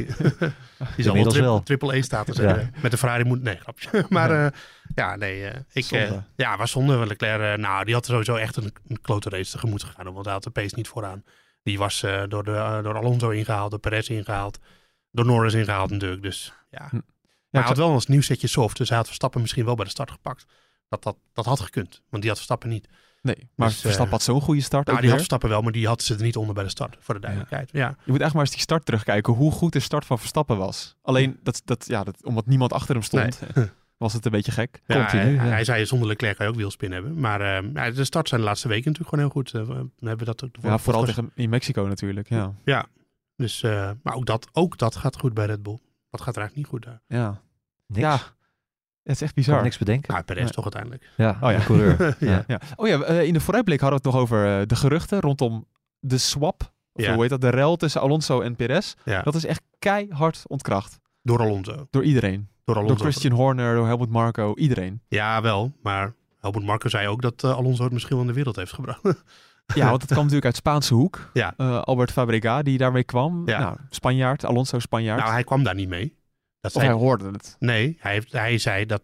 Die 0.96 1.04
zal 1.04 1.14
wel, 1.14 1.24
tri- 1.24 1.40
wel. 1.40 1.62
triple 1.62 1.96
E 1.96 2.02
status 2.02 2.36
Ja. 2.36 2.42
hebben. 2.42 2.74
Met 2.82 2.90
de 2.90 2.96
Ferrari 2.96 3.24
moet... 3.24 3.42
Nee, 3.42 3.56
grapje. 3.56 4.06
maar 4.08 4.30
Ja. 4.32 4.42
ja, 4.42 4.52
ja 4.94 5.16
nee. 5.16 5.44
eh, 5.46 5.60
ik, 5.72 5.84
Zonde. 5.84 6.04
eh, 6.06 6.12
ja, 6.36 6.56
was 6.56 6.70
zonde. 6.70 7.06
Leclerc, 7.06 7.40
eh, 7.56 7.62
nou, 7.62 7.84
die 7.84 7.94
had 7.94 8.06
sowieso 8.06 8.34
echt 8.34 8.56
een, 8.56 8.72
een 8.88 9.00
klote 9.00 9.28
race 9.28 9.50
tegemoet 9.52 9.82
gegaan. 9.82 10.12
Want 10.12 10.24
hij 10.24 10.34
had 10.34 10.42
de 10.44 10.50
pace 10.50 10.74
niet 10.76 10.88
vooraan. 10.88 11.22
Die 11.62 11.78
was 11.78 12.02
eh, 12.02 12.22
door, 12.28 12.44
de, 12.44 12.54
eh, 12.54 12.82
door 12.82 12.96
Alonso 12.96 13.30
ingehaald, 13.30 13.70
door 13.70 13.80
Perez 13.80 14.08
ingehaald. 14.08 14.58
Door 15.10 15.26
Norris 15.26 15.54
ingehaald 15.54 15.90
natuurlijk. 15.90 16.22
Dus 16.22 16.52
ja. 16.70 16.86
Hm. 16.88 16.94
Maar 16.94 17.02
Ja, 17.50 17.58
hij 17.58 17.68
had 17.68 17.76
wel 17.76 17.94
een 17.94 18.02
nieuw 18.06 18.20
setje 18.20 18.46
soft. 18.46 18.76
Dus 18.76 18.88
hij 18.88 18.98
had 18.98 19.06
Verstappen 19.06 19.40
misschien 19.40 19.64
wel 19.64 19.74
bij 19.74 19.84
de 19.84 19.90
start 19.90 20.10
gepakt. 20.10 20.44
Dat, 20.88 21.02
dat, 21.02 21.16
dat 21.32 21.44
had 21.44 21.60
gekund. 21.60 22.02
Want 22.08 22.22
die 22.22 22.30
had 22.30 22.36
Verstappen 22.36 22.68
niet. 22.68 22.88
Nee, 23.22 23.50
maar 23.54 23.68
Dus, 23.68 23.76
eh, 23.76 23.82
Verstappen 23.82 24.14
had 24.14 24.22
zo'n 24.22 24.40
goede 24.40 24.60
start. 24.60 24.86
Nou, 24.86 24.98
die 24.98 25.08
had. 25.08 25.16
Verstappen 25.16 25.48
wel, 25.48 25.62
maar 25.62 25.72
die 25.72 25.86
had 25.86 26.02
ze 26.02 26.14
er 26.14 26.22
niet 26.22 26.36
onder 26.36 26.54
bij 26.54 26.64
de 26.64 26.70
start. 26.70 26.96
Voor 27.00 27.14
de 27.14 27.20
duidelijkheid. 27.20 27.70
Ja. 27.72 27.96
Je 28.04 28.10
moet 28.12 28.20
echt 28.20 28.32
maar 28.32 28.42
eens 28.42 28.50
die 28.50 28.60
start 28.60 28.84
terugkijken. 28.84 29.32
Hoe 29.32 29.52
goed 29.52 29.72
de 29.72 29.80
start 29.80 30.04
van 30.04 30.18
Verstappen 30.18 30.56
was. 30.56 30.96
Alleen, 31.02 31.38
dat, 31.42 31.62
dat, 31.64 31.84
ja, 31.86 32.04
dat, 32.04 32.24
omdat 32.24 32.46
niemand 32.46 32.72
achter 32.72 32.94
hem 32.94 33.04
stond, 33.04 33.40
was 33.96 34.12
het 34.12 34.24
een 34.24 34.30
beetje 34.30 34.52
gek. 34.52 34.80
Ja, 34.86 34.96
Continu, 34.96 35.22
hij, 35.22 35.32
ja. 35.46 35.52
hij 35.52 35.64
zei 35.64 35.86
zonder 35.86 36.08
Leclerc 36.08 36.36
kan 36.36 36.46
je 36.46 36.52
ook 36.52 36.58
wielspin 36.58 36.92
hebben. 36.92 37.20
Maar 37.20 37.40
eh, 37.40 37.72
ja, 37.74 37.90
de 37.90 38.04
start 38.04 38.28
zijn 38.28 38.40
de 38.40 38.46
laatste 38.46 38.68
weken 38.68 38.92
natuurlijk 38.92 39.14
gewoon 39.14 39.24
heel 39.24 39.34
goed. 39.42 39.54
Eh, 39.54 39.84
we 39.98 40.08
hebben 40.08 40.26
dat 40.26 40.44
Ja, 40.62 40.78
vooral 40.78 41.04
tegen, 41.04 41.30
in 41.34 41.50
Mexico 41.50 41.86
natuurlijk. 41.86 42.28
Ja, 42.28 42.54
Ja, 42.64 42.86
dus, 43.36 43.62
eh, 43.62 43.90
maar 44.02 44.14
ook 44.14 44.26
dat, 44.26 44.48
ook 44.52 44.78
dat 44.78 44.96
gaat 44.96 45.16
goed 45.18 45.34
bij 45.34 45.46
Red 45.46 45.62
Bull. 45.62 45.78
Wat 46.10 46.20
gaat 46.20 46.36
er 46.36 46.40
eigenlijk 46.40 46.56
niet 46.56 46.66
goed 46.66 46.84
daar? 46.92 47.00
ja. 47.18 47.40
Niks. 47.86 48.00
ja. 48.06 48.14
Het 49.02 49.14
is 49.14 49.20
echt 49.22 49.34
Kan 49.34 49.44
bizar. 49.44 49.62
niks 49.62 49.78
bedenken. 49.78 50.12
Nou, 50.12 50.24
Perez 50.24 50.42
Nee. 50.42 50.52
toch 50.52 50.62
uiteindelijk. 50.64 51.10
Ja, 51.16 51.38
Oh 51.40 51.50
ja. 51.50 51.58
de 51.58 51.64
coureur. 51.64 52.16
Ja. 52.46 52.60
Oh 52.76 52.88
ja, 52.88 53.00
eh, 53.02 53.22
in 53.22 53.32
de 53.32 53.40
vooruitblik 53.40 53.80
hadden 53.80 53.98
we 54.02 54.04
het 54.08 54.14
nog 54.14 54.22
over 54.24 54.60
eh, 54.60 54.66
de 54.66 54.76
geruchten 54.76 55.20
rondom 55.20 55.66
de 55.98 56.18
swap. 56.18 56.72
Of 56.92 57.04
Ja. 57.04 57.12
hoe 57.12 57.20
heet 57.20 57.30
dat? 57.30 57.40
De 57.40 57.48
rel 57.48 57.76
tussen 57.76 58.00
Alonso 58.00 58.40
en 58.40 58.56
Perez. 58.56 58.94
Ja, 59.04 59.22
Dat 59.22 59.34
is 59.34 59.44
echt 59.44 59.62
keihard 59.78 60.42
ontkracht. 60.46 60.98
Door 61.22 61.40
Alonso. 61.40 61.86
Door 61.90 62.04
iedereen. 62.04 62.48
Door 62.64 62.74
Alonso. 62.76 62.94
Door 62.94 63.04
Christian 63.04 63.32
Horner, 63.32 63.74
door 63.74 63.86
Helmut 63.86 64.08
Marko, 64.10 64.54
iedereen. 64.56 65.00
Ja, 65.08 65.42
wel. 65.42 65.72
Maar 65.82 66.14
Helmut 66.40 66.64
Marko 66.64 66.88
zei 66.88 67.08
ook 67.08 67.22
dat 67.22 67.44
eh, 67.44 67.54
Alonso 67.56 67.82
het 67.84 67.92
misschien 67.92 68.12
wel 68.16 68.20
in 68.24 68.30
de 68.30 68.36
wereld 68.36 68.56
heeft 68.56 68.72
gebracht. 68.72 69.00
Ja, 69.74 69.88
want 69.88 70.00
het 70.00 70.10
kwam 70.10 70.18
natuurlijk 70.18 70.44
uit 70.46 70.56
Spaanse 70.56 70.94
hoek. 70.94 71.30
Ja. 71.32 71.54
Eh, 71.56 71.80
Albert 71.82 72.12
Fabrega, 72.12 72.62
die 72.62 72.78
daarmee 72.78 73.04
kwam. 73.04 73.42
Ja. 73.48 73.58
Nou, 73.58 73.76
Spanjaard, 73.90 74.44
Alonso 74.44 74.78
Spanjaard. 74.78 75.20
nou, 75.20 75.32
hij 75.32 75.44
kwam 75.44 75.62
daar 75.62 75.74
niet 75.74 75.88
mee. 75.88 76.16
Dat 76.60 76.74
of 76.76 76.82
hij 76.82 76.90
hoorde 76.92 77.30
het. 77.30 77.56
Nee, 77.58 77.96
hij, 78.00 78.12
heeft, 78.12 78.32
hij 78.32 78.58
zei 78.58 78.86
dat... 78.86 79.02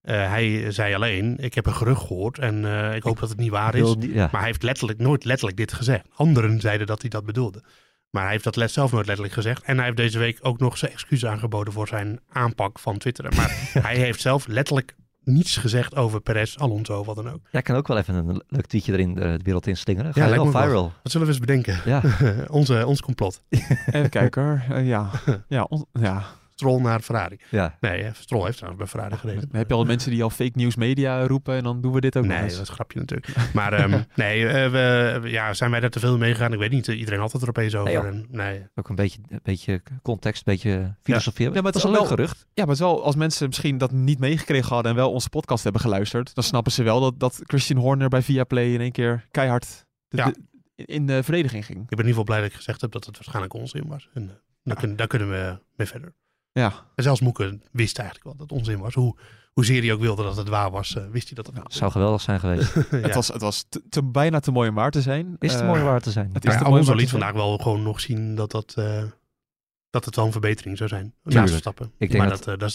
eh, 0.00 0.14
hij 0.28 0.70
zei 0.70 0.94
alleen, 0.94 1.36
ik 1.38 1.54
heb 1.54 1.66
een 1.66 1.74
gerucht 1.74 2.06
gehoord 2.06 2.38
en 2.38 2.64
ik 2.94 3.02
hoop 3.02 3.18
dat 3.20 3.28
het 3.28 3.38
niet 3.38 3.50
waar 3.50 3.74
is. 3.74 3.94
Ja. 3.98 4.14
Maar 4.32 4.40
hij 4.40 4.44
heeft 4.50 4.62
letterlijk 4.62 4.98
nooit 4.98 5.24
letterlijk 5.24 5.56
dit 5.56 5.72
gezegd. 5.72 6.06
Anderen 6.14 6.60
zeiden 6.60 6.86
dat 6.86 7.00
hij 7.00 7.10
dat 7.10 7.24
bedoelde. 7.24 7.62
Maar 8.10 8.22
hij 8.22 8.32
heeft 8.32 8.44
dat 8.44 8.56
let- 8.56 8.70
zelf 8.72 8.92
nooit 8.92 9.06
letterlijk 9.06 9.34
gezegd. 9.36 9.62
En 9.62 9.76
hij 9.76 9.84
heeft 9.84 9.96
deze 9.96 10.18
week 10.18 10.38
ook 10.42 10.58
nog 10.58 10.78
zijn 10.78 10.92
excuus 10.92 11.26
aangeboden 11.26 11.72
voor 11.72 11.88
zijn 11.88 12.20
aanpak 12.28 12.78
van 12.78 12.98
Twitter. 12.98 13.34
Maar 13.36 13.68
hij 13.86 13.96
heeft 13.96 14.20
zelf 14.20 14.46
letterlijk 14.46 14.94
niets 15.24 15.56
gezegd 15.56 15.96
over 15.96 16.20
Perez, 16.20 16.56
Alonso, 16.56 17.04
wat 17.04 17.16
dan 17.16 17.30
ook. 17.30 17.40
Jij 17.50 17.62
kan 17.62 17.76
ook 17.76 17.86
wel 17.88 17.98
even 17.98 18.14
een 18.14 18.42
leuk 18.48 18.66
tweetje 18.66 18.92
erin 18.92 19.14
de 19.14 19.40
wereld 19.42 19.66
inslingeren. 19.66 20.12
Ga 20.14 20.26
Ja, 20.26 20.34
wel 20.34 20.50
viral. 20.50 20.92
Wat 21.02 21.12
zullen 21.12 21.26
we 21.26 21.32
eens 21.32 21.42
bedenken? 21.42 21.80
Ja. 21.84 22.02
onze, 22.50 22.86
ons 22.86 23.00
complot. 23.00 23.42
Even 23.90 24.08
kijken 24.10 24.42
hoor. 24.42 24.62
Eh, 24.76 24.86
ja. 24.86 25.10
Ja, 25.48 25.62
on- 25.62 25.86
ja. 25.92 26.24
Stroll 26.56 26.80
naar 26.80 27.00
Ferrari. 27.00 27.36
ja. 27.50 27.76
Nee, 27.80 28.10
Stroll 28.14 28.44
heeft 28.44 28.56
trouwens 28.56 28.82
bij 28.82 28.92
Ferrari 28.92 29.16
gereden. 29.20 29.48
Heb 29.52 29.68
je 29.68 29.74
al 29.74 29.84
mensen 29.84 30.10
die 30.10 30.22
al 30.22 30.30
fake 30.30 30.50
news 30.54 30.76
media 30.76 31.26
roepen 31.26 31.54
en 31.56 31.62
dan 31.62 31.80
doen 31.80 31.92
we 31.92 32.00
dit 32.00 32.16
ook 32.16 32.24
Nee, 32.24 32.38
eens. 32.42 32.52
dat 32.52 32.62
is 32.62 32.68
een 32.68 32.74
grapje 32.74 32.98
natuurlijk. 32.98 33.34
Maar 33.54 33.72
ehm, 33.72 33.90
nee, 34.14 34.46
eh, 34.48 34.70
we, 34.70 35.20
ja, 35.30 35.54
zijn 35.54 35.70
wij 35.70 35.80
daar 35.80 35.90
te 35.90 36.00
veel 36.00 36.18
mee 36.18 36.32
gegaan? 36.34 36.52
Ik 36.52 36.58
weet 36.58 36.70
niet. 36.70 36.86
Iedereen 36.86 37.20
had 37.20 37.32
het 37.32 37.42
er 37.42 37.48
opeens 37.48 37.74
over. 37.74 37.92
Nee, 38.02 38.12
en, 38.12 38.26
nee. 38.30 38.66
Ook 38.74 38.88
een 38.88 38.94
beetje, 38.94 39.18
een 39.28 39.40
beetje 39.42 39.82
context, 40.02 40.46
een 40.46 40.52
beetje 40.52 40.94
filosofie. 41.02 41.44
Ja, 41.46 41.52
maar 41.52 41.62
het 41.62 41.72
dat 41.72 41.82
is 41.82 41.88
een 41.88 41.94
wel- 41.94 42.04
gerucht. 42.06 42.38
Ja, 42.38 42.46
maar 42.54 42.74
het 42.74 42.74
is 42.74 42.78
wel, 42.80 43.04
als 43.04 43.16
mensen 43.16 43.46
misschien 43.46 43.78
dat 43.78 43.90
niet 43.92 44.18
meegekregen 44.18 44.68
hadden 44.74 44.90
en 44.92 44.96
wel 44.98 45.12
onze 45.12 45.28
podcast 45.28 45.62
hebben 45.64 45.80
geluisterd, 45.82 46.34
dan 46.34 46.44
snappen 46.44 46.72
ze 46.72 46.82
wel 46.82 47.00
dat, 47.00 47.18
dat 47.20 47.40
Christian 47.42 47.78
Horner 47.80 48.08
bij 48.08 48.22
Viaplay 48.22 48.72
in 48.72 48.80
één 48.80 48.92
keer 48.92 49.26
keihard 49.30 49.86
de- 50.08 50.16
Ja. 50.16 50.24
de- 50.30 50.84
in 50.84 51.06
de 51.06 51.22
verdediging 51.22 51.64
ging. 51.66 51.78
Ik 51.80 51.86
ben 51.88 51.98
in 51.98 52.06
ieder 52.06 52.20
geval 52.20 52.24
blij 52.24 52.40
dat 52.40 52.48
ik 52.50 52.56
gezegd 52.56 52.80
heb 52.80 52.92
dat 52.92 53.04
het 53.06 53.14
waarschijnlijk 53.14 53.54
onzin 53.54 53.86
was. 53.86 54.08
En 54.14 54.22
eh, 54.22 54.34
daar, 54.62 54.76
kunnen, 54.76 54.96
daar 54.96 55.06
kunnen 55.06 55.30
we 55.30 55.58
mee 55.76 55.86
verder. 55.86 56.14
Ja, 56.60 56.72
En 56.94 57.02
zelfs 57.02 57.20
Moeke 57.20 57.60
wist 57.72 57.98
eigenlijk 57.98 58.28
wel 58.28 58.36
dat 58.36 58.50
het 58.50 58.58
onzin 58.58 58.78
was. 58.78 58.94
Hoe, 58.94 59.16
hoezeer 59.52 59.82
hij 59.82 59.92
ook 59.92 60.00
wilde 60.00 60.22
dat 60.22 60.36
het 60.36 60.48
waar 60.48 60.70
was, 60.70 60.96
eh, 60.96 61.04
wist 61.10 61.26
hij 61.26 61.34
dat 61.34 61.46
het 61.46 61.62
was. 61.64 61.76
Zou 61.76 61.90
geweldig 61.90 62.20
zijn 62.20 62.40
geweest. 62.40 62.74
Ja. 62.74 62.80
het 62.98 63.14
was, 63.14 63.28
het 63.28 63.40
was 63.40 63.64
te, 63.68 63.82
te- 63.88 64.02
bijna 64.04 64.40
te 64.40 64.50
mooi 64.50 64.68
om 64.68 64.74
waar 64.74 64.90
te 64.90 65.02
zijn. 65.02 65.36
Is 65.38 65.52
het 65.52 65.60
Eh, 65.60 65.66
mooi 65.68 65.82
waar 65.82 66.00
te 66.00 66.10
zijn? 66.10 66.26
het 66.32 66.44
is 66.44 66.50
Maar 66.50 66.58
te 66.58 66.64
ja, 66.64 66.70
Alonso 66.70 66.90
om 66.92 66.96
liet 66.96 67.06
te 67.06 67.12
vandaag 67.12 67.32
wel 67.32 67.58
gewoon 67.58 67.82
nog 67.82 68.00
zien 68.00 68.34
dat, 68.34 68.50
dat, 68.50 68.74
eh, 68.76 69.02
dat 69.90 70.04
het 70.04 70.16
wel 70.16 70.24
een 70.26 70.32
verbetering 70.32 70.76
zou 70.76 70.88
zijn. 70.88 71.14
Naast 71.22 71.50
Verstappen. 71.50 71.92
Ik 71.98 72.10
denk 72.10 72.22
maar 72.22 72.28
dat- 72.32 72.44
dat, 72.44 72.54
eh, 72.54 72.60
daar 72.60 72.70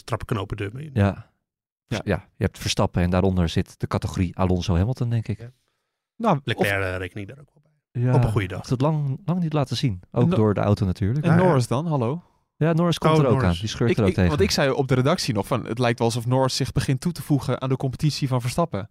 deur 0.58 0.70
mee 0.74 0.86
in. 0.86 0.92
Ja. 0.94 1.30
Ja. 1.88 2.02
ja. 2.04 2.28
je 2.38 2.44
hebt 2.44 2.58
Verstappen 2.58 3.02
en 3.02 3.10
daaronder 3.10 3.50
zit 3.50 3.80
de 3.80 3.88
categorie 3.88 4.38
Alonso 4.38 4.76
Hamilton, 4.76 5.10
denk 5.10 5.28
ik. 5.28 5.50
Nou, 6.18 6.36
of- 6.36 6.42
Leclerc 6.44 6.98
reken 6.98 7.22
ik 7.22 7.28
daar 7.28 7.40
ook 7.40 7.50
wel 7.54 7.64
bij. 7.92 8.02
Ja, 8.04 8.14
Op 8.16 8.24
een 8.24 8.32
goede 8.32 8.48
dag. 8.48 8.70
het 8.70 8.82
lang, 8.82 9.20
lang 9.26 9.40
niet 9.40 9.54
laten 9.54 9.78
zien. 9.78 10.02
Ook 10.12 10.28
No- 10.30 10.36
door 10.36 10.54
de 10.54 10.60
auto 10.60 10.86
natuurlijk. 10.86 11.26
en 11.26 11.32
Ja, 11.32 11.38
ja. 11.38 11.44
Norris 11.44 11.68
dan, 11.68 11.88
hallo? 11.88 12.24
Ja, 12.68 12.74
Norris 12.74 12.98
komt 12.98 13.14
Oh, 13.14 13.20
er 13.20 13.26
ook 13.26 13.32
Norris. 13.34 13.50
aan. 13.50 13.60
Die 13.60 13.68
scheurt 13.70 13.90
Ik, 13.90 13.98
er 13.98 14.04
ook 14.04 14.10
ik, 14.10 14.16
tegen. 14.16 14.30
want 14.30 14.42
ik 14.42 14.52
zei 14.52 14.70
op 14.72 14.88
de 14.88 14.96
redactie 14.96 15.34
nog 15.34 15.48
van, 15.48 15.66
het 15.66 15.80
lijkt 15.80 16.00
wel 16.00 16.08
alsof 16.08 16.26
Norris 16.26 16.56
zich 16.56 16.72
begint 16.72 17.02
toe 17.02 17.12
te 17.12 17.22
voegen 17.22 17.62
aan 17.62 17.70
de 17.70 17.76
competitie 17.78 18.28
van 18.28 18.42
Verstappen. 18.42 18.90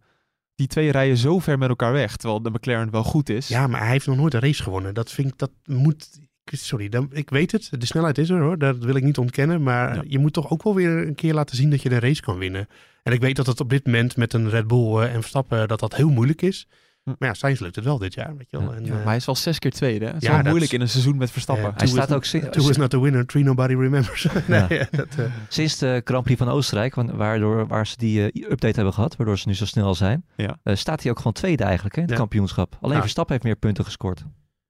Die 0.54 0.66
twee 0.66 0.90
rijden 0.92 1.16
zo 1.16 1.38
ver 1.38 1.58
met 1.58 1.68
elkaar 1.68 1.92
weg, 1.92 2.16
terwijl 2.16 2.42
de 2.42 2.50
McLaren 2.50 2.90
wel 2.90 3.02
goed 3.04 3.28
is. 3.28 3.48
Ja, 3.48 3.66
maar 3.66 3.80
hij 3.80 3.90
heeft 3.90 4.06
nog 4.06 4.16
nooit 4.16 4.34
een 4.34 4.40
race 4.40 4.62
gewonnen. 4.62 4.94
Dat 4.94 5.10
vind 5.10 5.28
ik, 5.28 5.38
dat 5.38 5.50
moet... 5.64 6.08
Sorry, 6.52 6.88
dan, 6.88 7.08
ik 7.12 7.30
weet 7.30 7.52
het. 7.52 7.70
De 7.78 7.86
snelheid 7.86 8.18
is 8.18 8.30
er 8.30 8.40
hoor. 8.40 8.58
Dat 8.58 8.76
wil 8.78 8.94
ik 8.94 9.02
niet 9.02 9.18
ontkennen. 9.18 9.62
Maar 9.62 9.94
Ja. 9.94 10.02
je 10.06 10.18
moet 10.18 10.32
toch 10.32 10.50
ook 10.50 10.62
wel 10.62 10.74
weer 10.74 11.06
een 11.06 11.14
keer 11.14 11.34
laten 11.34 11.56
zien 11.56 11.70
dat 11.70 11.82
je 11.82 11.90
een 11.90 11.98
race 12.00 12.22
kan 12.22 12.38
winnen. 12.38 12.68
En 13.02 13.12
ik 13.12 13.20
weet 13.20 13.36
dat 13.36 13.46
het 13.46 13.60
op 13.60 13.70
dit 13.70 13.86
moment 13.86 14.16
met 14.16 14.32
een 14.32 14.48
Red 14.50 14.66
Bull 14.66 14.96
eh, 15.00 15.14
en 15.14 15.20
Verstappen 15.20 15.68
dat 15.68 15.80
dat 15.80 15.96
heel 15.96 16.10
moeilijk 16.10 16.42
is. 16.42 16.66
Hm. 17.10 17.16
Maar 17.18 17.28
ja, 17.28 17.34
Sainz 17.34 17.60
lukt 17.60 17.74
het 17.76 17.84
wel 17.84 17.98
dit 17.98 18.14
jaar. 18.14 18.36
Weet 18.36 18.50
je 18.50 18.58
wel. 18.58 18.70
Ja. 18.70 18.76
En, 18.76 18.84
Ja, 18.84 18.90
eh, 18.90 18.96
maar 18.96 19.06
hij 19.06 19.16
is 19.16 19.24
wel 19.26 19.34
zes 19.34 19.58
keer 19.58 19.70
tweede. 19.70 20.04
hè? 20.04 20.12
Het 20.12 20.22
is 20.22 20.28
Ja, 20.28 20.34
wel 20.34 20.44
moeilijk 20.50 20.72
in 20.72 20.80
een 20.80 20.88
seizoen 20.88 21.16
met 21.16 21.30
Verstappen. 21.30 21.64
Ja, 21.64 21.70
Hij 21.70 21.86
Two 21.86 21.94
staat 21.96 22.08
is- 22.24 22.34
ook 22.44 22.50
Two 22.52 22.68
is 22.68 22.76
not 22.76 22.90
the 22.90 23.00
winner, 23.00 23.26
three 23.26 23.44
nobody 23.44 23.74
remembers. 23.74 24.26
nee, 24.46 24.64
Ja. 24.68 24.86
dat, 24.90 25.06
eh, 25.16 25.24
sinds 25.48 25.78
de 25.78 26.00
Grand 26.04 26.24
Prix 26.24 26.38
van 26.38 26.48
Oostenrijk, 26.48 26.94
wa- 26.94 27.14
waardoor, 27.16 27.66
waar 27.66 27.86
ze 27.86 27.96
die 27.96 28.30
eh, 28.30 28.50
update 28.50 28.74
hebben 28.74 28.92
gehad, 28.94 29.16
waardoor 29.16 29.38
ze 29.38 29.48
nu 29.48 29.54
zo 29.54 29.64
snel 29.66 29.94
zijn, 29.94 30.24
Ja. 30.36 30.58
eh, 30.62 30.74
staat 30.76 31.02
hij 31.02 31.10
ook 31.10 31.16
gewoon 31.18 31.32
tweede 31.32 31.64
eigenlijk 31.64 31.94
hè, 31.94 32.00
in 32.00 32.06
het 32.06 32.16
Ja. 32.16 32.20
kampioenschap. 32.22 32.76
Alleen 32.80 32.94
Ja. 32.94 33.00
Verstappen 33.00 33.32
heeft 33.34 33.46
meer 33.46 33.56
punten 33.56 33.84
gescoord. 33.84 34.24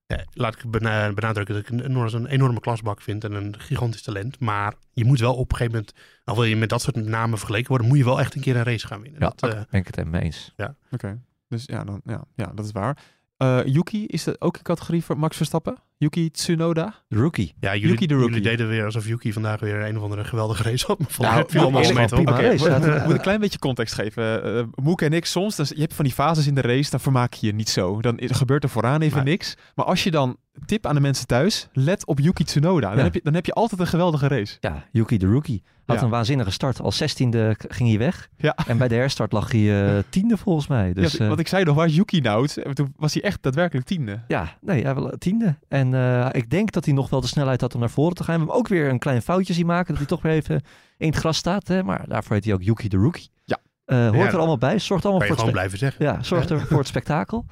ja, 0.07 0.24
laat 0.33 0.55
ik 0.55 0.70
bena- 0.70 1.12
benadrukken 1.12 1.55
dat 1.55 1.68
ik 1.68 1.88
Norris 1.88 2.12
een 2.12 2.26
enorme 2.26 2.61
klasbak 2.61 3.00
vind 3.03 3.24
en 3.24 3.33
een 3.33 3.55
gigantisch 3.59 4.03
talent. 4.03 4.40
Maar 4.40 4.74
je 4.92 5.05
moet 5.05 5.20
wel 5.20 5.35
op 5.35 5.50
een 5.50 5.57
gegeven 5.57 5.79
moment, 5.79 5.94
al 6.24 6.35
wil 6.35 6.44
je 6.44 6.57
met 6.57 6.68
dat 6.68 6.83
soort 6.83 6.96
namen 6.96 7.38
vergeleken 7.38 7.68
worden, 7.68 7.87
moet 7.88 7.98
je 7.98 8.05
wel 8.05 8.20
echt 8.20 8.35
een 8.35 8.40
keer 8.40 8.57
een 8.57 8.62
race 8.62 8.87
gaan 8.87 9.00
winnen. 9.03 9.20
Ja, 9.20 9.26
dat, 9.29 9.40
daar 9.40 9.50
eh, 9.50 9.61
ben 9.70 9.81
ik 9.81 9.87
het 9.87 9.96
hem 9.96 10.11
mee 10.11 10.22
eens. 10.22 10.55
Oké, 10.90 11.18
dus 11.50 11.64
ja, 11.64 11.84
dan, 11.84 12.00
ja, 12.04 12.24
ja, 12.34 12.46
dat 12.54 12.64
is 12.64 12.72
waar. 12.72 13.04
Eh, 13.36 13.64
Yuki, 13.64 14.06
is 14.06 14.24
dat 14.24 14.40
ook 14.40 14.56
een 14.56 14.62
categorie 14.62 15.04
voor 15.04 15.18
Max 15.18 15.36
Verstappen? 15.36 15.76
Yuki 16.00 16.30
Tsunoda? 16.30 16.94
De 17.08 17.16
rookie. 17.16 17.54
Ja, 17.60 17.72
jullie, 17.74 17.88
Yuki 17.88 18.06
de 18.06 18.14
rookie. 18.14 18.28
jullie 18.28 18.48
deden 18.48 18.68
weer 18.68 18.84
alsof 18.84 19.06
Yuki 19.06 19.32
vandaag 19.32 19.60
weer 19.60 19.80
een 19.88 19.96
of 19.96 20.02
andere 20.02 20.24
geweldige 20.24 20.62
race 20.62 20.86
had. 20.86 20.98
Maar 20.98 21.08
Nou, 21.34 21.44
viel 21.48 21.60
allemaal 21.60 21.92
mee, 21.92 22.06
toch? 22.06 22.18
we- 22.18 22.24
we 22.24 22.40
het- 22.70 22.84
moeten 22.84 23.10
een 23.10 23.20
klein 23.20 23.40
beetje 23.40 23.58
context 23.58 23.94
geven. 23.94 24.44
Eh 24.44 24.62
Moek 24.74 25.02
en 25.02 25.12
ik 25.12 25.24
soms, 25.24 25.56
dan, 25.56 25.66
je 25.68 25.80
hebt 25.80 25.94
van 25.94 26.04
die 26.04 26.14
fases 26.14 26.46
in 26.46 26.54
de 26.54 26.60
race, 26.60 26.90
dan 26.90 27.00
vermaak 27.00 27.32
je 27.34 27.46
je 27.46 27.52
niet 27.54 27.68
zo. 27.68 28.00
Dan 28.00 28.18
gebeurt 28.22 28.62
er 28.62 28.68
vooraan 28.70 29.00
even 29.00 29.24
niks. 29.24 29.56
Maar 29.74 29.84
als 29.84 30.02
je 30.04 30.10
dan, 30.10 30.36
tip 30.66 30.86
aan 30.86 30.94
de 30.94 31.00
mensen 31.00 31.26
thuis, 31.26 31.68
let 31.72 32.06
op 32.06 32.18
Yuki 32.18 32.44
Tsunoda. 32.44 32.88
Dan, 32.88 32.96
Ja. 32.98 33.02
heb, 33.04 33.14
je, 33.14 33.20
dan 33.22 33.34
heb 33.34 33.46
je 33.46 33.52
altijd 33.52 33.80
een 33.80 33.86
geweldige 33.86 34.28
race. 34.28 34.56
Ja, 34.60 34.84
Yuki 34.92 35.18
de 35.18 35.26
rookie. 35.26 35.62
Had 35.86 35.98
Ja. 35.98 36.04
een 36.04 36.10
waanzinnige 36.10 36.50
start. 36.50 36.80
Als 36.80 36.96
zestiende 36.96 37.54
k- 37.56 37.64
ging 37.74 37.88
hij 37.88 37.98
weg. 37.98 38.28
Ja. 38.36 38.56
En 38.66 38.78
bij 38.78 38.88
de 38.88 38.94
herstart 38.94 39.32
lag 39.32 39.52
hij 39.52 39.84
eh, 39.96 39.98
tiende 40.10 40.36
volgens 40.36 40.66
mij. 40.66 40.92
Dus, 40.92 41.12
ja, 41.12 41.18
eh, 41.18 41.26
want 41.28 41.40
ik 41.40 41.48
zei 41.48 41.64
nog, 41.64 41.74
waar 41.76 41.86
is 41.86 41.94
Yuki 41.96 42.20
nou? 42.20 42.48
En 42.64 42.74
Toen 42.74 42.94
was 42.96 43.14
hij 43.14 43.22
echt 43.22 43.42
daadwerkelijk 43.42 43.86
tiende. 43.86 44.20
Ja, 44.28 44.56
nee, 44.60 44.82
hij 44.82 44.94
wel 44.94 45.12
tiende. 45.18 45.56
En 45.68 45.89
eh, 45.94 46.29
ik 46.33 46.50
denk 46.50 46.72
dat 46.72 46.85
hij 46.85 46.94
nog 46.94 47.11
wel 47.11 47.20
de 47.20 47.26
snelheid 47.26 47.61
had 47.61 47.74
om 47.74 47.81
naar 47.81 47.90
voren 47.90 48.14
te 48.14 48.24
gaan. 48.24 48.33
We 48.33 48.38
hebben 48.40 48.59
ook 48.59 48.68
weer 48.68 48.88
een 48.88 48.98
klein 48.98 49.22
foutje 49.22 49.53
zien 49.53 49.66
maken. 49.66 49.88
Dat 49.88 49.96
hij 49.96 50.07
toch 50.07 50.22
weer 50.22 50.33
even 50.33 50.62
in 50.96 51.09
het 51.09 51.16
gras 51.16 51.37
staat. 51.37 51.68
Hè? 51.68 51.83
Maar 51.83 52.05
daarvoor 52.09 52.35
heet 52.35 52.44
hij 52.44 52.55
ook 52.55 52.62
Yuki 52.62 52.88
de 52.88 52.96
Rookie. 52.96 53.31
Ja. 53.44 53.59
Eh, 53.85 53.98
hoort 53.98 54.16
Ja, 54.16 54.26
er 54.26 54.37
allemaal 54.37 54.59
bij. 54.59 54.79
Zorgt 54.79 55.05
allemaal 55.05 55.26
voor 55.26 55.37
het, 55.37 55.53
blijven 55.53 55.79
zeggen. 55.79 56.05
ja, 56.05 56.22
zorgt 56.22 56.50
er 56.50 56.66
voor 56.66 56.79
het 56.79 56.87
spektakel. 56.87 57.44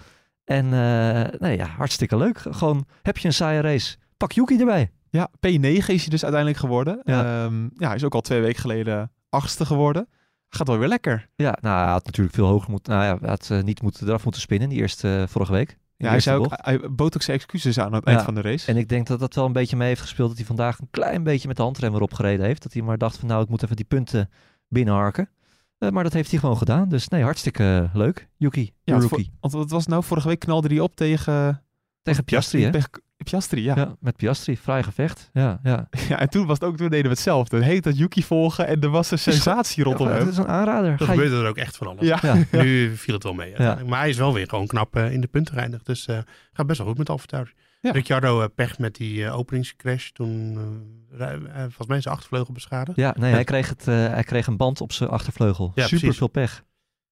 En 0.44 0.64
eh, 0.64 1.38
nee, 1.40 1.56
ja, 1.56 1.66
hartstikke 1.66 2.16
leuk. 2.16 2.42
Gewoon, 2.50 2.86
heb 3.02 3.18
je 3.18 3.26
een 3.26 3.34
saaie 3.34 3.60
race? 3.60 3.96
Pak 4.16 4.32
Yuki 4.32 4.58
erbij. 4.58 4.90
Ja, 5.10 5.30
P9 5.36 5.40
is 5.40 5.86
hij 5.86 6.08
dus 6.08 6.22
uiteindelijk 6.22 6.56
geworden. 6.56 7.00
Ja. 7.04 7.22
Ja, 7.22 7.50
ja 7.74 7.86
hij 7.86 7.96
is 7.96 8.04
ook 8.04 8.14
al 8.14 8.20
twee 8.20 8.40
weken 8.40 8.60
geleden 8.60 9.12
achtste 9.28 9.66
geworden. 9.66 10.08
Gaat 10.48 10.66
wel 10.66 10.78
weer 10.78 10.88
lekker. 10.88 11.28
Ja, 11.34 11.58
nou, 11.60 11.82
hij 11.82 11.92
had 11.92 12.06
natuurlijk 12.06 12.34
veel 12.34 12.46
hoger 12.46 12.70
moeten. 12.70 12.92
Nou 12.92 13.04
ja, 13.04 13.18
hij 13.20 13.28
had 13.28 13.64
niet 13.64 13.82
moeten, 13.82 14.06
eraf 14.06 14.22
moeten 14.24 14.40
spinnen, 14.40 14.68
die 14.68 14.78
eerste 14.78 15.26
vorige 15.28 15.52
week. 15.52 15.78
Ja, 16.00 16.08
hij, 16.08 16.20
zei 16.20 16.38
ook, 16.38 16.46
hij 16.50 16.80
bood 16.90 17.14
ook 17.14 17.22
zijn 17.22 17.36
excuses 17.36 17.78
aan 17.78 17.92
het 17.92 18.04
Ja. 18.04 18.10
eind 18.10 18.22
van 18.24 18.34
de 18.34 18.40
race. 18.40 18.70
En 18.70 18.76
ik 18.76 18.88
denk 18.88 19.06
dat 19.06 19.18
dat 19.20 19.34
wel 19.34 19.44
een 19.44 19.52
beetje 19.52 19.76
mee 19.76 19.88
heeft 19.88 20.00
gespeeld. 20.00 20.28
Dat 20.28 20.36
hij 20.36 20.46
vandaag 20.46 20.78
een 20.78 20.88
klein 20.90 21.22
beetje 21.22 21.48
met 21.48 21.56
de 21.56 21.62
handrem 21.62 21.94
erop 21.94 22.14
gereden 22.14 22.46
heeft. 22.46 22.62
Dat 22.62 22.72
hij 22.72 22.82
maar 22.82 22.98
dacht 22.98 23.16
van 23.18 23.28
nou, 23.28 23.42
ik 23.42 23.48
moet 23.48 23.62
even 23.62 23.76
die 23.76 23.84
punten 23.84 24.30
binnenharken. 24.68 25.28
Eh, 25.78 25.90
maar 25.90 26.02
dat 26.02 26.12
heeft 26.12 26.30
hij 26.30 26.40
gewoon 26.40 26.56
gedaan. 26.56 26.88
Dus 26.88 27.08
nee, 27.08 27.22
hartstikke 27.22 27.90
leuk. 27.92 28.28
Yuki, 28.36 28.72
Ja, 28.84 28.98
want, 29.40 29.52
wat 29.52 29.70
was 29.70 29.86
nou? 29.86 30.04
Vorige 30.04 30.28
week 30.28 30.38
knalde 30.38 30.68
hij 30.68 30.80
op 30.80 30.96
tegen... 30.96 31.62
Tegen 32.02 32.24
Piastri, 32.24 32.62
hè? 32.64 32.70
Piastri, 33.24 33.62
ja. 33.62 33.76
Ja. 33.76 33.96
met 34.00 34.16
Piastri. 34.16 34.56
Vrij 34.56 34.82
gevecht. 34.82 35.30
Ja, 35.32 35.60
ja. 35.62 35.88
Ja, 36.08 36.18
en 36.18 36.28
toen 36.28 36.46
was 36.46 36.58
het 36.58 36.68
ook, 36.68 36.76
toen 36.76 36.88
deden 36.88 37.04
we 37.04 37.10
hetzelfde. 37.10 37.62
Heet 37.64 37.84
dat 37.84 37.98
Yuki 37.98 38.22
volgen 38.22 38.66
en 38.66 38.80
er 38.80 38.88
was 38.90 39.10
een 39.10 39.18
sensatie 39.32 39.84
rondom 39.84 40.06
Ja, 40.06 40.12
hem. 40.12 40.22
Het 40.22 40.32
is 40.32 40.38
een 40.38 40.48
aanrader. 40.48 40.98
Ga 40.98 41.04
je- 41.04 41.10
gebeurde 41.10 41.36
er 41.42 41.48
ook 41.48 41.56
echt 41.56 41.76
van 41.76 41.86
alles. 41.86 42.06
Ja, 42.06 42.18
Ja, 42.22 42.36
Nu 42.62 42.96
viel 42.96 43.14
het 43.14 43.22
wel 43.22 43.32
mee. 43.34 43.54
Maar 43.86 43.98
hij 44.00 44.08
is 44.08 44.16
wel 44.16 44.32
weer 44.34 44.48
gewoon 44.48 44.66
knap 44.66 44.96
eh, 44.96 45.12
in 45.12 45.20
de 45.20 45.26
punten 45.26 45.54
geëindigd. 45.54 45.86
Dus 45.86 46.06
eh 46.06 46.18
gaat 46.52 46.66
best 46.66 46.78
wel 46.78 46.88
goed 46.88 46.98
met 46.98 47.10
Alfa 47.10 47.26
Tauri. 47.26 47.52
Ja. 47.80 47.90
Ricciardo 47.90 48.40
eh, 48.42 48.46
pech 48.54 48.78
met 48.78 48.94
die 48.96 49.30
openingscrash. 49.30 50.08
Toen 50.10 50.58
volgens 51.58 51.86
mij 51.86 52.00
zijn 52.00 52.14
achtervleugel 52.14 52.52
beschadigd. 52.54 52.96
ja 52.98 53.14
nee, 53.18 53.32
hij 53.32 53.44
kreeg, 53.44 53.68
het, 53.68 53.88
eh, 53.88 53.94
hij 53.94 54.22
kreeg 54.24 54.46
een 54.46 54.56
band 54.56 54.80
op 54.80 54.92
zijn 54.92 55.10
achtervleugel. 55.10 55.72
Ja, 55.74 55.82
Super 55.82 55.98
precies. 55.98 56.18
veel 56.18 56.28
pech. 56.28 56.64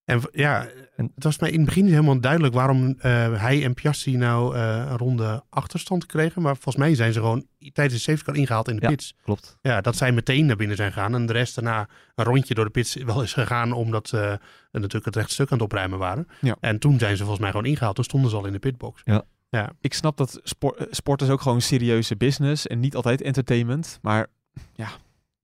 En 0.07 0.21
ja, 0.33 0.66
het 0.97 1.25
was 1.25 1.38
mij 1.38 1.51
in 1.51 1.57
het 1.57 1.64
begin 1.66 1.83
niet 1.85 1.92
helemaal 1.92 2.21
duidelijk 2.21 2.55
waarom 2.55 2.95
eh, 2.99 3.40
hij 3.40 3.64
en 3.64 3.75
Piastri 3.75 4.16
nou 4.16 4.57
eh, 4.57 4.85
een 4.88 4.97
ronde 4.97 5.42
achterstand 5.51 6.07
kregen. 6.07 6.42
Maar 6.42 6.53
volgens 6.55 6.77
mij 6.77 6.95
zijn 6.95 7.12
ze 7.12 7.19
gewoon 7.19 7.47
tijdens 7.73 7.97
de 7.97 8.11
safety 8.11 8.25
car 8.25 8.37
ingehaald 8.37 8.69
in 8.69 8.77
de 8.77 8.83
Ja. 8.83 8.88
pits. 8.88 9.14
Klopt. 9.23 9.59
Ja, 9.62 9.81
dat 9.81 9.97
zij 9.97 10.12
meteen 10.12 10.47
naar 10.47 10.57
binnen 10.57 10.77
zijn 10.77 10.92
gegaan. 10.92 11.14
En 11.14 11.27
de 11.27 11.33
rest 11.33 11.55
daarna 11.55 11.88
een 12.14 12.25
rondje 12.25 12.55
door 12.55 12.64
de 12.64 12.71
pits 12.71 12.95
wel 12.95 13.23
is 13.23 13.33
gegaan. 13.33 13.73
Omdat 13.73 14.09
ze 14.09 14.19
eh, 14.19 14.37
natuurlijk 14.73 15.05
het 15.05 15.16
rechtstuk 15.16 15.47
aan 15.51 15.57
het 15.59 15.66
opruimen 15.66 15.99
waren. 15.99 16.29
Ja. 16.40 16.57
En 16.61 16.79
toen 16.79 16.99
zijn 16.99 17.12
ze 17.16 17.19
volgens 17.23 17.40
mij 17.40 17.51
gewoon 17.51 17.66
ingehaald. 17.66 17.95
Toen 17.95 18.05
stonden 18.05 18.31
ze 18.31 18.37
al 18.37 18.47
in 18.47 18.53
de 18.53 18.59
pitbox. 18.59 19.01
Ja. 19.05 19.23
Ja, 19.49 19.73
ik 19.81 19.95
snap 19.95 20.16
dat 20.16 20.40
sport, 20.42 20.87
sport 20.90 21.23
is 21.23 21.29
ook 21.29 21.40
gewoon 21.40 21.61
serieuze 21.61 22.16
business 22.16 22.66
en 22.66 22.81
niet 22.81 22.95
altijd 22.97 23.23
entertainment. 23.23 23.99
Maar 24.03 24.27
ja, 24.75 24.88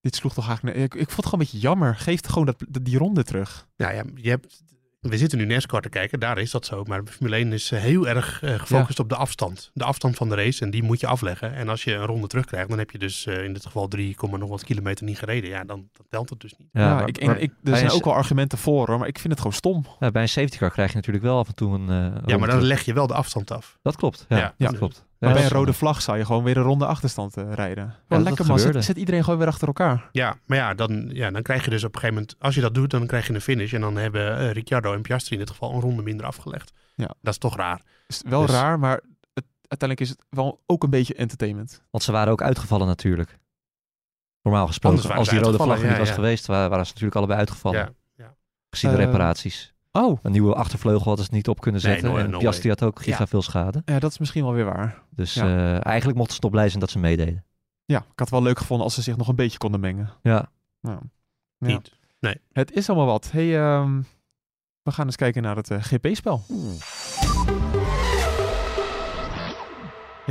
dit 0.02 0.14
sloeg 0.16 0.34
toch 0.34 0.46
eigenlijk... 0.46 0.76
Ik, 0.76 0.82
ik 0.94 1.10
vond 1.10 1.16
het 1.16 1.24
gewoon 1.24 1.32
een 1.40 1.46
beetje 1.50 1.58
jammer. 1.58 1.96
Geef 1.96 2.20
gewoon 2.26 2.46
dat, 2.46 2.64
die 2.82 2.98
ronde 2.98 3.24
terug. 3.24 3.66
Nou 3.76 3.94
ja, 3.94 4.02
je 4.14 4.28
hebt, 4.28 4.62
we 5.00 5.18
zitten 5.18 5.38
nu 5.38 5.44
NASCAR 5.46 5.80
te 5.80 5.88
kijken, 5.88 6.20
daar 6.20 6.38
is 6.38 6.50
dat 6.50 6.66
zo. 6.66 6.84
Maar 6.84 7.04
de 7.04 7.10
Formule 7.12 7.36
1 7.36 7.52
is 7.52 7.70
eh, 7.72 7.80
heel 7.80 8.08
erg 8.08 8.42
eh, 8.42 8.54
gefocust 8.58 8.98
op 8.98 9.08
de 9.08 9.16
afstand. 9.16 9.70
De 9.74 9.84
afstand 9.84 10.16
van 10.16 10.28
de 10.28 10.34
race 10.34 10.64
en 10.64 10.70
die 10.70 10.82
moet 10.82 11.00
je 11.00 11.06
afleggen. 11.06 11.54
En 11.54 11.68
als 11.68 11.84
je 11.84 11.94
een 11.94 12.06
ronde 12.06 12.26
terugkrijgt, 12.26 12.68
dan 12.68 12.78
heb 12.78 12.90
je 12.90 12.98
dus 12.98 13.26
eh, 13.26 13.44
in 13.44 13.52
dit 13.52 13.66
geval 13.66 13.88
3, 13.88 14.16
nog 14.30 14.48
wat 14.48 14.64
kilometer 14.64 15.04
niet 15.04 15.18
gereden. 15.18 15.50
Ja, 15.50 15.64
dan, 15.64 15.88
dan 15.92 16.06
telt 16.08 16.30
het 16.30 16.40
dus 16.40 16.54
niet. 16.58 16.68
Ja, 16.72 16.94
maar- 16.94 17.08
ik, 17.08 17.24
maar 17.26 17.38
ik, 17.38 17.50
er 17.64 17.76
zijn 17.76 17.84
een- 17.90 17.92
ook 17.92 18.04
wel 18.04 18.14
argumenten 18.14 18.58
voor 18.58 18.86
hoor, 18.88 18.98
maar 18.98 19.08
ik 19.08 19.18
vind 19.18 19.32
het 19.32 19.38
gewoon 19.42 19.56
stom. 19.56 19.86
Ja, 20.00 20.10
bij 20.10 20.22
een 20.22 20.28
safety 20.28 20.58
car 20.58 20.70
krijg 20.70 20.90
je 20.90 20.96
natuurlijk 20.96 21.24
wel 21.24 21.38
af 21.38 21.48
en 21.48 21.54
toe 21.54 21.74
een. 21.74 21.88
eh, 21.88 21.94
Ja, 22.26 22.38
maar 22.38 22.38
dan 22.38 22.40
terug. 22.48 22.62
leg 22.62 22.82
je 22.84 22.92
wel 22.92 23.06
de 23.06 23.14
afstand 23.14 23.50
af. 23.50 23.78
Dat 23.82 23.96
klopt. 23.96 24.24
Ja, 24.28 24.36
Ja. 24.36 24.54
dat 24.56 24.76
klopt. 24.78 25.04
Maar 25.26 25.32
bij 25.32 25.42
een 25.44 25.48
rode 25.50 25.72
vlag 25.72 26.02
zou 26.02 26.18
je 26.18 26.24
gewoon 26.24 26.44
weer 26.44 26.56
een 26.56 26.62
ronde 26.62 26.86
achterstand 26.86 27.36
eh, 27.36 27.52
rijden. 27.52 27.94
Wel 28.08 28.20
lekker 28.20 28.46
man, 28.46 28.58
zet, 28.58 28.88
iedereen 28.96 29.24
gewoon 29.24 29.38
weer 29.38 29.48
achter 29.48 29.66
elkaar. 29.66 30.08
Ja, 30.12 30.36
maar 30.46 30.58
ja 30.58 30.74
dan, 30.74 31.08
ja, 31.12 31.30
dan 31.30 31.42
krijg 31.42 31.64
je 31.64 31.70
dus 31.70 31.84
op 31.84 31.94
een 31.94 32.00
gegeven 32.00 32.14
moment, 32.22 32.36
als 32.38 32.54
je 32.54 32.60
dat 32.60 32.74
doet, 32.74 32.90
dan 32.90 33.06
krijg 33.06 33.26
je 33.26 33.34
een 33.34 33.40
finish. 33.40 33.72
En 33.72 33.80
dan 33.80 33.96
hebben 33.96 34.38
eh, 34.38 34.50
Ricciardo 34.50 34.92
en 34.94 35.02
Piastri 35.02 35.32
in 35.34 35.38
dit 35.40 35.50
geval 35.50 35.72
een 35.74 35.80
ronde 35.80 36.02
minder 36.02 36.26
afgelegd. 36.26 36.72
Ja. 36.94 37.06
Dat 37.20 37.32
is 37.32 37.38
toch 37.38 37.56
raar. 37.56 37.82
Is 38.06 38.22
wel 38.28 38.40
Dus- 38.46 38.50
raar, 38.50 38.78
maar 38.78 39.00
het, 39.34 39.44
uiteindelijk 39.68 40.00
is 40.00 40.08
het 40.08 40.24
wel 40.30 40.62
ook 40.66 40.82
een 40.82 40.90
beetje 40.90 41.14
entertainment. 41.14 41.82
Want 41.90 42.04
ze 42.04 42.12
waren 42.12 42.32
ook 42.32 42.42
uitgevallen 42.42 42.86
natuurlijk. 42.86 43.38
Normaal 44.42 44.66
gesproken. 44.66 45.02
Waren 45.02 45.16
Als 45.16 45.28
die 45.28 45.38
rode 45.38 45.56
vlag 45.58 45.76
er 45.78 45.82
niet 45.82 45.92
ja, 45.92 45.98
was 45.98 46.08
ja. 46.08 46.14
geweest, 46.14 46.46
wa- 46.46 46.68
waren, 46.68 46.84
ze 46.86 46.90
natuurlijk 46.90 47.16
allebei 47.16 47.38
uitgevallen. 47.38 47.78
Ja, 47.78 47.90
ja. 48.24 48.34
Gezien 48.70 48.90
de 48.90 48.96
Eh, 48.96 49.04
reparaties. 49.04 49.71
Oh, 49.92 50.18
Een 50.22 50.32
nieuwe 50.32 50.54
achtervleugel 50.54 51.04
hadden 51.06 51.24
ze 51.24 51.34
niet 51.34 51.48
op 51.48 51.60
kunnen 51.60 51.82
Nee, 51.82 51.92
zetten. 51.92 52.10
no- 52.12 52.16
en 52.18 52.38
Piastri 52.38 52.68
had 52.68 52.82
ook 52.82 53.02
giga 53.02 53.18
Ja. 53.18 53.26
veel 53.26 53.42
schade. 53.42 53.82
ja, 53.84 53.98
dat 53.98 54.10
is 54.10 54.18
misschien 54.18 54.42
wel 54.44 54.52
weer 54.52 54.64
waar. 54.64 55.02
Dus 55.10 55.34
Ja. 55.34 55.42
eh, 55.46 55.86
eigenlijk 55.86 56.16
mochten 56.18 56.34
ze 56.34 56.40
toch 56.40 56.50
blij 56.50 56.68
zijn 56.68 56.80
dat 56.80 56.90
ze 56.90 56.98
meededen. 56.98 57.44
Ja, 57.84 57.98
ik 57.98 58.04
had 58.06 58.18
het 58.18 58.30
wel 58.30 58.42
leuk 58.42 58.58
gevonden 58.58 58.84
als 58.86 58.94
ze 58.94 59.02
zich 59.02 59.16
nog 59.16 59.28
een 59.28 59.34
beetje 59.36 59.58
konden 59.58 59.80
mengen. 59.80 60.10
Ja, 60.22 60.48
Ja. 60.80 60.98
Ja. 61.58 61.66
Niet. 61.68 61.92
Het 62.52 62.72
is 62.72 62.88
allemaal 62.88 63.06
wat. 63.06 63.30
Hey, 63.30 63.60
ehm, 63.60 64.00
we 64.82 64.90
gaan 64.92 65.06
eens 65.06 65.16
kijken 65.16 65.42
naar 65.42 65.56
het 65.56 65.70
eh, 65.70 65.78
GP-spel. 65.82 66.42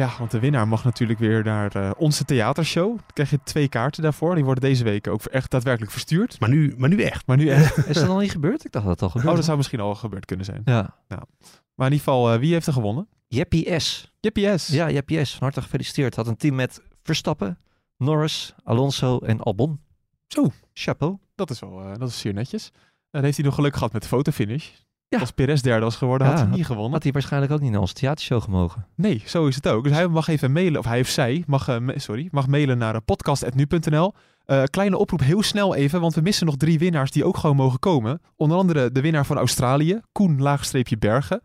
Ja, 0.02 0.12
want 0.18 0.32
de 0.32 0.40
winnaar 0.40 0.68
mag 0.68 0.84
natuurlijk 0.84 1.20
weer 1.20 1.44
naar 1.44 1.76
eh, 1.76 1.92
onze 1.98 2.26
theatershow. 2.26 2.96
Dan 2.96 3.14
krijg 3.14 3.30
je 3.30 3.40
twee 3.44 3.68
kaarten 3.68 4.04
daarvoor. 4.04 4.36
Die 4.36 4.44
worden 4.44 4.64
deze 4.64 4.84
week 4.84 5.08
ook 5.08 5.24
echt 5.24 5.52
daadwerkelijk 5.52 5.92
verstuurd. 5.92 6.40
Maar 6.40 6.50
nu, 6.50 6.74
maar 6.78 6.90
nu 6.90 7.02
echt. 7.02 7.28
Maar 7.28 7.38
nu 7.38 7.50
echt. 7.60 7.88
is 7.88 7.96
dat 7.96 8.08
nog 8.08 8.20
niet 8.20 8.32
gebeurd? 8.32 8.66
Ik 8.66 8.72
dacht 8.72 8.86
dat 8.86 8.94
het 8.94 9.02
al 9.02 9.08
Oh, 9.08 9.14
gebeurd 9.14 9.36
dat 9.36 9.46
zou 9.46 9.58
misschien 9.58 9.80
al 9.80 9.96
gebeurd 9.96 10.26
kunnen 10.26 10.46
zijn. 10.46 10.62
Ja. 10.66 10.96
Maar 11.08 11.88
in 11.88 11.94
ieder 11.94 11.98
geval, 11.98 12.34
eh, 12.34 12.40
wie 12.40 12.54
heeft 12.54 12.68
er 12.68 12.74
gewonnen? 12.74 13.08
Jeppie 13.28 13.80
S. 13.80 14.12
Jippie 14.20 14.58
S. 14.58 14.68
Ja, 14.68 14.90
Jeppie 14.90 15.26
S. 15.26 15.32
Van 15.32 15.42
harte 15.42 15.62
gefeliciteerd. 15.62 16.16
Had 16.16 16.28
een 16.28 16.38
team 16.38 16.56
met 16.56 16.82
Verstappen, 17.04 17.58
Norris, 17.98 18.56
Alonso 18.64 19.18
en 19.20 19.40
Albon. 19.40 19.80
Zo. 20.28 20.52
Chapeau. 20.74 21.18
Dat 21.36 21.50
is 21.50 21.60
wel 21.60 21.82
eh, 21.82 21.98
dat 21.98 22.10
is 22.10 22.20
zeer 22.20 22.34
netjes. 22.34 22.72
En 23.12 23.24
heeft 23.24 23.38
hij 23.38 23.46
nog 23.46 23.56
geluk 23.56 23.74
gehad 23.74 23.94
met 23.94 24.02
de 24.02 24.08
fotofinish. 24.08 24.70
Ja. 25.12 25.20
Als 25.20 25.32
Perez 25.32 25.62
derde 25.62 25.86
was 25.86 25.96
geworden, 25.96 26.28
had 26.28 26.40
hij 26.40 26.48
niet 26.48 26.66
gewonnen. 26.66 26.92
Had 26.92 27.04
hij 27.04 27.12
waarschijnlijk 27.12 27.54
ook 27.54 27.60
niet 27.60 27.72
naar 27.72 27.80
onze 27.80 27.94
theatershow 27.94 28.42
gemogen. 28.42 28.86
Nee, 28.96 29.24
zo 29.26 29.48
is 29.48 29.56
het 29.56 29.68
ook. 29.68 29.84
Dus 29.84 29.94
hij 29.94 30.08
mag 30.08 30.28
even 30.28 30.52
mailen, 30.52 30.80
of 30.80 30.86
hij 30.86 31.00
of 31.00 31.08
zij 31.08 31.44
mag, 31.48 31.68
eh, 31.68 31.78
sorry, 31.96 32.28
mag 32.32 32.48
mailen 32.48 32.78
naar 32.78 32.96
eh, 32.96 33.02
podcast.nu.nl. 33.06 34.14
Eh, 34.46 34.64
kleine 34.64 34.98
oproep 34.98 35.20
heel 35.20 35.44
snel 35.44 35.76
even, 35.76 36.02
want 36.02 36.16
we 36.16 36.22
missen 36.22 36.46
nog 36.46 36.58
drie 36.58 36.80
winnaars 36.80 37.12
die 37.12 37.26
ook 37.26 37.38
gewoon 37.38 37.56
mogen 37.56 37.80
komen. 37.80 38.22
Onder 38.36 38.58
andere 38.58 38.92
de 38.92 39.02
winnaar 39.02 39.26
van 39.26 39.38
Australië, 39.38 40.00
Koen 40.12 40.42
Laagstreepje 40.42 40.98
Bergen. 40.98 41.42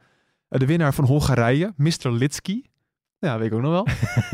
De 0.49 0.67
winnaar 0.67 0.95
van 0.95 1.05
Hongarije, 1.05 1.73
Mr. 1.77 2.11
Litsky. 2.11 2.63
Ja, 3.19 3.39
weet 3.39 3.47
ik 3.47 3.55
ook 3.55 3.63
nog 3.63 3.71
wel. 3.71 3.87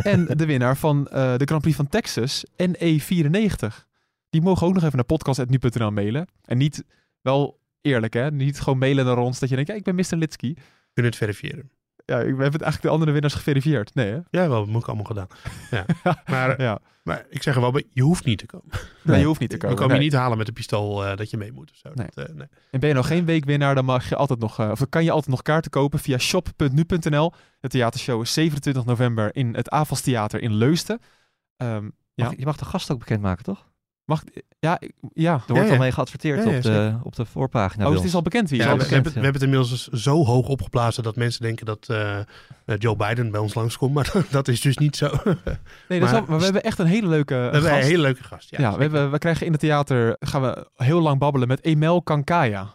en 0.12 0.24
de 0.24 0.46
winnaar 0.46 0.76
van 0.76 1.04
de 1.12 1.42
Grand 1.44 1.62
Prix 1.62 1.76
van 1.76 1.88
Texas, 1.88 2.44
NE94. 2.62 3.86
Die 4.30 4.42
mogen 4.42 4.66
ook 4.66 4.74
nog 4.74 4.82
even 4.82 4.96
naar 4.96 5.04
podcast.nu.nl 5.04 5.90
mailen. 5.90 6.28
En 6.44 6.58
niet, 6.58 6.84
wel 7.22 7.60
eerlijk 7.82 8.14
hè, 8.14 8.30
niet 8.30 8.60
gewoon 8.60 8.78
mailen 8.78 9.04
naar 9.04 9.18
ons 9.18 9.38
dat 9.38 9.48
je 9.48 9.54
denkt, 9.54 9.70
ja, 9.70 9.76
ik 9.76 9.84
ben 9.84 9.94
Mr. 9.94 10.16
Litsky. 10.16 10.54
Kunnen 10.92 11.10
het 11.12 11.20
verifiëren. 11.20 11.70
Ja, 12.04 12.16
ik- 12.18 12.22
we 12.22 12.28
hebben 12.28 12.44
het 12.52 12.62
eigenlijk 12.62 12.82
de 12.82 12.88
andere 12.88 13.10
winnaars 13.12 13.34
geverifieerd. 13.34 13.94
Nee 13.94 14.10
hè? 14.12 14.18
Ja, 14.30 14.48
wel, 14.48 14.66
moet 14.66 14.80
ik 14.82 14.86
allemaal 14.88 15.04
gedaan. 15.04 15.26
Ja. 15.70 15.84
Maar, 16.26 16.62
Ja, 16.62 16.78
maar 17.02 17.26
ik 17.28 17.42
zeg 17.42 17.54
er 17.54 17.60
wel 17.60 17.70
bij, 17.72 17.84
je 17.90 18.02
hoeft 18.02 18.24
niet 18.24 18.38
te 18.38 18.46
komen. 18.46 18.66
nee, 19.02 19.20
je 19.20 19.26
hoeft 19.26 19.40
niet 19.40 19.50
te 19.50 19.56
We 19.56 19.62
komen. 19.62 19.78
komen 19.78 19.96
je 19.96 20.02
niet 20.02 20.12
halen 20.12 20.38
met 20.38 20.48
een 20.48 20.54
pistool 20.54 21.04
eh, 21.06 21.16
dat 21.16 21.30
je 21.30 21.36
mee 21.36 21.52
moet 21.52 21.70
of 21.70 21.76
zo. 21.76 21.90
Nee. 21.94 22.06
Dat, 22.14 22.28
eh, 22.28 22.34
nee. 22.34 22.46
En 22.70 22.80
ben 22.80 22.88
je 22.88 22.94
nog 22.94 23.06
geen 23.06 23.24
weekwinnaar, 23.24 23.74
dan 23.74 23.84
mag 23.84 24.08
je 24.08 24.16
altijd 24.16 24.38
nog, 24.38 24.58
eh, 24.58 24.70
of 24.70 24.78
dan 24.78 24.88
kan 24.88 25.04
je 25.04 25.10
altijd 25.10 25.30
nog 25.30 25.42
kaarten 25.42 25.70
kopen 25.70 25.98
via 25.98 26.18
shop.nu.nl. 26.18 27.32
De 27.60 27.68
theatershow 27.68 28.20
is 28.22 28.32
27 28.32 28.84
november 28.84 29.34
in 29.34 29.54
het 29.54 29.68
Avals 29.70 30.00
Theater 30.00 30.42
in 30.42 30.54
Leusden. 30.54 30.98
Ehm, 31.56 31.88
Ja. 32.14 32.24
Mag- 32.24 32.36
je 32.36 32.44
mag 32.44 32.56
de 32.56 32.64
gast 32.64 32.90
ook 32.92 32.98
bekendmaken, 32.98 33.44
toch? 33.44 33.70
Mag, 34.12 34.22
ja, 34.58 34.76
ik- 34.80 34.92
ja. 35.12 35.32
Er 35.32 35.54
wordt 35.54 35.66
ja. 35.68 35.72
al 35.74 35.78
mee 35.80 35.92
geadverteerd 35.92 36.44
Ja, 36.44 36.50
ja, 36.50 36.56
op, 36.56 36.62
de, 36.62 36.94
op 37.02 37.16
de 37.16 37.24
voorpagina. 37.24 37.82
oh, 37.84 37.88
bij 37.90 37.98
het 37.98 38.08
is 38.08 38.14
al 38.14 38.22
bekend 38.22 38.50
wie. 38.50 38.58
We, 38.58 38.64
we 38.64 38.70
hebben, 38.70 39.02
we 39.02 39.10
hebben 39.12 39.32
het 39.32 39.42
inmiddels 39.42 39.68
dus 39.70 40.02
zo 40.02 40.24
hoog 40.24 40.48
opgeblazen 40.48 41.02
dat 41.02 41.16
mensen 41.16 41.42
denken 41.42 41.66
dat 41.66 41.86
eh, 41.88 42.18
eh, 42.18 42.24
Joe 42.78 42.96
Biden 42.96 43.30
bij 43.30 43.40
ons 43.40 43.54
langskomt. 43.54 43.94
Maar 43.94 44.12
dat 44.30 44.48
is 44.48 44.60
dus 44.60 44.76
niet 44.78 44.96
zo. 44.96 45.08
we 45.24 45.36
Nee, 45.88 46.00
dat 46.00 46.08
is 46.08 46.12
maar- 46.12 46.12
wel- 46.12 46.24
maar 46.26 46.38
we 46.38 46.44
hebben 46.44 46.62
echt 46.62 46.78
een 46.78 46.86
hele 46.86 47.08
leuke 47.08 47.34
eh, 47.34 47.40
hebben 47.42 47.64
een 47.64 47.68
gast. 47.76 47.88
hele 47.88 48.02
leuke 48.02 48.22
gast. 48.24 48.50
Ja, 48.50 48.60
Ja, 48.60 48.74
we, 48.76 48.82
hebben, 48.82 49.10
we 49.10 49.18
krijgen 49.18 49.46
in 49.46 49.52
het 49.52 49.60
theater, 49.60 50.16
gaan 50.20 50.42
we 50.42 50.68
heel 50.76 51.00
lang 51.00 51.18
babbelen 51.18 51.48
met 51.48 51.64
Emel 51.64 52.02
Kankaya. 52.02 52.60
Als 52.60 52.70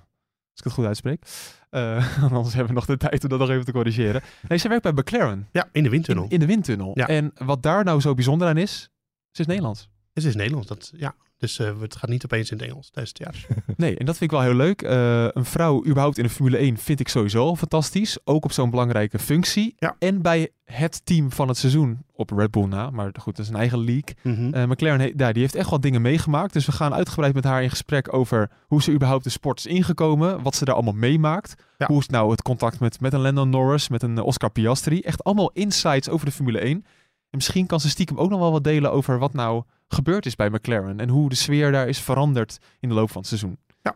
ik 0.55 0.63
het 0.63 0.73
goed 0.73 0.85
uitspreek. 0.85 1.23
Eh, 1.69 2.23
anders 2.33 2.53
hebben 2.55 2.67
we 2.67 2.79
nog 2.79 2.85
de 2.85 2.97
tijd 2.97 3.23
om 3.23 3.29
dat 3.29 3.39
nog 3.39 3.49
even 3.49 3.65
te 3.65 3.71
corrigeren. 3.71 4.21
Nee, 4.47 4.57
ze 4.57 4.67
werkt 4.67 4.83
bij 4.83 4.91
McLaren. 4.91 5.47
ja, 5.51 5.69
in 5.71 5.83
de 5.83 5.89
windtunnel. 5.89 6.23
In, 6.23 6.29
in 6.29 6.39
de 6.39 6.45
windtunnel. 6.45 6.91
Ja. 6.93 7.07
En 7.07 7.31
wat 7.45 7.63
daar 7.63 7.83
nou 7.83 8.01
zo 8.01 8.13
bijzonder 8.13 8.47
aan 8.47 8.57
is, 8.57 8.89
ze 9.31 9.41
is 9.41 9.47
Nederlands. 9.47 9.89
Het 10.23 10.25
is 10.25 10.35
Nederlands. 10.35 10.67
Dat, 10.67 10.91
ja. 10.95 11.15
Dus 11.37 11.59
eh, 11.59 11.79
het 11.79 11.95
gaat 11.95 12.09
niet 12.09 12.25
opeens 12.25 12.51
in 12.51 12.57
het 12.57 12.67
Engels 12.67 12.89
tijdens 12.89 13.13
het 13.17 13.31
theater. 13.33 13.63
Nee, 13.77 13.97
en 13.97 14.05
dat 14.05 14.17
vind 14.17 14.31
ik 14.31 14.37
wel 14.37 14.45
heel 14.45 14.55
leuk. 14.55 14.81
Eh, 14.81 15.23
een 15.31 15.45
vrouw 15.45 15.85
überhaupt 15.85 16.17
in 16.17 16.23
de 16.23 16.29
Formule 16.29 16.57
1 16.57 16.77
vind 16.77 16.99
ik 16.99 17.07
sowieso 17.07 17.45
al 17.45 17.55
fantastisch. 17.55 18.17
Ook 18.23 18.43
op 18.43 18.51
zo'n 18.51 18.69
belangrijke 18.69 19.19
functie. 19.19 19.75
Ja. 19.77 19.95
En 19.99 20.21
bij 20.21 20.49
het 20.65 21.05
team 21.05 21.31
van 21.31 21.47
het 21.47 21.57
seizoen 21.57 21.97
op 22.13 22.29
Red 22.31 22.51
Bull 22.51 22.65
na. 22.65 22.89
Maar 22.89 23.11
goed, 23.19 23.35
dat 23.35 23.45
is 23.45 23.51
een 23.51 23.57
eigen 23.57 23.79
league. 23.83 24.15
Mhm. 24.23 24.53
Eh, 24.53 24.63
McLaren 24.67 24.99
he- 24.99 25.13
ja, 25.15 25.31
die 25.31 25.41
heeft 25.41 25.55
echt 25.55 25.69
wel 25.69 25.79
dingen 25.81 26.01
meegemaakt. 26.01 26.53
Dus 26.53 26.65
we 26.65 26.71
gaan 26.71 26.93
uitgebreid 26.93 27.33
met 27.33 27.43
haar 27.43 27.63
in 27.63 27.69
gesprek 27.69 28.13
over 28.13 28.49
hoe 28.67 28.81
ze 28.83 28.91
überhaupt 28.91 29.23
de 29.23 29.29
sport 29.29 29.57
is 29.59 29.65
ingekomen. 29.65 30.41
Wat 30.43 30.55
ze 30.55 30.65
daar 30.65 30.75
allemaal 30.75 30.93
meemaakt. 30.93 31.55
Ja. 31.77 31.87
Hoe 31.87 31.99
is 31.99 32.07
nou 32.07 32.31
het 32.31 32.41
contact 32.41 32.79
met, 32.79 32.99
met 33.01 33.13
een 33.13 33.19
Lando 33.21 33.45
Norris, 33.45 33.87
met 33.89 34.03
een 34.03 34.19
Oscar 34.21 34.49
Piastri. 34.51 34.99
Echt 35.01 35.23
allemaal 35.23 35.51
insights 35.53 36.09
over 36.09 36.25
de 36.25 36.31
Formule 36.31 36.59
1. 36.59 36.85
En 37.29 37.37
misschien 37.37 37.65
kan 37.65 37.79
ze 37.79 37.89
stiekem 37.89 38.17
ook 38.17 38.29
nog 38.29 38.39
wel 38.39 38.51
wat 38.51 38.63
delen 38.63 38.91
over 38.91 39.19
wat 39.19 39.33
nou 39.33 39.63
gebeurd 39.87 40.25
is 40.25 40.35
bij 40.35 40.49
McLaren. 40.49 40.99
En 40.99 41.09
hoe 41.09 41.29
de 41.29 41.35
sfeer 41.35 41.71
daar 41.71 41.87
is 41.87 41.99
veranderd 42.01 42.57
in 42.79 42.89
de 42.89 42.95
loop 42.95 43.09
van 43.11 43.17
het 43.17 43.27
seizoen. 43.27 43.57
Ja. 43.81 43.95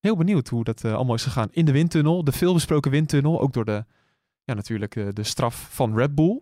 Heel 0.00 0.16
benieuwd 0.16 0.48
hoe 0.48 0.64
dat 0.64 0.84
eh, 0.84 0.94
allemaal 0.94 1.14
is 1.14 1.22
gegaan 1.22 1.48
in 1.50 1.64
de 1.64 1.72
windtunnel. 1.72 2.24
De 2.24 2.32
veelbesproken 2.32 2.90
windtunnel. 2.90 3.40
Ook 3.40 3.52
door 3.52 3.64
de, 3.64 3.84
ja, 4.44 4.54
natuurlijk 4.54 4.96
eh, 4.96 5.06
de 5.12 5.22
straf 5.22 5.68
van 5.70 5.96
Red 5.96 6.14
Bull. 6.14 6.40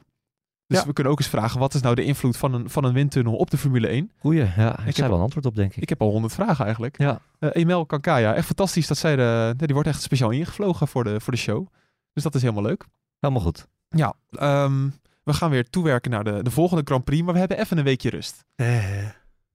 Dus 0.66 0.78
Ja. 0.80 0.86
we 0.86 0.92
kunnen 0.92 1.12
ook 1.12 1.18
eens 1.18 1.28
vragen, 1.28 1.60
wat 1.60 1.74
is 1.74 1.80
nou 1.80 1.94
de 1.94 2.04
invloed 2.04 2.36
van 2.36 2.54
een, 2.54 2.70
van 2.70 2.84
een 2.84 2.92
windtunnel 2.92 3.36
op 3.36 3.50
de 3.50 3.58
Formule 3.58 3.86
1? 3.86 4.10
Goeie, 4.18 4.38
ja. 4.56 4.78
Ik, 4.78 4.84
heb- 4.84 4.96
heb 4.96 5.06
wel 5.06 5.16
een 5.16 5.22
antwoord 5.22 5.46
op, 5.46 5.54
denk 5.54 5.74
ik. 5.74 5.82
Ik 5.82 5.88
heb 5.88 6.00
al 6.02 6.10
honderd 6.10 6.32
vragen 6.34 6.64
eigenlijk. 6.64 6.98
Ja. 6.98 7.20
Eh, 7.38 7.48
Emel 7.52 7.86
Kankaya, 7.86 8.34
echt 8.34 8.46
fantastisch 8.46 8.86
dat 8.86 8.96
zij 8.98 9.16
de, 9.16 9.44
nee, 9.46 9.66
die 9.66 9.74
wordt 9.74 9.88
echt 9.88 10.02
speciaal 10.02 10.30
ingevlogen 10.30 10.88
voor 10.88 11.04
de, 11.04 11.20
voor 11.20 11.32
de 11.32 11.38
show. 11.38 11.66
Dus 12.12 12.22
dat 12.22 12.34
is 12.34 12.42
helemaal 12.42 12.62
leuk. 12.62 12.84
Helemaal 13.20 13.42
goed. 13.42 13.66
Ja, 13.88 14.14
ehm, 14.30 14.88
we 15.24 15.32
gaan 15.32 15.50
weer 15.50 15.70
toewerken 15.70 16.10
naar 16.10 16.24
de, 16.24 16.42
de 16.42 16.50
volgende 16.50 16.82
Grand 16.84 17.04
Prix, 17.04 17.22
maar 17.22 17.32
we 17.32 17.38
hebben 17.38 17.58
even 17.58 17.78
een 17.78 17.84
weekje 17.84 18.10
rust. 18.10 18.44
Eh, 18.54 18.98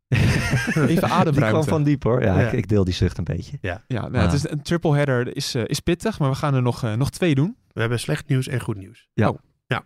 Even 0.07 0.87
Die 0.87 0.97
kwam 0.97 1.11
ademruimte. 1.11 1.69
van 1.69 1.83
diep 1.83 2.03
hoor. 2.03 2.23
Ja, 2.23 2.39
Ja. 2.39 2.47
Ik, 2.47 2.53
ik 2.53 2.67
deel 2.67 2.83
die 2.83 2.93
zucht 2.93 3.17
een 3.17 3.23
beetje. 3.23 3.57
Ja, 3.61 3.83
nou, 3.87 4.15
Ah. 4.15 4.21
het 4.21 4.33
is 4.33 4.49
een 4.49 4.61
triple 4.61 4.95
header 4.95 5.35
is, 5.35 5.55
eh, 5.55 5.63
is 5.65 5.79
pittig, 5.79 6.19
maar 6.19 6.29
we 6.29 6.35
gaan 6.35 6.53
er 6.53 6.61
nog, 6.61 6.83
eh, 6.83 6.93
nog 6.93 7.09
twee 7.09 7.35
doen. 7.35 7.57
we 7.73 7.79
hebben 7.79 7.99
slecht 7.99 8.27
nieuws 8.27 8.47
en 8.47 8.59
goed 8.61 8.77
nieuws. 8.77 9.07
Ja. 9.13 9.29
Oh. 9.29 9.37
ja. 9.67 9.85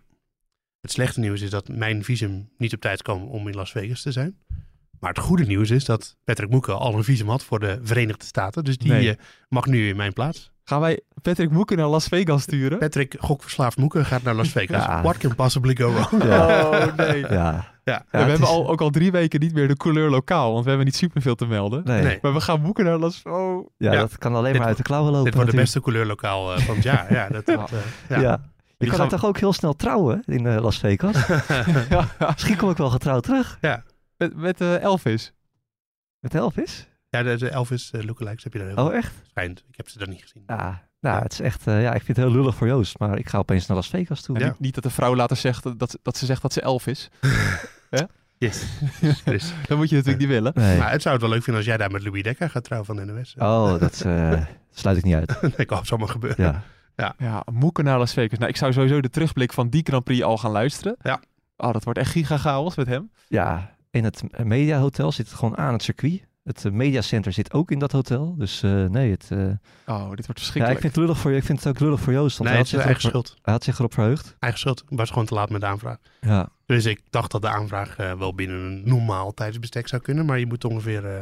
Het 0.81 0.91
slechte 0.91 1.19
nieuws 1.19 1.41
is 1.41 1.49
dat 1.49 1.67
mijn 1.67 2.03
visum 2.03 2.49
niet 2.57 2.73
op 2.73 2.81
tijd 2.81 3.01
kwam 3.01 3.23
om 3.23 3.47
in 3.47 3.55
Las 3.55 3.71
Vegas 3.71 4.01
te 4.01 4.11
zijn. 4.11 4.38
Maar 4.99 5.09
het 5.13 5.19
goede 5.23 5.45
nieuws 5.45 5.69
is 5.69 5.86
dat 5.86 6.17
Patrick 6.23 6.49
Moeke 6.49 6.71
al 6.71 6.95
een 6.95 7.03
visum 7.03 7.29
had 7.29 7.43
voor 7.43 7.59
de 7.59 7.79
Verenigde 7.84 8.25
Staten. 8.25 8.63
Dus 8.63 8.77
die 8.77 8.91
Nee. 8.91 9.09
eh, 9.09 9.15
mag 9.49 9.65
nu 9.65 9.88
in 9.88 9.95
mijn 9.95 10.13
plaats. 10.13 10.51
Gaan 10.64 10.80
wij 10.82 11.01
Patrick 11.22 11.49
Moeken 11.51 11.78
naar 11.78 11.88
Las 11.88 12.07
Vegas 12.07 12.41
sturen? 12.41 12.78
Patrick, 12.80 13.16
gokverslaafd 13.20 13.78
Moeke, 13.78 14.05
gaat 14.05 14.24
naar 14.24 14.34
Las 14.34 14.49
Vegas. 14.49 14.86
Ja. 14.86 15.01
What 15.01 15.18
can 15.18 15.36
possibly 15.36 15.76
go 15.76 15.91
wrong? 15.93 16.24
Ja. 16.24 16.70
Oh 16.70 16.95
nee. 16.95 17.20
Ja. 17.20 17.28
Ja. 17.30 17.72
Ja, 17.86 17.93
Ja, 17.93 18.03
we 18.11 18.18
hebben 18.18 18.47
is- 18.47 18.53
al, 18.53 18.70
ook 18.70 18.82
al 18.82 18.89
drie 18.89 19.11
weken 19.11 19.39
niet 19.39 19.53
meer 19.53 19.68
de 19.68 19.78
couleur 19.78 20.09
lokaal, 20.09 20.51
want 20.51 20.61
we 20.64 20.68
hebben 20.70 20.86
niet 20.88 20.95
superveel 20.95 21.36
te 21.36 21.45
melden. 21.45 21.82
Nee. 21.84 22.01
Nee. 22.03 22.20
Maar 22.22 22.34
we 22.34 22.41
gaan 22.41 22.61
boeken 22.61 22.86
naar 22.86 22.97
Las 22.97 23.22
Oh. 23.24 23.68
Ja, 23.78 23.91
Ja. 23.93 23.99
dat 23.99 24.18
kan 24.18 24.36
alleen 24.36 24.49
Dit 24.51 24.57
maar 24.59 24.68
uit 24.68 24.78
de 24.78 24.84
klauwen 24.84 25.09
lopen. 25.11 25.26
Dit 25.26 25.34
wordt 25.36 25.51
de 25.51 25.55
beste 25.57 25.82
kleurlokaal 25.82 26.53
eh, 26.53 26.59
van 26.59 26.76
het 26.76 26.84
jaar. 26.84 27.14
Ja, 27.14 27.28
dat, 27.36 27.45
dat, 27.45 27.72
eh, 27.72 27.78
Ja. 28.09 28.20
ja. 28.22 28.41
Je 28.78 28.88
kan 28.88 28.97
gaan- 28.97 29.07
toch 29.07 29.26
ook 29.26 29.38
heel 29.39 29.53
snel 29.53 29.74
trouwen 29.76 30.24
in 30.26 30.47
eh, 30.47 30.61
Las 30.61 30.78
Vegas? 30.78 31.28
ja, 31.89 32.07
Misschien 32.34 32.57
kom 32.57 32.70
ik 32.70 32.78
wel 32.78 32.89
getrouwd 32.89 33.24
terug 33.24 33.57
met 34.18 34.36
met 34.36 34.61
eh, 34.61 34.82
Elvis. 34.82 35.34
met 36.20 36.36
Elvis. 36.36 36.88
Ja, 37.14 37.24
de, 37.24 37.38
de 37.38 37.49
Elvis 37.49 37.91
eh, 37.91 38.03
lookalikes 38.03 38.43
heb 38.43 38.53
je 38.53 38.59
daar 38.59 38.68
heel 38.68 38.86
Oh, 38.86 38.93
echt? 38.95 39.14
schijnt. 39.30 39.64
Ik 39.70 39.78
heb 39.78 39.89
ze 39.89 39.97
daar 39.97 40.07
niet 40.07 40.22
gezien. 40.22 40.43
Ja, 40.47 40.88
nou, 40.99 41.22
het 41.24 41.32
is 41.32 41.39
echt, 41.39 41.68
eh, 41.68 41.82
ja, 41.82 41.93
ik 41.93 42.01
vind 42.03 42.18
het 42.18 42.26
heel 42.26 42.36
lullig 42.36 42.55
voor 42.55 42.68
Joost, 42.68 42.99
maar 42.99 43.18
ik 43.18 43.30
ga 43.30 43.38
opeens 43.38 43.66
naar 43.68 43.78
Las 43.78 43.88
Vegas 43.89 44.22
toe. 44.22 44.39
Ja. 44.39 44.45
niet, 44.45 44.59
niet 44.59 44.74
dat 44.74 44.84
de 44.84 44.89
vrouw 44.89 45.16
later 45.16 45.38
zegt 45.38 45.64
dat, 45.80 45.97
dat, 46.01 46.18
ze 46.18 46.26
zegt 46.26 46.41
dat 46.41 46.53
ze 46.53 46.61
elf 46.61 46.88
is. 46.88 47.09
Yes. 48.38 48.66
Dus, 49.26 49.53
Dat 49.68 49.78
moet 49.78 49.89
je 49.89 49.95
natuurlijk 49.95 50.22
niet 50.24 50.32
willen. 50.34 50.51
Nee. 50.55 50.78
maar 50.78 50.91
het 50.91 51.01
zou 51.01 51.14
het 51.14 51.24
wel 51.24 51.34
leuk 51.34 51.43
vinden 51.43 51.61
als 51.61 51.66
jij 51.72 51.78
daar 51.78 51.91
met 51.91 52.03
Louis 52.03 52.24
Dekker 52.24 52.49
gaat 52.49 52.64
trouwen 52.64 52.95
van 52.95 53.05
de 53.05 53.14
NOS. 53.14 53.36
Oh, 53.38 53.80
dat 53.80 54.01
eh, 54.01 54.45
sluit 54.72 54.97
ik 54.97 55.03
niet 55.03 55.16
uit. 55.16 55.38
ik 55.57 55.70
hoop 55.70 55.80
het 55.80 55.88
zal 55.88 55.97
maar 55.97 56.07
gebeuren. 56.07 56.64
Ja. 56.95 57.16
Ja, 57.18 57.43
Moeken 57.51 57.84
naar 57.84 57.97
Las 57.97 58.14
Vegas. 58.14 58.38
Nou, 58.38 58.49
ik 58.49 58.57
zou 58.57 58.74
sowieso 58.74 59.01
de 59.01 59.09
terugblik 59.09 59.53
van 59.53 59.70
die 59.70 59.82
Grand 59.84 60.03
Prix 60.03 60.24
al 60.24 60.38
gaan 60.38 60.51
luisteren. 60.51 60.95
Ja. 61.01 61.22
Oh, 61.57 61.74
dat 61.74 61.84
wordt 61.84 61.99
echt 61.99 62.11
giga 62.11 62.38
chaos 62.38 62.76
met 62.76 62.88
hem. 62.88 63.11
ja, 63.28 63.76
in 63.91 64.03
het 64.03 64.24
mediahotel 64.43 65.11
zit 65.11 65.26
het 65.30 65.36
gewoon 65.36 65.57
aan 65.57 65.74
het 65.74 65.84
circuit. 65.84 66.22
Het 66.43 66.65
eh, 66.65 66.71
mediacenter 66.71 67.33
zit 67.33 67.53
ook 67.53 67.71
in 67.71 67.79
dat 67.79 67.91
hotel. 67.91 68.35
Dus 68.37 68.63
eh, 68.63 68.85
nee, 68.85 69.11
het, 69.11 69.27
eh, 69.31 69.37
Oh, 69.37 70.09
dit 70.09 70.25
wordt 70.25 70.27
ja, 70.27 70.33
verschrikkelijk. 70.33 70.73
ik 70.73 70.79
vind 70.81 70.95
het 70.95 70.95
lullig 70.95 71.17
voor 71.17 71.31
je. 71.31 71.37
Ik 71.37 71.43
vind 71.43 71.63
het 71.63 71.67
ook 71.67 71.79
lullig 71.79 71.99
voor 71.99 72.13
Joost. 72.13 72.37
Want 72.37 72.49
Nee, 72.49 72.57
hij, 72.59 72.67
het 72.67 72.71
had 72.71 72.79
is 72.79 72.85
zich 72.85 72.85
eigen 72.85 73.09
schuld. 73.09 73.35
hij 73.41 73.53
had 73.53 73.63
zich 73.63 73.77
erop 73.79 73.93
verheugd. 73.93 74.35
Eigen 74.39 74.59
schuld. 74.59 74.83
Ik 74.89 74.97
was 74.97 75.09
gewoon 75.09 75.25
te 75.25 75.33
laat 75.33 75.49
met 75.49 75.61
de 75.61 75.67
aanvraag. 75.67 75.97
Ja, 76.21 76.49
Dus 76.65 76.85
ik 76.85 77.01
dacht 77.09 77.31
dat 77.31 77.41
de 77.41 77.49
aanvraag 77.49 77.95
wel 77.95 78.35
binnen 78.35 78.57
een 78.59 78.81
normaal 78.85 79.33
tijdsbestek 79.33 79.87
zou 79.87 80.01
kunnen. 80.01 80.25
Maar 80.25 80.39
je 80.39 80.45
moet 80.47 80.65
ongeveer 80.65 81.05
eh, 81.05 81.19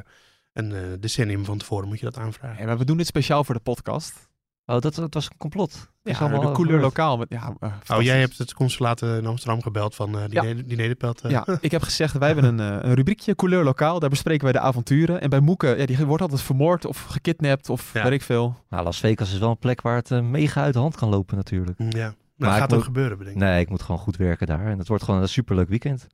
een 0.54 0.72
eh, 0.72 0.82
decennium 1.00 1.46
van 1.46 1.58
tevoren 1.58 1.88
moet 1.88 2.00
je 2.00 2.06
dat 2.06 2.18
aanvragen. 2.18 2.58
Nee, 2.58 2.66
maar 2.66 2.78
we 2.78 2.86
doen 2.86 2.98
dit 2.98 3.08
speciaal 3.08 3.44
voor 3.44 3.56
de 3.56 3.62
podcast. 3.62 4.30
Oh, 4.76 4.80
dat, 4.80 4.96
dat 4.96 5.14
was 5.14 5.26
een 5.26 5.38
complot. 5.38 5.72
Het 5.72 5.80
Ja, 6.04 6.12
is 6.12 6.20
allemaal 6.20 6.42
de 6.42 6.52
couleur 6.52 6.80
lokaal. 6.80 7.18
Met, 7.18 7.28
ja, 7.30 7.54
eh, 7.60 7.72
Oh, 7.98 8.02
jij 8.02 8.20
hebt 8.20 8.38
het 8.38 8.54
consulaat 8.54 9.02
in 9.02 9.26
Amsterdam 9.26 9.62
gebeld 9.62 9.96
van 9.96 10.18
eh, 10.20 10.24
die, 10.30 10.42
Ja. 10.44 10.54
die 10.64 10.76
nederpelt. 10.78 11.22
eh. 11.22 11.32
Ja, 11.32 11.46
ik 11.62 11.72
heb 11.72 11.82
gezegd, 11.82 12.18
wij 12.18 12.28
hebben 12.34 12.60
een, 12.60 12.80
eh, 12.82 12.90
een 12.90 12.94
rubriekje, 12.94 13.36
couleur 13.36 13.64
lokaal. 13.64 14.00
Daar 14.00 14.10
bespreken 14.10 14.44
wij 14.44 14.54
de 14.54 14.60
avonturen. 14.60 15.22
En 15.22 15.30
bij 15.30 15.40
Moeke, 15.40 15.76
ja, 15.78 15.86
die 15.86 16.06
wordt 16.06 16.22
altijd 16.22 16.42
vermoord 16.42 16.86
of 16.86 17.04
gekidnapt 17.04 17.70
of 17.70 17.94
Ja. 17.94 18.04
weet 18.04 18.12
ik 18.12 18.22
veel. 18.22 18.56
Nou, 18.70 18.84
Las 18.84 19.00
Vegas 19.00 19.34
is 19.34 19.40
wel 19.40 19.50
een 19.50 19.58
plek 19.58 19.82
waar 19.82 19.96
het 19.96 20.12
eh, 20.12 20.22
mega 20.22 20.62
uit 20.62 20.74
de 20.74 20.80
hand 20.80 20.96
kan 20.96 21.10
lopen 21.10 21.36
natuurlijk. 21.36 21.78
Ja. 21.80 21.86
Maar 21.88 22.50
Nou, 22.50 22.54
ik 22.54 22.60
gaat 22.60 22.70
moet- 22.70 22.78
ook 22.80 22.84
gebeuren, 22.86 23.18
bedenk 23.18 23.36
ik. 23.36 23.42
Nee, 23.42 23.60
ik 23.62 23.70
moet 23.70 23.82
gewoon 23.82 24.02
goed 24.02 24.16
werken 24.18 24.48
daar. 24.48 24.66
En 24.66 24.78
het 24.78 24.88
wordt 24.88 25.04
gewoon 25.04 25.22
een 25.22 25.30
superleuk 25.30 25.70
weekend. 25.70 26.08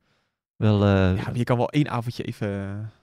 Wel, 0.58 0.82
eh, 0.84 0.88
Ja, 1.16 1.22
maar 1.24 1.36
je 1.36 1.44
kan 1.44 1.56
wel 1.56 1.68
één 1.70 1.90
avondje 1.90 2.22
even... 2.22 2.48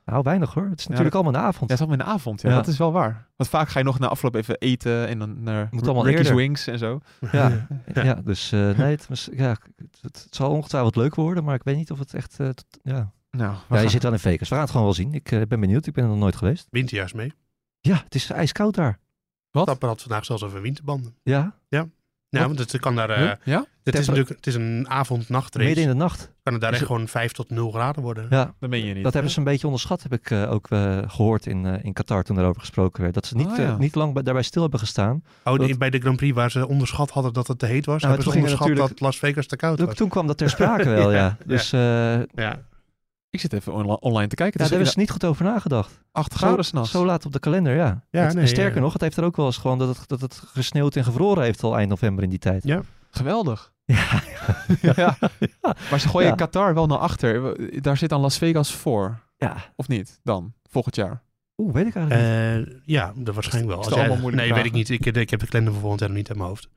nou 0.06 0.24
weinig 0.24 0.54
hoor. 0.54 0.70
Het 0.70 0.80
is 0.80 0.88
natuurlijk 0.88 1.16
allemaal 1.16 1.34
een 1.34 1.40
avond. 1.40 1.56
Ja, 1.60 1.62
het 1.62 1.72
is 1.72 1.80
allemaal 1.80 1.98
in 2.00 2.06
de 2.06 2.12
avond, 2.12 2.42
ja, 2.42 2.50
Ja. 2.50 2.56
dat 2.56 2.68
is 2.68 2.78
wel 2.78 2.92
waar. 2.92 3.28
Want 3.36 3.50
vaak 3.50 3.70
ga 3.70 3.80
je 3.80 3.86
nog 3.86 4.00
na 4.00 4.08
afloop 4.08 4.36
even 4.36 4.58
eten 4.58 5.08
en 5.08 5.20
dan 5.20 5.44
naar 5.44 5.68
Moet 5.72 5.86
allemaal 5.86 6.06
Ricky's 6.06 6.22
eerder. 6.26 6.36
Wings 6.42 6.68
en 6.68 6.78
zo. 6.80 7.00
Ja, 7.32 7.68
Ja. 7.94 8.04
ja. 8.04 8.14
dus 8.14 8.52
eh, 8.52 8.60
nee, 8.78 8.92
het, 8.92 9.08
was- 9.08 9.30
ja, 9.34 9.50
het, 9.76 10.00
het 10.02 10.28
zal 10.30 10.52
ongetwijfeld 10.52 10.96
leuk 10.96 11.16
worden, 11.16 11.44
maar 11.44 11.56
ik 11.56 11.64
weet 11.64 11.76
niet 11.76 11.92
of 11.92 12.00
het 12.00 12.14
echt... 12.14 12.40
eh, 12.40 12.50
tot- 12.50 12.80
ja. 12.84 13.12
Nou, 13.32 13.56
ja, 13.70 13.80
je 13.80 13.90
zit 13.90 14.04
wel 14.04 14.12
in 14.12 14.20
Vegas. 14.20 14.48
We 14.50 14.54
gaan 14.54 14.64
het 14.64 14.72
gewoon 14.72 14.86
wel 14.86 14.96
zien. 14.96 15.14
Ik 15.14 15.32
eh, 15.32 15.42
ben 15.48 15.60
benieuwd. 15.60 15.86
Ik 15.88 15.94
ben 15.94 16.04
er 16.04 16.10
nog 16.10 16.20
nooit 16.20 16.36
geweest. 16.36 16.68
Winterjaars 16.70 17.14
mee. 17.14 17.34
Ja, 17.80 18.02
het 18.04 18.16
is 18.16 18.30
ijskoud 18.30 18.76
daar. 18.76 19.00
Wat? 19.52 19.68
Had 19.80 20.02
vandaag 20.02 20.26
zelfs 20.26 20.44
over 20.44 20.62
winterbanden. 20.62 21.16
Ja, 21.24 21.56
Ja, 21.68 21.86
want 22.44 22.60
het 22.60 22.80
kan 22.80 22.96
daar... 22.96 23.10
eh, 23.10 23.18
Huh? 23.18 23.32
Ja? 23.44 23.66
het, 23.84 23.96
is 24.00 24.08
natuurlijk, 24.08 24.36
het 24.36 24.48
is 24.48 24.56
een 24.56 24.86
avond-nachtrace. 24.90 25.66
midden 25.66 25.84
in 25.84 25.90
de 25.90 25.96
nacht. 25.96 26.32
Kan 26.44 26.54
het 26.54 26.62
daar 26.62 26.72
Is 26.72 26.78
echt 26.80 26.88
het- 26.88 26.96
gewoon 26.96 27.08
5 27.08 27.32
tot 27.32 27.50
0 27.50 27.72
graden 27.72 28.04
worden. 28.04 28.28
Ja, 28.30 28.54
Dat 28.60 28.70
meen 28.70 28.86
je 28.86 28.94
niet. 28.94 29.04
dat 29.04 29.14
hebben 29.14 29.32
ze 29.32 29.38
een 29.38 29.44
beetje 29.44 29.66
onderschat, 29.66 30.04
heb 30.04 30.14
ik 30.14 30.32
eh, 30.32 30.52
ook 30.52 30.68
eh, 30.70 30.98
gehoord 31.08 31.46
in, 31.46 31.66
eh, 31.66 31.84
in 31.84 31.94
Qatar 31.94 32.24
toen 32.24 32.40
erover 32.40 32.60
gesproken 32.60 33.02
werd. 33.02 33.14
Dat 33.14 33.26
ze 33.26 33.36
niet, 33.36 33.56
ja. 33.58 33.78
niet 33.78 33.96
lang 33.96 34.14
bij- 34.14 34.24
daarbij 34.24 34.44
stil 34.44 34.62
hebben 34.62 34.80
gestaan. 34.80 35.24
Oh, 35.44 35.58
Dat- 35.60 35.78
bij 35.78 35.90
de 35.90 36.00
Grand 36.00 36.18
Prix 36.18 36.36
waar 36.36 36.52
ze 36.52 36.68
onderschat 36.68 37.10
hadden 37.12 37.34
dat 37.34 37.48
het 37.48 37.60
te 37.60 37.66
heet 37.66 37.86
was, 37.86 38.02
Nou, 38.02 38.14
hebben 38.14 38.32
ze 38.32 38.38
onderschat 38.38 38.68
natuurlijk- 38.68 38.90
dat 38.90 39.00
Las 39.00 39.18
Vegas 39.18 39.46
te 39.48 39.56
koud 39.56 39.80
was. 39.80 39.96
toen 39.96 40.10
kwam 40.10 40.28
dat 40.28 40.38
ter 40.38 40.50
sprake 40.50 40.90
wel, 40.90 41.12
ja. 41.12 41.18
Ja, 41.18 41.38
Dus 41.46 41.74
eh 41.74 41.80
Ja. 42.36 42.60
Ik 43.36 43.42
zit 43.42 43.54
even 43.54 43.74
onla- 43.74 43.94
online 43.94 44.28
te 44.28 44.36
kijken. 44.36 44.60
ja, 44.60 44.66
Het 44.66 44.74
daar 44.74 44.82
is 44.82 44.88
hebben 44.88 44.92
ze 44.92 45.00
niet 45.00 45.10
goed 45.12 45.26
over 45.26 45.46
nagedacht. 45.54 46.04
8 46.12 46.32
Zo, 46.32 46.38
graden 46.38 46.66
s'nachts. 46.66 46.92
zo 46.92 47.06
laat 47.06 47.26
op 47.26 47.32
de 47.34 47.40
kalender, 47.40 47.76
ja. 47.76 48.04
Ja, 48.10 48.22
Het- 48.24 48.34
nee, 48.34 48.44
en 48.44 48.50
sterker 48.50 48.76
ja. 48.76 48.82
nog, 48.82 48.94
het 48.94 49.02
heeft 49.02 49.18
er 49.18 49.24
ook 49.24 49.36
wel 49.36 49.46
eens 49.46 49.58
gewoon 49.58 49.78
dat 49.78 49.98
het, 49.98 50.08
dat 50.08 50.22
het 50.22 50.42
gesneeuwd 50.46 50.96
en 50.96 51.04
gevroren 51.04 51.44
heeft 51.44 51.64
al 51.64 51.78
eind 51.78 51.90
november 51.90 52.24
in 52.24 52.30
die 52.30 52.40
tijd. 52.40 52.64
Ja. 52.64 52.82
Geweldig. 53.10 53.74
Ja, 54.82 54.92
ja. 54.96 55.18
Maar 55.90 56.00
ze 56.00 56.08
gooien 56.08 56.30
Ja. 56.30 56.36
Qatar 56.36 56.74
wel 56.74 56.88
naar 56.88 56.98
achter. 56.98 57.56
Daar 57.82 57.98
zit 57.98 58.10
dan 58.10 58.22
Las 58.22 58.38
Vegas 58.38 58.74
voor. 58.74 59.20
ja. 59.38 59.56
Of 59.76 59.88
niet? 59.88 60.20
Dan, 60.24 60.54
volgend 60.70 60.96
jaar. 60.96 61.22
Oeh, 61.58 61.74
weet 61.74 61.86
ik 61.88 61.96
eigenlijk 61.96 62.58
niet. 62.58 62.68
Eh, 62.68 62.74
ja, 62.86 63.14
dat 63.16 63.34
waarschijnlijk 63.34 63.74
wel. 63.76 63.84
Als 63.86 63.94
jij- 63.94 64.32
nee, 64.32 64.54
weet 64.54 64.66
ik 64.66 64.72
niet. 64.72 64.90
Ik, 64.90 65.06
ik 65.06 65.30
heb 65.30 65.40
de 65.40 65.46
kalender 65.48 65.72
voor 65.72 65.82
volgend 65.82 66.00
jaar 66.00 66.10
nog 66.10 66.18
niet 66.18 66.30
in 66.30 66.38
mijn 66.38 66.48
hoofd. 66.50 66.68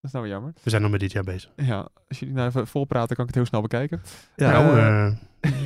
Dat 0.00 0.06
is 0.06 0.12
nou 0.12 0.24
weer 0.24 0.32
jammer. 0.34 0.52
We 0.62 0.70
zijn 0.70 0.82
nog 0.82 0.90
met 0.90 1.00
dit 1.00 1.12
jaar 1.12 1.24
bezig. 1.24 1.50
Ja, 1.56 1.88
als 2.08 2.18
jullie 2.18 2.34
nou 2.34 2.48
even 2.48 2.66
vol 2.66 2.84
praten, 2.84 3.16
kan 3.16 3.24
ik 3.24 3.30
het 3.30 3.34
heel 3.40 3.46
snel 3.48 3.60
bekijken. 3.60 4.00
Ja, 4.36 4.50
nou, 4.50 4.78
eh, 4.78 5.06
eh, 5.06 5.12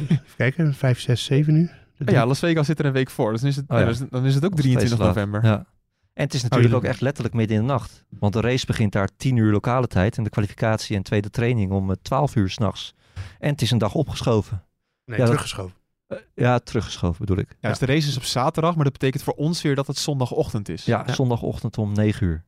even 0.09 0.21
kijken. 0.37 0.75
5, 0.75 1.01
6, 1.01 1.25
7 1.25 1.53
nu. 1.55 1.71
Oh 2.07 2.15
ja, 2.15 2.27
Las 2.27 2.39
Vegas 2.39 2.67
zit 2.67 2.79
er 2.79 2.85
een 2.85 2.93
week 2.93 3.11
voor. 3.11 3.33
Dus 3.33 3.41
dan 3.41 3.51
is 3.51 3.57
het, 3.57 3.65
Oh 3.69 3.79
ja. 3.79 3.89
ja, 3.89 4.07
dan 4.11 4.25
is 4.25 4.35
het 4.35 4.45
ook 4.45 4.51
Nog 4.51 4.61
23 4.61 4.87
steeds 4.89 4.93
laat. 4.93 5.15
november. 5.15 5.45
Ja. 5.45 5.67
En 6.15 6.25
het 6.25 6.35
is 6.35 6.43
natuurlijk 6.43 6.71
jullie- 6.71 6.87
ook 6.87 6.93
echt 6.93 7.01
letterlijk 7.01 7.35
midden 7.35 7.57
in 7.57 7.63
de 7.63 7.69
nacht. 7.69 8.05
Want 8.09 8.33
de 8.33 8.41
race 8.41 8.67
begint 8.67 8.93
daar 8.93 9.09
10 9.17 9.37
uur 9.37 9.53
lokale 9.53 9.87
tijd. 9.87 10.17
En 10.17 10.25
de 10.25 10.31
kwalificatie 10.31 10.97
en 10.97 11.03
tweede 11.03 11.31
training 11.31 11.71
om 11.73 11.91
eh, 11.91 11.97
12 12.03 12.35
uur 12.37 12.51
s'nachts. 12.51 12.95
En 13.39 13.51
het 13.51 13.63
is 13.63 13.71
een 13.71 13.79
dag 13.79 13.95
opgeschoven. 13.95 14.63
Nee, 15.05 15.17
Ja, 15.17 15.17
dat- 15.17 15.27
teruggeschoven. 15.27 15.77
Eh, 16.07 16.19
ja, 16.35 16.59
teruggeschoven 16.59 17.19
bedoel 17.21 17.39
ik. 17.39 17.57
Ja, 17.61 17.69
dus 17.69 17.79
de 17.79 17.87
race 17.87 18.09
is 18.09 18.17
op 18.17 18.25
zaterdag, 18.25 18.75
maar 18.75 18.85
dat 18.85 18.93
betekent 18.93 19.23
voor 19.23 19.35
ons 19.35 19.63
weer 19.63 19.75
dat 19.75 19.87
het 19.87 19.99
zondagochtend 19.99 20.69
is. 20.69 20.85
Ja, 20.85 21.13
zondagochtend 21.13 21.79
om 21.79 21.93
9 21.93 22.27
uur. 22.27 22.45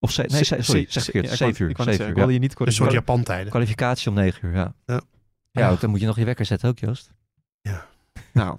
Of 0.00 0.10
ze, 0.10 0.22
nee, 0.28 0.44
ze- 0.44 0.56
sorry, 0.62 0.86
zeg 0.88 1.02
verkeerd. 1.02 1.24
Ja, 1.24 1.30
ik 1.30 1.36
7 1.36 1.52
wou- 1.52 1.62
uur. 1.64 1.70
Ik 1.70 1.76
wou 1.76 1.88
net 1.88 1.96
7 1.96 1.96
zeggen, 1.96 2.04
uur. 2.04 2.10
ik 2.10 2.14
wilde 2.16 2.32
ja. 2.32 2.38
je 2.38 2.38
niet 2.38 2.60
Een 2.60 2.72
soort 2.72 2.92
Japan-tijden. 2.92 3.50
Kwalificatie 3.50 4.08
om 4.08 4.14
9 4.14 4.48
uur, 4.48 4.54
ja. 4.54 4.74
Ja. 4.86 5.00
Ja, 5.50 5.70
ook, 5.70 5.80
dan 5.80 5.90
moet 5.90 6.00
je 6.00 6.06
nog 6.06 6.16
je 6.18 6.24
wekker 6.24 6.44
zetten 6.44 6.68
ook, 6.68 6.78
Joost. 6.78 7.10
Nou, 8.32 8.58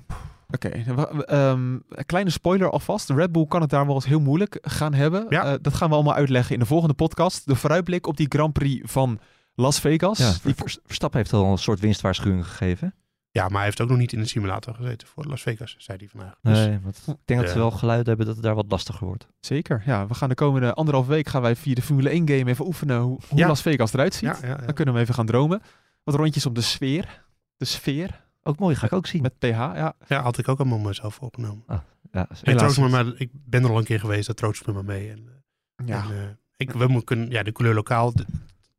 oké. 0.50 0.70
We- 0.86 0.94
we- 1.16 1.26
ehm, 1.26 1.74
een 1.90 2.06
kleine 2.06 2.30
spoiler 2.30 2.70
alvast. 2.70 3.10
Red 3.10 3.32
Bull 3.32 3.46
kan 3.48 3.62
het 3.62 3.70
daar 3.70 3.86
wel 3.86 3.96
eens 3.96 4.06
heel 4.06 4.20
moeilijk 4.20 4.58
gaan 4.62 4.94
hebben. 4.94 5.26
Ja. 5.30 5.46
Eh, 5.46 5.54
dat 5.62 5.74
gaan 5.74 5.90
we 5.90 5.96
allemaal 5.96 6.14
uitleggen 6.14 6.54
in 6.54 6.60
de 6.60 6.66
volgende 6.66 6.94
podcast. 6.94 7.46
De 7.46 7.56
vooruitblik 7.56 8.08
op 8.08 8.18
die 8.18 8.26
Grand 8.30 8.54
Prix 8.54 8.92
van 8.92 9.20
Las 9.56 9.80
Vegas. 9.80 10.18
Ja, 10.18 10.34
Die- 10.44 10.54
Ver- 10.56 10.78
Verstappen 10.86 11.20
heeft 11.20 11.34
al 11.34 11.52
een 11.52 11.58
soort 11.58 11.80
winstwaarschuwing 11.80 12.48
gegeven. 12.48 12.94
Ja, 13.32 13.44
maar 13.48 13.56
hij 13.56 13.64
heeft 13.64 13.82
ook 13.82 13.90
nog 13.90 13.98
niet 13.98 14.14
in 14.14 14.20
de 14.20 14.28
simulator 14.28 14.74
gezeten 14.76 15.08
voor 15.08 15.26
Las 15.26 15.42
Vegas, 15.42 15.76
zei 15.78 15.98
hij 15.98 16.08
vandaag. 16.08 16.36
Dus, 16.42 16.58
Nee, 16.58 16.80
want 16.84 17.04
ik 17.08 17.16
denk 17.26 17.40
dat 17.40 17.50
ze 17.50 17.56
Ja. 17.56 17.62
wel 17.62 17.72
geluid 17.72 18.06
hebben 18.08 18.26
dat 18.26 18.36
het 18.36 18.44
daar 18.44 18.56
wat 18.56 18.66
lastiger 18.70 19.08
wordt. 19.08 19.28
Zeker. 19.40 19.84
Ja, 19.86 20.08
we 20.08 20.14
gaan 20.14 20.30
de 20.30 20.36
komende 20.36 20.74
anderhalf 20.74 21.08
week 21.08 21.28
gaan 21.28 21.42
wij 21.42 21.56
via 21.56 21.74
de 21.74 21.82
Formule 21.82 22.10
1 22.10 22.28
game 22.30 22.46
even 22.46 22.66
oefenen 22.66 23.00
hoe, 23.02 23.20
hoe 23.28 23.38
Ja. 23.38 23.48
Las 23.48 23.62
Vegas 23.62 23.94
eruit 23.94 24.14
ziet. 24.14 24.30
ja, 24.30 24.38
ja, 24.42 24.48
ja. 24.48 24.56
Dan 24.66 24.74
kunnen 24.74 24.94
we 24.94 25.00
even 25.00 25.14
gaan 25.14 25.26
dromen. 25.26 25.62
Wat 26.04 26.16
rondjes 26.16 26.46
op 26.46 26.56
de 26.56 26.62
sfeer. 26.62 27.24
De 27.58 27.66
sfeer 27.66 28.22
Ook 28.44 28.60
mooi, 28.60 28.76
ga 28.76 28.86
ik 28.86 28.94
ook 28.94 29.08
zien. 29.08 29.22
met 29.22 29.38
PH. 29.40 29.46
Ja, 29.48 29.94
Ja, 30.08 30.22
had 30.22 30.38
ik 30.38 30.48
ook 30.48 30.60
allemaal 30.60 30.80
mezelf 30.80 31.20
opgenomen. 31.20 31.64
Ja, 32.12 32.28
troost 32.42 32.78
me 32.78 32.84
niet. 32.84 32.92
maar, 32.92 33.06
ik 33.18 33.30
ben 33.34 33.64
er 33.64 33.70
al 33.70 33.78
een 33.78 33.84
keer 33.84 34.00
geweest, 34.00 34.28
dat 34.28 34.38
troost 34.38 34.66
me 34.68 34.74
maar 34.74 34.86
mee. 34.86 35.10
En, 35.12 35.28
eh, 35.76 35.88
ja. 35.88 36.04
en, 36.04 36.10
eh, 36.12 36.24
ik, 36.58 36.72
we 36.72 36.88
moeten 36.88 37.04
kunnen, 37.04 37.30
ja, 37.30 37.44
de 37.44 37.52
couleur 37.52 37.76
lokaal, 37.76 38.14
de- 38.14 38.26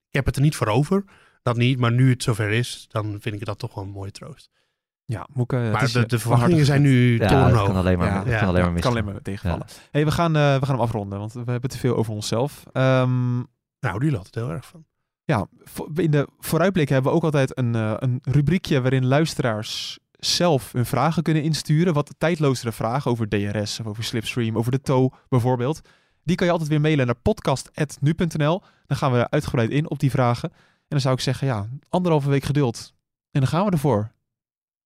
ik 0.09 0.17
heb 0.17 0.27
het 0.27 0.37
er 0.37 0.43
niet 0.43 0.57
voor 0.57 0.67
over, 0.67 1.05
dat 1.43 1.57
niet, 1.57 1.79
maar 1.79 1.93
nu 1.93 2.11
het 2.11 2.23
zover 2.23 2.51
is, 2.51 2.87
dan 2.89 3.17
vind 3.21 3.35
ik 3.35 3.45
dat 3.45 3.59
toch 3.59 3.75
wel 3.75 3.85
een 3.85 3.91
mooie 3.91 4.11
troost. 4.11 4.51
ja 5.05 5.21
het 5.21 5.37
maar 5.37 5.93
de, 5.93 5.99
eh, 6.01 6.57
de 6.57 6.65
zijn 6.65 6.83
nu 6.83 7.19
ja, 7.19 7.29
torenhoog. 7.29 7.67
kan 7.67 7.77
alleen 7.77 7.99
maar, 7.99 8.29
Ja, 8.29 8.39
kan 8.39 8.49
alleen 8.49 8.53
maar 8.53 8.55
ja, 8.59 8.63
kan 8.63 8.73
misgaan. 8.73 8.93
alleen 8.93 9.05
maar 9.05 9.23
tegenvallen. 9.23 9.67
Hey, 9.91 10.05
we, 10.05 10.11
gaan, 10.11 10.37
eh, 10.37 10.55
we 10.59 10.67
gaan 10.67 10.75
hem 10.75 10.85
afronden, 10.85 11.19
want 11.19 11.33
we 11.33 11.43
hebben 11.51 11.71
te 11.71 11.79
veel 11.79 11.97
over 11.97 12.13
onszelf. 12.13 12.65
Ehm, 12.73 13.37
Nou, 13.81 13.99
die 13.99 14.11
loopt 14.11 14.27
het 14.27 14.35
heel 14.35 14.51
erg 14.51 14.67
van. 14.67 14.85
ja, 15.25 15.47
in 15.95 16.11
de 16.11 16.29
vooruitblik 16.39 16.89
hebben 16.89 17.11
we 17.11 17.17
ook 17.17 17.25
altijd 17.25 17.59
een, 17.59 17.75
eh, 17.75 17.95
een 17.97 18.19
rubriekje 18.23 18.81
waarin 18.81 19.07
luisteraars 19.07 19.99
zelf 20.13 20.73
hun 20.73 20.87
vragen 20.87 21.23
kunnen 21.23 21.43
insturen. 21.43 21.95
Wat 21.95 22.15
tijdlozere 22.19 22.73
vragen 22.73 23.11
over 23.11 23.29
DRS 23.29 23.81
of 23.81 23.87
over 23.87 24.05
Slipstream, 24.05 24.57
over 24.59 24.71
de 24.73 24.81
tow 24.81 25.13
bijvoorbeeld. 25.29 25.81
Die 26.25 26.37
kan 26.37 26.47
je 26.47 26.53
altijd 26.53 26.71
weer 26.71 26.81
mailen 26.81 27.07
naar 27.07 27.15
podcast.nu.nl. 27.15 28.63
Dan 28.87 28.97
gaan 28.97 29.13
we 29.13 29.31
uitgebreid 29.31 29.71
in 29.71 29.91
op 29.91 29.99
die 29.99 30.11
vragen. 30.11 30.53
En 30.91 30.97
dan 30.97 31.01
zou 31.01 31.15
ik 31.15 31.21
zeggen, 31.21 31.47
ja, 31.47 31.67
anderhalve 31.89 32.29
week 32.29 32.45
geduld. 32.45 32.95
En 33.31 33.41
dan 33.41 33.49
gaan 33.49 33.65
we 33.65 33.71
ervoor. 33.71 34.13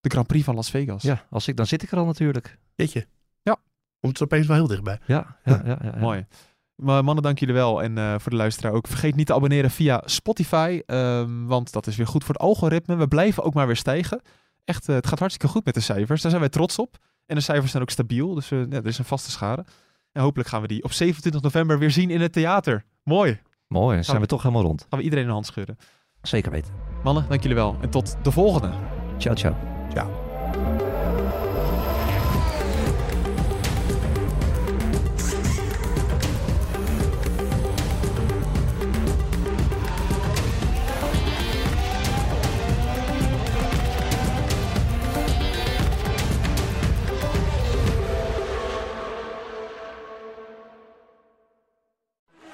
De 0.00 0.10
Grand 0.10 0.26
Prix 0.26 0.44
van 0.44 0.54
Las 0.54 0.70
Vegas. 0.70 1.02
Ja, 1.02 1.26
als 1.30 1.48
ik, 1.48 1.56
dan 1.56 1.66
zit 1.66 1.82
ik 1.82 1.90
er 1.90 1.98
al 1.98 2.04
natuurlijk. 2.04 2.58
Jeetje. 2.74 3.06
Ja. 3.42 3.56
Komt 4.00 4.18
het 4.18 4.22
opeens 4.22 4.46
wel 4.46 4.56
heel 4.56 4.66
dichtbij. 4.66 4.98
Ja, 5.06 5.36
ja, 5.44 5.62
ja. 5.64 5.78
ja, 5.82 5.90
ja. 5.94 5.98
Mooi. 5.98 6.26
Maar 6.74 7.04
mannen, 7.04 7.22
dank 7.24 7.38
jullie 7.38 7.54
wel. 7.54 7.82
En 7.82 7.98
eh, 7.98 8.14
voor 8.18 8.30
de 8.30 8.36
luisteraar 8.36 8.72
ook. 8.72 8.86
Vergeet 8.86 9.14
niet 9.14 9.26
te 9.26 9.34
abonneren 9.34 9.70
via 9.70 10.02
Spotify. 10.04 10.82
ehm, 10.86 11.44
want 11.44 11.72
dat 11.72 11.86
is 11.86 11.96
weer 11.96 12.06
goed 12.06 12.24
voor 12.24 12.34
het 12.34 12.42
algoritme. 12.42 12.96
We 12.96 13.08
blijven 13.08 13.42
ook 13.42 13.54
maar 13.54 13.66
weer 13.66 13.76
stijgen. 13.76 14.20
Echt, 14.64 14.88
eh, 14.88 14.94
het 14.94 15.06
gaat 15.06 15.18
hartstikke 15.18 15.52
goed 15.52 15.64
met 15.64 15.74
de 15.74 15.80
cijfers. 15.80 16.22
Daar 16.22 16.30
zijn 16.30 16.42
wij 16.42 16.50
trots 16.50 16.78
op. 16.78 16.96
En 17.26 17.34
de 17.34 17.42
cijfers 17.42 17.70
zijn 17.70 17.82
ook 17.82 17.90
stabiel. 17.90 18.34
Dus 18.34 18.48
ja, 18.48 18.66
er 18.70 18.86
is 18.86 18.98
een 18.98 19.04
vaste 19.04 19.30
schade. 19.30 19.64
En 20.12 20.22
hopelijk 20.22 20.48
gaan 20.48 20.60
we 20.60 20.68
die 20.68 20.82
op 20.84 20.92
27 20.92 21.42
november 21.42 21.78
weer 21.78 21.90
zien 21.90 22.10
in 22.10 22.20
het 22.20 22.32
theater. 22.32 22.84
Mooi. 23.02 23.40
Mooi, 23.74 24.02
zijn 24.02 24.20
we 24.20 24.26
toch 24.26 24.42
helemaal 24.42 24.64
rond. 24.64 24.86
Gaan 24.88 24.98
we 24.98 25.04
iedereen 25.04 25.24
een 25.24 25.30
hand 25.30 25.46
schudden. 25.46 25.76
Zeker 26.22 26.50
weten. 26.50 26.72
Mannen, 27.02 27.24
dank 27.28 27.40
jullie 27.42 27.56
wel. 27.56 27.76
En 27.80 27.90
tot 27.90 28.16
de 28.22 28.30
volgende. 28.30 28.70
Ciao, 29.18 29.34
ciao. 29.34 30.23